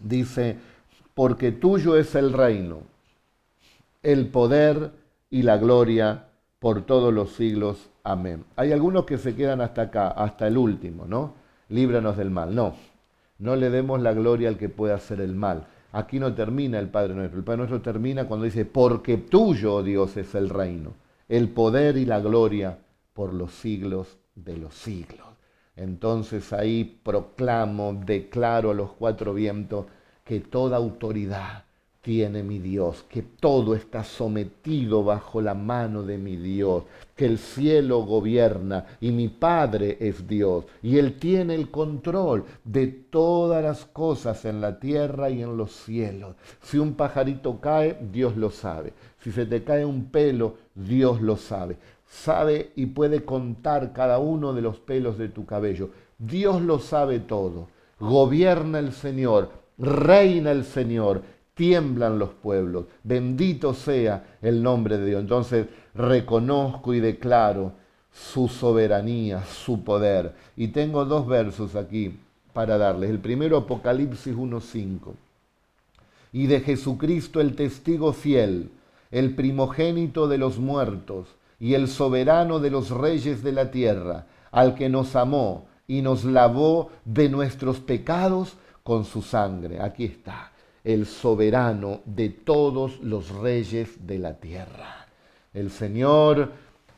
dice, 0.00 0.56
porque 1.14 1.52
tuyo 1.52 1.96
es 1.96 2.14
el 2.14 2.32
reino, 2.32 2.82
el 4.02 4.28
poder 4.28 4.92
y 5.30 5.42
la 5.42 5.58
gloria 5.58 6.26
por 6.58 6.86
todos 6.86 7.12
los 7.12 7.32
siglos. 7.32 7.90
Amén. 8.04 8.44
Hay 8.56 8.72
algunos 8.72 9.04
que 9.04 9.18
se 9.18 9.34
quedan 9.34 9.60
hasta 9.60 9.82
acá, 9.82 10.08
hasta 10.08 10.46
el 10.46 10.56
último, 10.56 11.06
¿no? 11.06 11.34
Líbranos 11.68 12.16
del 12.16 12.30
mal. 12.30 12.54
No, 12.54 12.74
no 13.38 13.56
le 13.56 13.68
demos 13.70 14.00
la 14.00 14.12
gloria 14.12 14.48
al 14.48 14.56
que 14.56 14.68
pueda 14.68 14.94
hacer 14.94 15.20
el 15.20 15.34
mal. 15.34 15.66
Aquí 15.92 16.18
no 16.18 16.34
termina 16.34 16.78
el 16.78 16.88
Padre 16.88 17.14
Nuestro. 17.14 17.38
El 17.38 17.44
Padre 17.44 17.58
Nuestro 17.58 17.82
termina 17.82 18.26
cuando 18.26 18.44
dice, 18.44 18.64
porque 18.64 19.18
tuyo, 19.18 19.74
oh 19.74 19.82
Dios, 19.82 20.16
es 20.16 20.34
el 20.34 20.48
reino, 20.48 20.92
el 21.28 21.48
poder 21.48 21.96
y 21.96 22.06
la 22.06 22.20
gloria 22.20 22.78
por 23.12 23.34
los 23.34 23.52
siglos 23.52 24.16
de 24.34 24.56
los 24.56 24.74
siglos. 24.74 25.31
Entonces 25.76 26.52
ahí 26.52 27.00
proclamo, 27.02 27.94
declaro 27.94 28.70
a 28.70 28.74
los 28.74 28.92
cuatro 28.92 29.34
vientos 29.34 29.86
que 30.24 30.40
toda 30.40 30.76
autoridad, 30.76 31.64
tiene 32.02 32.42
mi 32.42 32.58
Dios, 32.58 33.04
que 33.08 33.22
todo 33.22 33.76
está 33.76 34.02
sometido 34.02 35.04
bajo 35.04 35.40
la 35.40 35.54
mano 35.54 36.02
de 36.02 36.18
mi 36.18 36.36
Dios, 36.36 36.82
que 37.14 37.26
el 37.26 37.38
cielo 37.38 38.00
gobierna 38.00 38.84
y 39.00 39.12
mi 39.12 39.28
Padre 39.28 39.98
es 40.00 40.26
Dios 40.26 40.64
y 40.82 40.98
Él 40.98 41.14
tiene 41.20 41.54
el 41.54 41.70
control 41.70 42.44
de 42.64 42.88
todas 42.88 43.62
las 43.62 43.84
cosas 43.84 44.44
en 44.44 44.60
la 44.60 44.80
tierra 44.80 45.30
y 45.30 45.42
en 45.42 45.56
los 45.56 45.70
cielos. 45.70 46.34
Si 46.60 46.76
un 46.76 46.94
pajarito 46.94 47.60
cae, 47.60 47.96
Dios 48.10 48.36
lo 48.36 48.50
sabe. 48.50 48.92
Si 49.20 49.30
se 49.30 49.46
te 49.46 49.62
cae 49.62 49.84
un 49.84 50.06
pelo, 50.06 50.56
Dios 50.74 51.20
lo 51.20 51.36
sabe. 51.36 51.76
Sabe 52.12 52.72
y 52.76 52.86
puede 52.86 53.24
contar 53.24 53.94
cada 53.94 54.18
uno 54.18 54.52
de 54.52 54.60
los 54.60 54.78
pelos 54.78 55.16
de 55.16 55.30
tu 55.30 55.46
cabello. 55.46 55.90
Dios 56.18 56.60
lo 56.60 56.78
sabe 56.78 57.20
todo. 57.20 57.68
Gobierna 57.98 58.80
el 58.80 58.92
Señor, 58.92 59.50
reina 59.78 60.50
el 60.50 60.64
Señor 60.64 61.22
tiemblan 61.54 62.18
los 62.18 62.30
pueblos. 62.30 62.84
Bendito 63.02 63.72
sea 63.72 64.36
el 64.42 64.62
nombre 64.62 64.98
de 64.98 65.06
Dios. 65.06 65.22
Entonces 65.22 65.66
reconozco 65.94 66.92
y 66.92 67.00
declaro 67.00 67.72
su 68.12 68.46
soberanía, 68.46 69.44
su 69.44 69.82
poder. 69.82 70.34
Y 70.54 70.68
tengo 70.68 71.06
dos 71.06 71.26
versos 71.26 71.74
aquí 71.76 72.18
para 72.52 72.76
darles. 72.76 73.08
El 73.08 73.20
primero, 73.20 73.56
Apocalipsis 73.56 74.36
1.5. 74.36 75.14
Y 76.34 76.46
de 76.46 76.60
Jesucristo 76.60 77.40
el 77.40 77.56
testigo 77.56 78.12
fiel, 78.12 78.70
el 79.10 79.34
primogénito 79.34 80.28
de 80.28 80.38
los 80.38 80.58
muertos 80.58 81.28
y 81.62 81.74
el 81.74 81.86
soberano 81.86 82.58
de 82.58 82.70
los 82.70 82.90
reyes 82.90 83.44
de 83.44 83.52
la 83.52 83.70
tierra, 83.70 84.26
al 84.50 84.74
que 84.74 84.88
nos 84.88 85.14
amó 85.14 85.68
y 85.86 86.02
nos 86.02 86.24
lavó 86.24 86.90
de 87.04 87.28
nuestros 87.28 87.78
pecados 87.78 88.56
con 88.82 89.04
su 89.04 89.22
sangre. 89.22 89.80
Aquí 89.80 90.06
está 90.06 90.50
el 90.82 91.06
soberano 91.06 92.00
de 92.04 92.30
todos 92.30 92.98
los 93.00 93.30
reyes 93.30 94.08
de 94.08 94.18
la 94.18 94.40
tierra. 94.40 95.06
El 95.54 95.70
Señor 95.70 96.50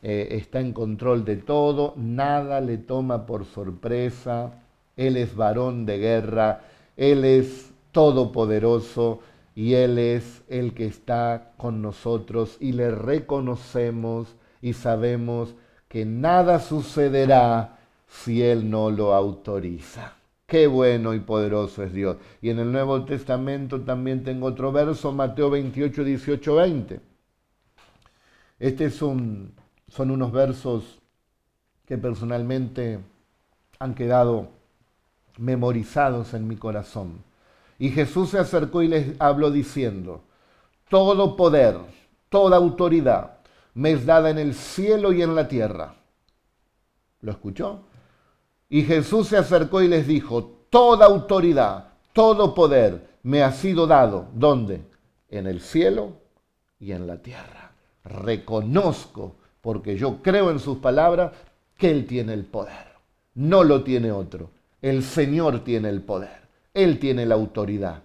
eh, 0.03 0.29
está 0.31 0.61
en 0.61 0.73
control 0.73 1.27
de 1.27 1.37
todo, 1.37 1.93
nada 1.99 2.63
le 2.63 2.79
toma 2.79 3.27
por 3.27 3.45
sorpresa, 3.45 4.63
Él 4.97 5.19
es 5.19 5.37
varón 5.37 5.85
de 5.85 5.99
guerra, 5.99 6.63
Él 6.97 7.27
es 7.27 7.71
todopoderoso 7.93 9.21
y 9.55 9.75
Él 9.75 9.99
es 9.99 10.43
el 10.49 10.73
que 10.73 10.87
está 10.87 11.53
con 11.59 11.83
nosotros 11.83 12.57
y 12.61 12.73
le 12.73 12.91
reconocemos 12.91 14.35
y 14.65 14.73
sabemos 14.73 15.55
que 15.89 16.07
nada 16.07 16.59
sucederá 16.59 17.77
si 18.09 18.43
Él 18.43 18.71
no 18.71 18.91
lo 18.91 19.13
autoriza. 19.13 20.15
Qué 20.47 20.67
bueno 20.67 21.13
y 21.13 21.21
poderoso 21.21 21.83
es 21.83 21.93
Dios. 21.93 22.17
Y 22.41 22.49
en 22.49 22.59
el 22.59 22.73
Nuevo 22.73 23.05
Testamento 23.05 23.83
también 23.83 24.25
tengo 24.25 24.47
otro 24.47 24.73
verso, 24.73 25.13
Mateo 25.13 25.51
28, 25.51 26.03
18, 26.03 26.55
20. 26.55 27.01
Este 28.59 28.89
son 28.89 29.53
unos 29.99 30.33
versos 30.33 30.99
que 31.85 31.99
personalmente 31.99 33.01
han 33.79 33.95
quedado 33.95 34.49
memorizados 35.37 36.33
en 36.33 36.49
mi 36.49 36.57
corazón. 36.57 37.23
Y 37.79 37.91
Jesús 37.91 38.31
se 38.31 38.39
acercó 38.39 38.81
y 38.81 38.89
les 38.89 39.21
habló 39.21 39.51
diciendo, 39.51 40.23
todo 40.89 41.37
poder, 41.37 41.77
toda 42.31 42.57
autoridad 42.57 43.34
me 43.75 43.93
es 43.93 44.07
dada 44.07 44.31
en 44.31 44.39
el 44.39 44.55
cielo 44.55 45.13
y 45.13 45.23
en 45.23 45.35
la 45.35 45.49
tierra. 45.49 45.97
¿Lo 47.21 47.33
escuchó? 47.33 47.83
Y 48.69 48.83
Jesús 48.83 49.29
se 49.29 49.37
acercó 49.37 49.83
y 49.83 49.89
les 49.89 50.07
dijo, 50.07 50.67
toda 50.71 51.07
autoridad, 51.07 51.93
todo 52.13 52.55
poder 52.55 53.19
me 53.23 53.43
ha 53.43 53.53
sido 53.53 53.87
dado. 53.87 54.29
¿Dónde? 54.35 54.83
En 55.29 55.47
el 55.47 55.61
cielo 55.61 56.13
y 56.79 56.93
en 56.93 57.07
la 57.07 57.23
tierra. 57.23 57.73
Reconozco, 58.05 59.37
porque 59.61 59.97
yo 59.97 60.23
creo 60.23 60.51
en 60.51 60.61
sus 60.61 60.79
palabras, 60.79 61.33
que 61.77 61.91
Él 61.91 62.07
tiene 62.07 62.35
el 62.35 62.45
poder. 62.45 62.95
No 63.35 63.65
lo 63.65 63.83
tiene 63.83 64.13
otro. 64.13 64.51
El 64.81 65.03
Señor 65.03 65.65
tiene 65.65 65.89
el 65.89 66.03
poder. 66.03 66.49
Él 66.73 66.99
tiene 66.99 67.27
la 67.27 67.35
autoridad. 67.35 68.03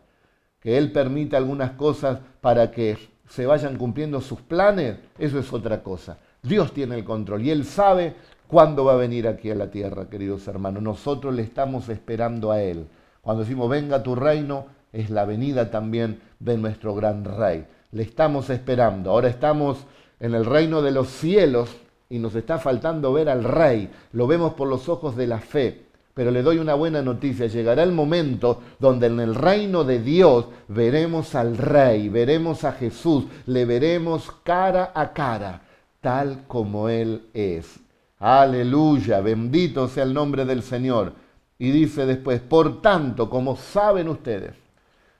Que 0.60 0.78
Él 0.78 0.92
permite 0.92 1.36
algunas 1.36 1.72
cosas 1.72 2.20
para 2.42 2.72
que 2.72 2.98
se 3.30 3.46
vayan 3.46 3.78
cumpliendo 3.78 4.20
sus 4.20 4.42
planes, 4.42 4.98
eso 5.18 5.40
es 5.40 5.54
otra 5.54 5.82
cosa. 5.82 6.18
Dios 6.42 6.74
tiene 6.74 6.96
el 6.96 7.06
control 7.06 7.44
y 7.44 7.52
Él 7.52 7.64
sabe 7.64 8.16
cuándo 8.48 8.84
va 8.84 8.94
a 8.94 8.98
venir 8.98 9.28
aquí 9.28 9.52
a 9.52 9.56
la 9.56 9.70
tierra, 9.70 10.10
queridos 10.10 10.48
hermanos. 10.48 10.82
Nosotros 10.82 11.34
le 11.34 11.44
estamos 11.44 11.88
esperando 11.90 12.52
a 12.52 12.62
Él. 12.62 12.88
Cuando 13.22 13.44
decimos 13.44 13.70
venga 13.70 14.02
tu 14.02 14.16
reino, 14.16 14.66
es 14.92 15.12
la 15.12 15.26
venida 15.26 15.70
también 15.70 16.20
de 16.40 16.58
nuestro 16.58 16.96
gran 16.96 17.24
rey. 17.24 17.66
Le 17.92 18.04
estamos 18.04 18.50
esperando. 18.50 19.12
Ahora 19.12 19.30
estamos 19.30 19.78
en 20.20 20.34
el 20.34 20.46
reino 20.46 20.82
de 20.82 20.92
los 20.92 21.10
cielos 21.10 21.70
y 22.10 22.18
nos 22.18 22.34
está 22.34 22.58
faltando 22.58 23.14
ver 23.14 23.30
al 23.30 23.44
rey. 23.44 23.92
Lo 24.12 24.26
vemos 24.26 24.54
por 24.54 24.68
los 24.68 24.90
ojos 24.90 25.16
de 25.16 25.28
la 25.28 25.40
fe. 25.40 25.86
Pero 26.20 26.32
le 26.32 26.44
doy 26.44 26.58
una 26.58 26.74
buena 26.74 27.02
noticia, 27.02 27.48
llegará 27.48 27.82
el 27.82 27.94
momento 27.94 28.62
donde 28.78 29.08
en 29.08 29.22
el 29.22 29.34
reino 29.34 29.86
de 29.86 30.02
Dios 30.02 30.48
veremos 30.68 31.34
al 31.34 31.58
rey, 31.58 32.10
veremos 32.10 32.66
a 32.66 32.74
Jesús, 32.74 33.24
le 33.46 33.64
veremos 33.64 34.30
cara 34.44 34.92
a 34.94 35.14
cara, 35.14 35.62
tal 36.02 36.44
como 36.46 36.90
Él 36.90 37.30
es. 37.34 37.80
Aleluya, 38.20 39.22
bendito 39.22 39.88
sea 39.88 40.04
el 40.04 40.14
nombre 40.14 40.44
del 40.44 40.62
Señor. 40.62 41.14
Y 41.58 41.72
dice 41.72 42.06
después, 42.06 42.42
por 42.42 42.82
tanto, 42.82 43.30
como 43.30 43.56
saben 43.56 44.10
ustedes 44.10 44.56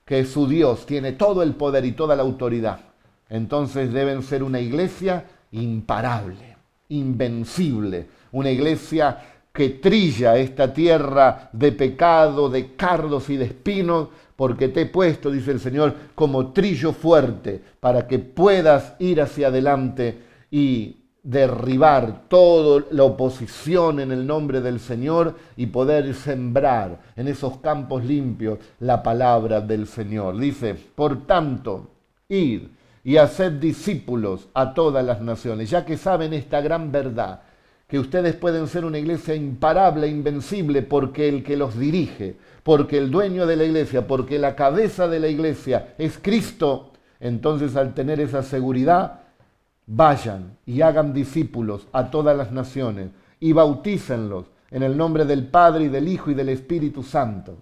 que 0.04 0.26
su 0.26 0.50
Dios 0.50 0.86
tiene 0.86 1.14
todo 1.14 1.44
el 1.44 1.54
poder 1.54 1.86
y 1.86 1.94
toda 1.94 2.14
la 2.18 2.24
autoridad, 2.24 2.82
entonces 3.30 3.94
deben 3.94 4.22
ser 4.22 4.44
una 4.44 4.60
iglesia 4.60 5.24
imparable, 5.54 6.58
invencible, 6.90 8.06
una 8.34 8.52
iglesia 8.52 9.39
que 9.60 9.72
trilla 9.72 10.38
esta 10.38 10.74
tierra 10.74 11.50
de 11.52 11.74
pecado, 11.74 12.50
de 12.50 12.78
cardos 12.78 13.30
y 13.30 13.36
de 13.36 13.44
espinos, 13.44 14.08
porque 14.38 14.70
te 14.70 14.84
he 14.84 14.86
puesto, 14.86 15.30
dice 15.30 15.52
el 15.52 15.60
Señor, 15.60 15.94
como 16.16 16.54
trillo 16.54 16.94
fuerte 16.94 17.62
para 17.82 18.08
que 18.08 18.20
puedas 18.20 18.96
ir 19.00 19.22
hacia 19.22 19.48
adelante 19.48 20.18
y 20.50 20.96
derribar 21.24 22.30
toda 22.30 22.86
la 22.92 23.04
oposición 23.04 24.00
en 24.00 24.14
el 24.14 24.26
nombre 24.26 24.62
del 24.62 24.80
Señor 24.80 25.36
y 25.58 25.66
poder 25.66 26.14
sembrar 26.14 27.02
en 27.18 27.28
esos 27.28 27.58
campos 27.58 28.06
limpios 28.06 28.60
la 28.80 29.04
palabra 29.04 29.60
del 29.60 29.88
Señor. 29.88 30.38
Dice, 30.38 30.74
por 30.74 31.28
tanto, 31.28 31.90
id 32.30 32.62
y 33.04 33.18
haced 33.18 33.52
discípulos 33.60 34.48
a 34.54 34.74
todas 34.74 35.04
las 35.04 35.20
naciones, 35.20 35.70
ya 35.70 35.84
que 35.84 35.98
saben 35.98 36.34
esta 36.34 36.62
gran 36.62 36.94
verdad, 36.94 37.42
que 37.90 37.98
ustedes 37.98 38.36
pueden 38.36 38.68
ser 38.68 38.86
una 38.86 39.00
iglesia 39.00 39.34
imparable, 39.34 40.08
invencible, 40.08 40.84
porque 40.84 41.28
el 41.28 41.44
que 41.44 41.58
los 41.58 41.78
dirige, 41.78 42.38
porque 42.62 43.00
el 43.00 43.10
dueño 43.10 43.48
de 43.48 43.56
la 43.56 43.64
iglesia, 43.64 44.06
porque 44.06 44.38
la 44.38 44.56
cabeza 44.56 45.08
de 45.08 45.20
la 45.20 45.28
iglesia 45.28 45.96
es 45.98 46.20
Cristo, 46.22 46.92
entonces 47.20 47.76
al 47.76 47.96
tener 47.96 48.20
esa 48.20 48.44
seguridad, 48.44 49.22
vayan 49.88 50.56
y 50.68 50.82
hagan 50.82 51.14
discípulos 51.14 51.88
a 51.92 52.12
todas 52.12 52.38
las 52.38 52.52
naciones 52.52 53.10
y 53.40 53.54
bautícenlos 53.54 54.46
en 54.70 54.84
el 54.84 54.96
nombre 54.96 55.26
del 55.26 55.48
Padre 55.48 55.86
y 55.86 55.90
del 55.90 56.08
Hijo 56.08 56.30
y 56.30 56.36
del 56.36 56.50
Espíritu 56.50 57.02
Santo. 57.02 57.58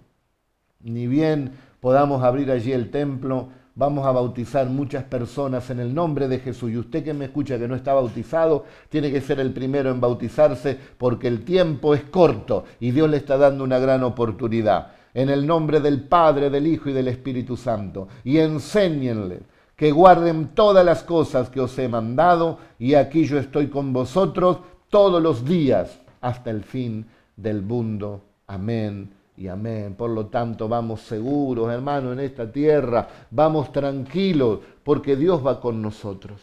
Ni 0.80 1.06
bien 1.06 1.52
podamos 1.80 2.22
abrir 2.22 2.50
allí 2.50 2.72
el 2.72 2.90
templo, 2.90 3.48
vamos 3.78 4.04
a 4.04 4.10
bautizar 4.10 4.68
muchas 4.68 5.04
personas 5.04 5.70
en 5.70 5.78
el 5.78 5.94
nombre 5.94 6.26
de 6.26 6.40
Jesús. 6.40 6.72
Y 6.72 6.76
usted 6.76 7.04
que 7.04 7.14
me 7.14 7.26
escucha 7.26 7.58
que 7.58 7.68
no 7.68 7.76
está 7.76 7.94
bautizado, 7.94 8.64
tiene 8.88 9.12
que 9.12 9.20
ser 9.20 9.38
el 9.38 9.52
primero 9.52 9.90
en 9.90 10.00
bautizarse 10.00 10.76
porque 10.98 11.28
el 11.28 11.44
tiempo 11.44 11.94
es 11.94 12.02
corto 12.02 12.64
y 12.80 12.90
Dios 12.90 13.08
le 13.08 13.18
está 13.18 13.38
dando 13.38 13.62
una 13.62 13.78
gran 13.78 14.02
oportunidad. 14.02 14.88
En 15.14 15.30
el 15.30 15.46
nombre 15.46 15.78
del 15.78 16.02
Padre, 16.02 16.50
del 16.50 16.66
Hijo 16.66 16.90
y 16.90 16.92
del 16.92 17.06
Espíritu 17.06 17.56
Santo. 17.56 18.08
Y 18.24 18.38
enséñenle 18.38 19.42
que 19.76 19.92
guarden 19.92 20.48
todas 20.54 20.84
las 20.84 21.04
cosas 21.04 21.48
que 21.48 21.60
os 21.60 21.78
he 21.78 21.88
mandado, 21.88 22.58
y 22.80 22.94
aquí 22.94 23.24
yo 23.26 23.38
estoy 23.38 23.68
con 23.68 23.92
vosotros 23.92 24.58
todos 24.90 25.22
los 25.22 25.44
días 25.44 26.00
hasta 26.20 26.50
el 26.50 26.64
fin 26.64 27.06
del 27.36 27.62
mundo. 27.62 28.22
Amén 28.48 29.17
y 29.38 29.46
amén. 29.46 29.94
Por 29.94 30.10
lo 30.10 30.26
tanto, 30.26 30.68
vamos 30.68 31.02
seguros, 31.02 31.72
hermano, 31.72 32.12
en 32.12 32.20
esta 32.20 32.50
tierra, 32.50 33.08
vamos 33.30 33.70
tranquilos, 33.72 34.60
porque 34.82 35.14
Dios 35.14 35.46
va 35.46 35.60
con 35.60 35.80
nosotros. 35.80 36.40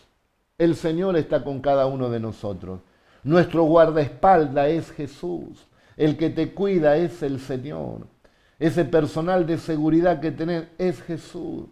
El 0.58 0.76
Señor 0.76 1.18
está 1.18 1.44
con 1.44 1.60
cada 1.60 1.86
uno 1.88 2.10
de 2.10 2.22
nosotros. 2.22 2.80
Nuestro 3.24 3.64
guardaespaldas 3.64 4.70
es 4.70 4.92
Jesús. 4.92 5.68
El 5.98 6.16
que 6.16 6.30
te 6.30 6.54
cuida 6.54 6.96
es 6.96 7.22
el 7.22 7.40
Señor. 7.40 8.08
Ese 8.60 8.86
personal 8.86 9.46
de 9.46 9.58
seguridad 9.58 10.22
que 10.22 10.32
tenés 10.32 10.66
es 10.78 11.02
Jesús. 11.02 11.66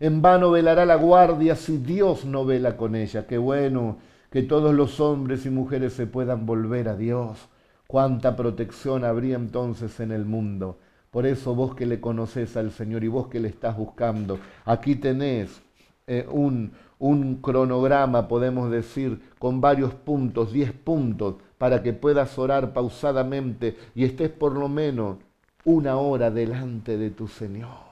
En 0.00 0.22
vano 0.22 0.50
velará 0.50 0.86
la 0.86 0.96
guardia 0.96 1.56
si 1.56 1.76
Dios 1.76 2.24
no 2.24 2.46
vela 2.46 2.76
con 2.76 2.94
ella. 2.96 3.26
Qué 3.26 3.36
bueno 3.36 3.98
que 4.30 4.42
todos 4.42 4.74
los 4.74 5.00
hombres 5.00 5.44
y 5.44 5.50
mujeres 5.50 5.92
se 5.92 6.06
puedan 6.06 6.46
volver 6.46 6.88
a 6.88 6.96
Dios. 6.96 7.48
Cuánta 7.86 8.36
protección 8.36 9.04
habría 9.04 9.36
entonces 9.36 10.00
en 10.00 10.12
el 10.12 10.24
mundo. 10.24 10.78
Por 11.10 11.26
eso 11.26 11.54
vos 11.54 11.74
que 11.74 11.86
le 11.86 12.00
conoces 12.00 12.56
al 12.56 12.72
Señor 12.72 13.04
y 13.04 13.08
vos 13.08 13.28
que 13.28 13.40
le 13.40 13.48
estás 13.48 13.76
buscando, 13.76 14.38
aquí 14.64 14.96
tenés 14.96 15.62
eh, 16.06 16.26
un, 16.30 16.72
un 16.98 17.36
cronograma, 17.36 18.28
podemos 18.28 18.70
decir, 18.70 19.20
con 19.38 19.60
varios 19.60 19.94
puntos, 19.94 20.52
diez 20.52 20.72
puntos, 20.72 21.36
para 21.58 21.82
que 21.82 21.92
puedas 21.92 22.38
orar 22.38 22.72
pausadamente 22.72 23.76
y 23.94 24.04
estés 24.04 24.30
por 24.30 24.52
lo 24.52 24.68
menos 24.68 25.16
una 25.64 25.96
hora 25.96 26.30
delante 26.30 26.98
de 26.98 27.10
tu 27.10 27.28
Señor. 27.28 27.86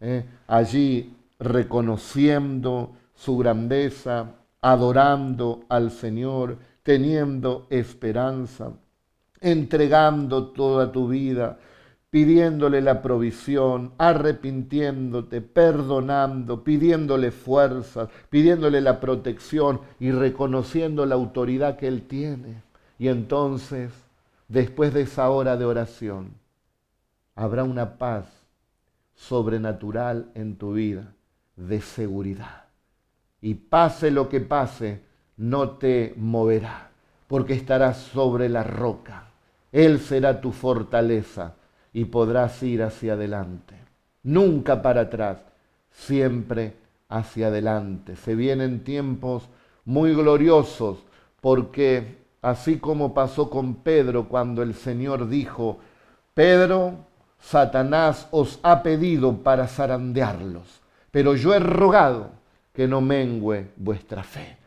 ¿eh? 0.00 0.24
allí 0.48 1.14
reconociendo 1.38 2.92
su 3.14 3.36
grandeza, 3.38 4.32
adorando 4.60 5.64
al 5.68 5.90
Señor, 5.90 6.58
teniendo 6.82 7.66
esperanza, 7.70 8.72
entregando 9.40 10.48
toda 10.48 10.92
tu 10.92 11.08
vida, 11.08 11.58
pidiéndole 12.10 12.80
la 12.80 13.02
provisión, 13.02 13.92
arrepintiéndote, 13.96 15.40
perdonando, 15.40 16.64
pidiéndole 16.64 17.30
fuerzas, 17.30 18.08
pidiéndole 18.28 18.80
la 18.80 19.00
protección 19.00 19.80
y 20.00 20.10
reconociendo 20.10 21.06
la 21.06 21.14
autoridad 21.14 21.76
que 21.76 21.86
Él 21.86 22.02
tiene. 22.02 22.62
Y 22.98 23.08
entonces, 23.08 23.92
después 24.48 24.92
de 24.92 25.02
esa 25.02 25.30
hora 25.30 25.56
de 25.56 25.64
oración, 25.64 26.34
habrá 27.36 27.62
una 27.64 27.96
paz 27.96 28.26
sobrenatural 29.14 30.30
en 30.34 30.56
tu 30.56 30.72
vida, 30.72 31.14
de 31.56 31.80
seguridad. 31.80 32.64
Y 33.40 33.54
pase 33.54 34.10
lo 34.10 34.28
que 34.28 34.40
pase, 34.40 35.02
no 35.36 35.70
te 35.70 36.12
moverá, 36.16 36.90
porque 37.28 37.54
estarás 37.54 37.98
sobre 37.98 38.48
la 38.48 38.64
roca. 38.64 39.29
Él 39.72 40.00
será 40.00 40.40
tu 40.40 40.52
fortaleza 40.52 41.54
y 41.92 42.04
podrás 42.06 42.62
ir 42.62 42.82
hacia 42.82 43.14
adelante. 43.14 43.74
Nunca 44.22 44.82
para 44.82 45.02
atrás, 45.02 45.38
siempre 45.90 46.74
hacia 47.08 47.48
adelante. 47.48 48.16
Se 48.16 48.34
vienen 48.34 48.84
tiempos 48.84 49.48
muy 49.84 50.14
gloriosos 50.14 50.98
porque 51.40 52.18
así 52.42 52.78
como 52.78 53.14
pasó 53.14 53.50
con 53.50 53.76
Pedro 53.76 54.28
cuando 54.28 54.62
el 54.62 54.74
Señor 54.74 55.28
dijo, 55.28 55.78
Pedro, 56.34 56.94
Satanás 57.40 58.28
os 58.30 58.60
ha 58.62 58.82
pedido 58.82 59.38
para 59.38 59.66
zarandearlos, 59.66 60.80
pero 61.10 61.34
yo 61.34 61.54
he 61.54 61.58
rogado 61.58 62.30
que 62.72 62.86
no 62.86 63.00
mengüe 63.00 63.70
vuestra 63.76 64.22
fe. 64.22 64.59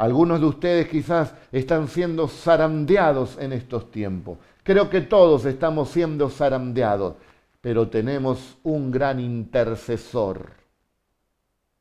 Algunos 0.00 0.40
de 0.40 0.46
ustedes 0.46 0.88
quizás 0.88 1.34
están 1.52 1.86
siendo 1.86 2.26
zarandeados 2.26 3.36
en 3.36 3.52
estos 3.52 3.90
tiempos. 3.90 4.38
Creo 4.62 4.88
que 4.88 5.02
todos 5.02 5.44
estamos 5.44 5.90
siendo 5.90 6.30
zarandeados, 6.30 7.16
pero 7.60 7.86
tenemos 7.90 8.56
un 8.62 8.90
gran 8.90 9.20
intercesor 9.20 10.52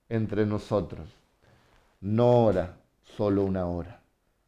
entre 0.10 0.46
nosotros. 0.46 1.08
No 2.02 2.44
ora 2.44 2.76
solo 3.16 3.46
una 3.46 3.68
hora. 3.68 4.02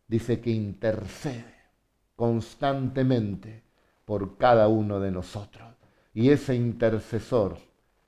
Dice 0.05 0.41
que 0.41 0.49
intercede 0.49 1.55
constantemente 2.17 3.63
por 4.03 4.37
cada 4.37 4.67
uno 4.67 4.99
de 4.99 5.11
nosotros. 5.11 5.69
Y 6.13 6.31
ese 6.31 6.55
intercesor 6.55 7.57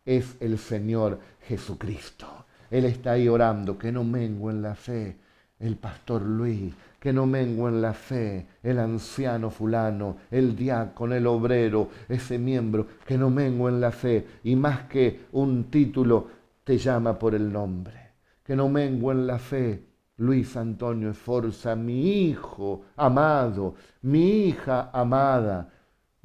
es 0.04 0.36
el 0.42 0.58
Señor 0.58 1.22
Jesucristo. 1.48 2.28
Él 2.70 2.84
está 2.84 3.14
ahí 3.14 3.30
orando, 3.30 3.78
que 3.78 3.94
no 3.94 4.04
mengo 4.04 4.52
en 4.52 4.62
la 4.62 4.76
fe 4.76 5.23
el 5.64 5.78
pastor 5.78 6.22
Luis, 6.22 6.74
que 7.00 7.12
no 7.12 7.26
mengo 7.26 7.68
en 7.68 7.82
la 7.82 7.94
fe 7.94 8.46
el 8.62 8.80
anciano 8.80 9.50
fulano, 9.50 10.18
el 10.30 10.56
diácono, 10.56 11.16
el 11.16 11.26
obrero, 11.28 11.90
ese 12.08 12.38
miembro, 12.38 12.88
que 13.06 13.18
no 13.18 13.30
mengo 13.30 13.68
en 13.70 13.82
la 13.82 13.92
fe. 13.92 14.26
Y 14.44 14.56
más 14.56 14.84
que 14.84 15.26
un 15.32 15.66
título, 15.66 16.28
te 16.64 16.78
llama 16.78 17.18
por 17.18 17.36
el 17.36 17.52
nombre. 17.52 18.12
Que 18.44 18.56
no 18.56 18.70
mengo 18.70 19.12
en 19.12 19.28
la 19.28 19.40
fe. 19.40 19.84
Luis 20.18 20.56
Antonio 20.56 21.10
Esforza, 21.10 21.76
mi 21.76 22.28
hijo 22.28 22.84
amado, 22.96 23.74
mi 24.04 24.48
hija 24.48 24.92
amada, 24.94 25.74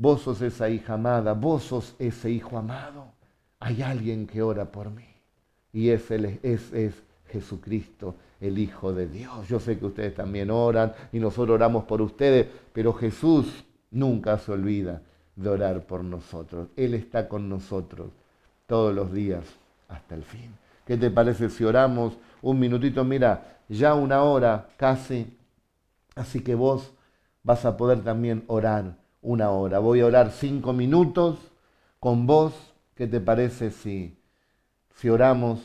Vos 0.00 0.22
sos 0.22 0.40
esa 0.42 0.70
hija 0.70 0.94
amada, 0.94 1.32
vos 1.32 1.64
sos 1.64 1.96
ese 1.98 2.30
hijo 2.30 2.56
amado. 2.56 3.14
Hay 3.58 3.82
alguien 3.82 4.28
que 4.28 4.40
ora 4.40 4.70
por 4.70 4.90
mí. 4.92 5.08
Y 5.72 5.88
ese 5.88 6.38
es, 6.44 6.72
es 6.72 7.02
Jesucristo, 7.26 8.14
el 8.40 8.58
Hijo 8.58 8.92
de 8.92 9.06
Dios. 9.08 9.48
Yo 9.48 9.60
sé 9.60 9.78
que 9.78 9.86
ustedes 9.86 10.14
también 10.14 10.50
oran 10.50 10.92
y 11.12 11.18
nosotros 11.18 11.54
oramos 11.54 11.84
por 11.84 12.02
ustedes, 12.02 12.46
pero 12.72 12.92
Jesús 12.92 13.64
nunca 13.90 14.38
se 14.38 14.52
olvida 14.52 15.02
de 15.36 15.48
orar 15.48 15.84
por 15.86 16.04
nosotros. 16.04 16.68
Él 16.76 16.94
está 16.94 17.28
con 17.28 17.48
nosotros 17.48 18.10
todos 18.66 18.94
los 18.94 19.12
días 19.12 19.44
hasta 19.88 20.14
el 20.14 20.22
fin. 20.22 20.54
¿Qué 20.86 20.96
te 20.96 21.10
parece 21.10 21.50
si 21.50 21.64
oramos 21.64 22.16
un 22.42 22.58
minutito? 22.58 23.04
Mira, 23.04 23.58
ya 23.68 23.94
una 23.94 24.22
hora 24.22 24.68
casi, 24.76 25.36
así 26.14 26.40
que 26.40 26.54
vos 26.54 26.92
vas 27.42 27.64
a 27.64 27.76
poder 27.76 28.02
también 28.02 28.44
orar 28.46 28.96
una 29.20 29.50
hora. 29.50 29.78
Voy 29.78 30.00
a 30.00 30.06
orar 30.06 30.30
cinco 30.30 30.72
minutos 30.72 31.38
con 32.00 32.26
vos. 32.26 32.54
¿Qué 32.94 33.06
te 33.06 33.20
parece 33.20 33.70
si, 33.70 34.18
si 34.96 35.08
oramos 35.08 35.60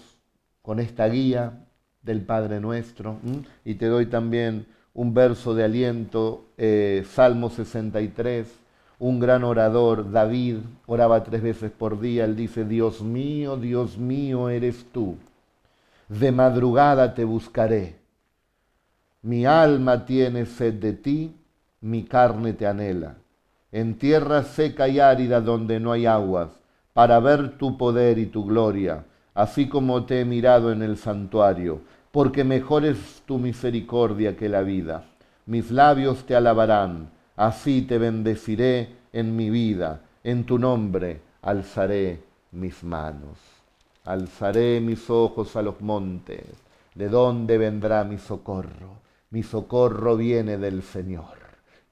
con 0.61 0.79
esta 0.79 1.07
guía 1.07 1.65
del 2.03 2.21
Padre 2.21 2.59
nuestro? 2.59 3.17
Y 3.65 3.75
te 3.75 3.87
doy 3.87 4.05
también 4.05 4.65
un 4.93 5.13
verso 5.13 5.55
de 5.55 5.63
aliento, 5.63 6.45
eh, 6.57 7.03
Salmo 7.09 7.49
63, 7.49 8.47
un 8.99 9.19
gran 9.19 9.43
orador, 9.43 10.11
David, 10.11 10.57
oraba 10.85 11.23
tres 11.23 11.41
veces 11.41 11.71
por 11.71 11.99
día, 11.99 12.25
él 12.25 12.35
dice, 12.35 12.63
Dios 12.63 13.01
mío, 13.01 13.57
Dios 13.57 13.97
mío 13.97 14.49
eres 14.49 14.85
tú, 14.91 15.17
de 16.07 16.31
madrugada 16.31 17.13
te 17.15 17.23
buscaré, 17.23 17.95
mi 19.23 19.45
alma 19.45 20.05
tiene 20.05 20.45
sed 20.45 20.75
de 20.75 20.93
ti, 20.93 21.35
mi 21.81 22.03
carne 22.03 22.53
te 22.53 22.67
anhela, 22.67 23.15
en 23.71 23.97
tierra 23.97 24.43
seca 24.43 24.87
y 24.87 24.99
árida 24.99 25.41
donde 25.41 25.79
no 25.79 25.91
hay 25.91 26.05
aguas, 26.05 26.49
para 26.93 27.19
ver 27.19 27.57
tu 27.57 27.77
poder 27.77 28.19
y 28.19 28.27
tu 28.27 28.45
gloria, 28.45 29.05
así 29.33 29.67
como 29.67 30.05
te 30.05 30.21
he 30.21 30.25
mirado 30.25 30.71
en 30.71 30.81
el 30.81 30.97
santuario 30.97 31.81
porque 32.13 32.43
mejor 32.43 32.85
es 32.85 33.23
tu 33.25 33.39
misericordia 33.39 34.37
que 34.37 34.47
la 34.47 34.61
vida. 34.61 35.03
Mis 35.47 35.71
labios 35.71 36.27
te 36.27 36.35
alabarán, 36.35 37.09
así 37.35 37.81
te 37.81 37.97
bendeciré 37.97 38.89
en 39.11 39.35
mi 39.35 39.49
vida, 39.49 40.01
en 40.23 40.43
tu 40.43 40.59
nombre 40.59 41.21
alzaré 41.41 42.21
mis 42.51 42.83
manos. 42.83 43.39
Alzaré 44.05 44.79
mis 44.79 45.09
ojos 45.09 45.55
a 45.55 45.63
los 45.63 45.81
montes, 45.81 46.45
¿de 46.93 47.09
dónde 47.09 47.57
vendrá 47.57 48.03
mi 48.03 48.19
socorro? 48.19 49.01
Mi 49.31 49.41
socorro 49.41 50.15
viene 50.15 50.59
del 50.59 50.83
Señor, 50.83 51.39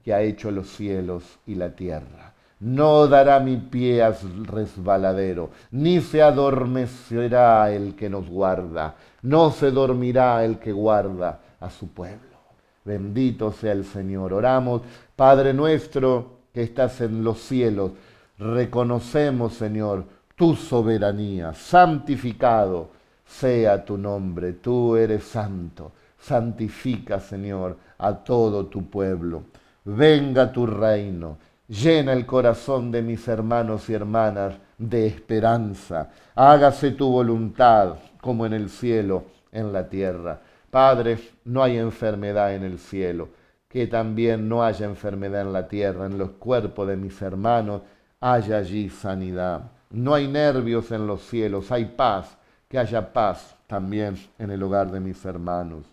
que 0.04 0.14
ha 0.14 0.22
hecho 0.22 0.52
los 0.52 0.68
cielos 0.68 1.40
y 1.48 1.56
la 1.56 1.74
tierra. 1.74 2.31
No 2.62 3.08
dará 3.08 3.40
mi 3.40 3.56
pie 3.56 4.04
a 4.04 4.14
resbaladero, 4.44 5.50
ni 5.72 6.00
se 6.00 6.22
adormecerá 6.22 7.72
el 7.72 7.96
que 7.96 8.08
nos 8.08 8.28
guarda, 8.28 8.94
no 9.22 9.50
se 9.50 9.72
dormirá 9.72 10.44
el 10.44 10.60
que 10.60 10.70
guarda 10.70 11.40
a 11.58 11.68
su 11.70 11.88
pueblo. 11.88 12.38
Bendito 12.84 13.50
sea 13.50 13.72
el 13.72 13.84
Señor. 13.84 14.32
Oramos, 14.32 14.82
Padre 15.16 15.52
nuestro 15.52 16.38
que 16.54 16.62
estás 16.62 17.00
en 17.00 17.24
los 17.24 17.40
cielos, 17.40 17.92
reconocemos, 18.38 19.54
Señor, 19.54 20.04
tu 20.36 20.54
soberanía, 20.54 21.54
santificado 21.54 22.90
sea 23.26 23.84
tu 23.84 23.98
nombre, 23.98 24.52
tú 24.52 24.94
eres 24.94 25.24
santo. 25.24 25.90
Santifica, 26.16 27.18
Señor, 27.18 27.76
a 27.98 28.14
todo 28.14 28.66
tu 28.66 28.88
pueblo. 28.88 29.42
Venga 29.84 30.52
tu 30.52 30.64
reino 30.64 31.38
Llena 31.72 32.12
el 32.12 32.26
corazón 32.26 32.90
de 32.90 33.00
mis 33.00 33.26
hermanos 33.28 33.88
y 33.88 33.94
hermanas 33.94 34.56
de 34.76 35.06
esperanza. 35.06 36.10
Hágase 36.34 36.90
tu 36.90 37.10
voluntad 37.10 37.94
como 38.20 38.44
en 38.44 38.52
el 38.52 38.68
cielo, 38.68 39.24
en 39.50 39.72
la 39.72 39.88
tierra. 39.88 40.38
Padre, 40.70 41.18
no 41.46 41.62
hay 41.62 41.78
enfermedad 41.78 42.54
en 42.54 42.64
el 42.64 42.78
cielo. 42.78 43.30
Que 43.70 43.86
también 43.86 44.50
no 44.50 44.62
haya 44.62 44.84
enfermedad 44.84 45.40
en 45.40 45.54
la 45.54 45.66
tierra, 45.66 46.04
en 46.04 46.18
los 46.18 46.32
cuerpos 46.32 46.86
de 46.88 46.96
mis 46.98 47.22
hermanos, 47.22 47.80
haya 48.20 48.58
allí 48.58 48.90
sanidad. 48.90 49.62
No 49.88 50.12
hay 50.12 50.28
nervios 50.28 50.90
en 50.90 51.06
los 51.06 51.22
cielos, 51.22 51.72
hay 51.72 51.86
paz. 51.86 52.36
Que 52.68 52.78
haya 52.78 53.14
paz 53.14 53.56
también 53.66 54.18
en 54.38 54.50
el 54.50 54.62
hogar 54.62 54.90
de 54.90 55.00
mis 55.00 55.24
hermanos. 55.24 55.86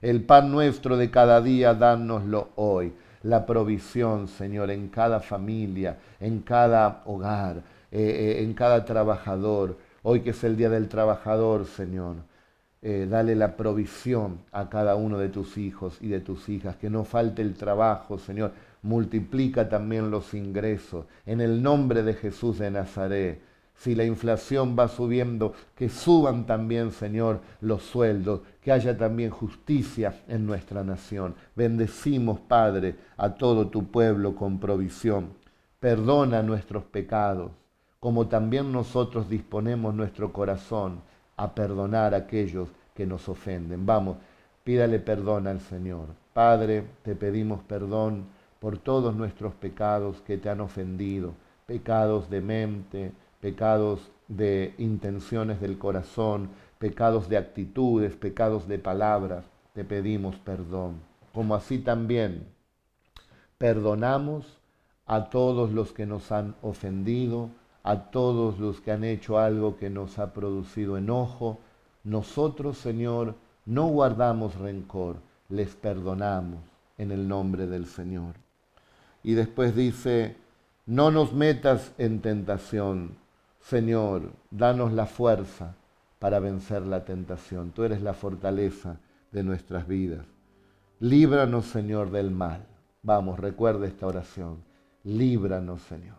El 0.00 0.22
pan 0.22 0.52
nuestro 0.52 0.96
de 0.96 1.10
cada 1.10 1.40
día, 1.40 1.74
dánoslo 1.74 2.50
hoy 2.54 2.92
la 3.22 3.46
provisión, 3.46 4.28
Señor, 4.28 4.70
en 4.70 4.88
cada 4.88 5.20
familia, 5.20 5.98
en 6.20 6.40
cada 6.40 7.02
hogar, 7.06 7.62
eh, 7.90 8.00
eh, 8.00 8.42
en 8.42 8.54
cada 8.54 8.84
trabajador. 8.84 9.78
Hoy 10.02 10.20
que 10.20 10.30
es 10.30 10.44
el 10.44 10.56
Día 10.56 10.70
del 10.70 10.88
Trabajador, 10.88 11.66
Señor, 11.66 12.16
eh, 12.80 13.06
dale 13.10 13.34
la 13.34 13.56
provisión 13.56 14.40
a 14.52 14.68
cada 14.68 14.94
uno 14.94 15.18
de 15.18 15.28
tus 15.28 15.58
hijos 15.58 15.98
y 16.00 16.08
de 16.08 16.20
tus 16.20 16.48
hijas, 16.48 16.76
que 16.76 16.90
no 16.90 17.04
falte 17.04 17.42
el 17.42 17.54
trabajo, 17.54 18.18
Señor. 18.18 18.52
Multiplica 18.82 19.68
también 19.68 20.10
los 20.10 20.34
ingresos. 20.34 21.06
En 21.26 21.40
el 21.40 21.62
nombre 21.62 22.04
de 22.04 22.14
Jesús 22.14 22.58
de 22.60 22.70
Nazaret, 22.70 23.42
si 23.78 23.94
la 23.94 24.04
inflación 24.04 24.76
va 24.76 24.88
subiendo, 24.88 25.52
que 25.76 25.88
suban 25.88 26.46
también, 26.46 26.90
Señor, 26.90 27.40
los 27.60 27.84
sueldos, 27.84 28.40
que 28.60 28.72
haya 28.72 28.98
también 28.98 29.30
justicia 29.30 30.20
en 30.26 30.46
nuestra 30.46 30.82
nación. 30.82 31.36
Bendecimos, 31.54 32.40
Padre, 32.40 32.96
a 33.16 33.34
todo 33.34 33.68
tu 33.68 33.86
pueblo 33.86 34.34
con 34.34 34.58
provisión. 34.58 35.28
Perdona 35.78 36.42
nuestros 36.42 36.82
pecados, 36.84 37.52
como 38.00 38.26
también 38.26 38.72
nosotros 38.72 39.30
disponemos 39.30 39.94
nuestro 39.94 40.32
corazón 40.32 41.00
a 41.36 41.54
perdonar 41.54 42.14
a 42.14 42.18
aquellos 42.18 42.68
que 42.94 43.06
nos 43.06 43.28
ofenden. 43.28 43.86
Vamos, 43.86 44.16
pídale 44.64 44.98
perdón 44.98 45.46
al 45.46 45.60
Señor. 45.60 46.06
Padre, 46.32 46.84
te 47.04 47.14
pedimos 47.14 47.62
perdón 47.62 48.24
por 48.58 48.76
todos 48.76 49.14
nuestros 49.14 49.54
pecados 49.54 50.20
que 50.22 50.36
te 50.36 50.50
han 50.50 50.60
ofendido, 50.60 51.32
pecados 51.64 52.28
de 52.28 52.40
mente, 52.40 53.12
pecados 53.40 54.10
de 54.28 54.74
intenciones 54.78 55.60
del 55.60 55.78
corazón, 55.78 56.50
pecados 56.78 57.28
de 57.28 57.36
actitudes, 57.36 58.14
pecados 58.14 58.68
de 58.68 58.78
palabras, 58.78 59.44
te 59.74 59.84
pedimos 59.84 60.36
perdón. 60.36 61.00
Como 61.32 61.54
así 61.54 61.78
también 61.78 62.46
perdonamos 63.58 64.58
a 65.06 65.30
todos 65.30 65.72
los 65.72 65.92
que 65.92 66.06
nos 66.06 66.30
han 66.32 66.54
ofendido, 66.62 67.50
a 67.82 68.10
todos 68.10 68.58
los 68.58 68.80
que 68.80 68.92
han 68.92 69.04
hecho 69.04 69.38
algo 69.38 69.76
que 69.76 69.90
nos 69.90 70.18
ha 70.18 70.32
producido 70.32 70.96
enojo. 70.96 71.58
Nosotros, 72.04 72.78
Señor, 72.78 73.34
no 73.64 73.86
guardamos 73.86 74.56
rencor, 74.56 75.16
les 75.48 75.74
perdonamos 75.74 76.60
en 76.98 77.10
el 77.10 77.28
nombre 77.28 77.66
del 77.66 77.86
Señor. 77.86 78.34
Y 79.22 79.34
después 79.34 79.74
dice, 79.74 80.36
no 80.86 81.10
nos 81.10 81.32
metas 81.32 81.92
en 81.98 82.20
tentación, 82.20 83.16
Señor, 83.60 84.32
danos 84.50 84.92
la 84.92 85.06
fuerza 85.06 85.74
para 86.18 86.40
vencer 86.40 86.82
la 86.82 87.04
tentación. 87.04 87.70
Tú 87.70 87.84
eres 87.84 88.02
la 88.02 88.14
fortaleza 88.14 88.96
de 89.30 89.42
nuestras 89.42 89.86
vidas. 89.86 90.24
Líbranos, 91.00 91.66
Señor, 91.66 92.10
del 92.10 92.30
mal. 92.30 92.66
Vamos, 93.02 93.38
recuerda 93.38 93.86
esta 93.86 94.06
oración. 94.06 94.58
Líbranos, 95.04 95.82
Señor, 95.82 96.16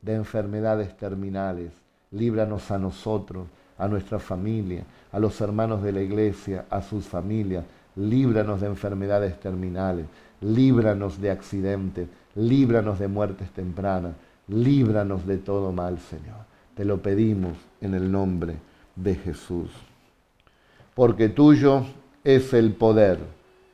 de 0.00 0.14
enfermedades 0.14 0.96
terminales. 0.96 1.72
Líbranos 2.10 2.70
a 2.70 2.78
nosotros, 2.78 3.46
a 3.78 3.88
nuestra 3.88 4.18
familia, 4.18 4.84
a 5.10 5.18
los 5.18 5.40
hermanos 5.40 5.82
de 5.82 5.92
la 5.92 6.00
iglesia, 6.00 6.66
a 6.70 6.82
sus 6.82 7.04
familias. 7.06 7.64
Líbranos 7.96 8.60
de 8.60 8.68
enfermedades 8.68 9.38
terminales. 9.38 10.06
Líbranos 10.40 11.20
de 11.20 11.30
accidentes. 11.30 12.08
Líbranos 12.34 12.98
de 12.98 13.08
muertes 13.08 13.50
tempranas. 13.50 14.14
Líbranos 14.48 15.26
de 15.26 15.38
todo 15.38 15.72
mal, 15.72 15.98
Señor. 15.98 16.51
Te 16.74 16.86
lo 16.86 17.02
pedimos 17.02 17.58
en 17.82 17.92
el 17.92 18.10
nombre 18.10 18.56
de 18.96 19.14
Jesús. 19.14 19.70
Porque 20.94 21.28
tuyo 21.28 21.84
es 22.24 22.54
el 22.54 22.72
poder 22.72 23.18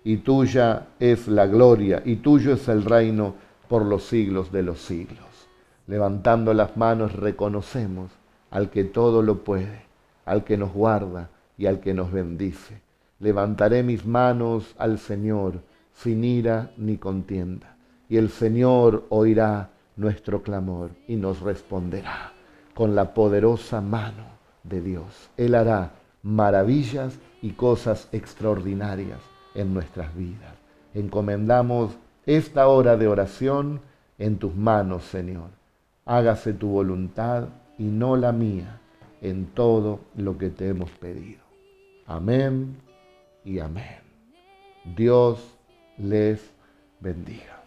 y 0.02 0.18
tuya 0.18 0.88
es 0.98 1.28
la 1.28 1.46
gloria 1.46 2.02
y 2.04 2.16
tuyo 2.16 2.54
es 2.54 2.66
el 2.68 2.84
reino 2.84 3.34
por 3.68 3.84
los 3.84 4.04
siglos 4.04 4.50
de 4.50 4.64
los 4.64 4.80
siglos. 4.80 5.48
Levantando 5.86 6.52
las 6.54 6.76
manos 6.76 7.12
reconocemos 7.12 8.10
al 8.50 8.70
que 8.70 8.82
todo 8.82 9.22
lo 9.22 9.44
puede, 9.44 9.82
al 10.24 10.42
que 10.42 10.56
nos 10.56 10.72
guarda 10.72 11.30
y 11.56 11.66
al 11.66 11.78
que 11.78 11.94
nos 11.94 12.10
bendice. 12.10 12.80
Levantaré 13.20 13.84
mis 13.84 14.06
manos 14.06 14.74
al 14.76 14.98
Señor 14.98 15.60
sin 15.94 16.24
ira 16.24 16.72
ni 16.76 16.96
contienda, 16.96 17.76
y 18.08 18.16
el 18.16 18.30
Señor 18.30 19.04
oirá 19.08 19.70
nuestro 19.96 20.42
clamor 20.42 20.90
y 21.08 21.16
nos 21.16 21.40
responderá 21.40 22.37
con 22.78 22.94
la 22.94 23.12
poderosa 23.12 23.80
mano 23.80 24.22
de 24.62 24.80
Dios. 24.80 25.30
Él 25.36 25.56
hará 25.56 25.90
maravillas 26.22 27.18
y 27.42 27.50
cosas 27.54 28.08
extraordinarias 28.12 29.18
en 29.56 29.74
nuestras 29.74 30.14
vidas. 30.14 30.54
Encomendamos 30.94 31.98
esta 32.24 32.68
hora 32.68 32.96
de 32.96 33.08
oración 33.08 33.80
en 34.16 34.36
tus 34.36 34.54
manos, 34.54 35.02
Señor. 35.06 35.48
Hágase 36.04 36.52
tu 36.52 36.68
voluntad 36.68 37.48
y 37.78 37.82
no 37.82 38.14
la 38.14 38.30
mía 38.30 38.78
en 39.22 39.46
todo 39.46 39.98
lo 40.14 40.38
que 40.38 40.48
te 40.48 40.68
hemos 40.68 40.92
pedido. 40.92 41.42
Amén 42.06 42.76
y 43.44 43.58
amén. 43.58 44.02
Dios 44.94 45.40
les 45.96 46.48
bendiga. 47.00 47.57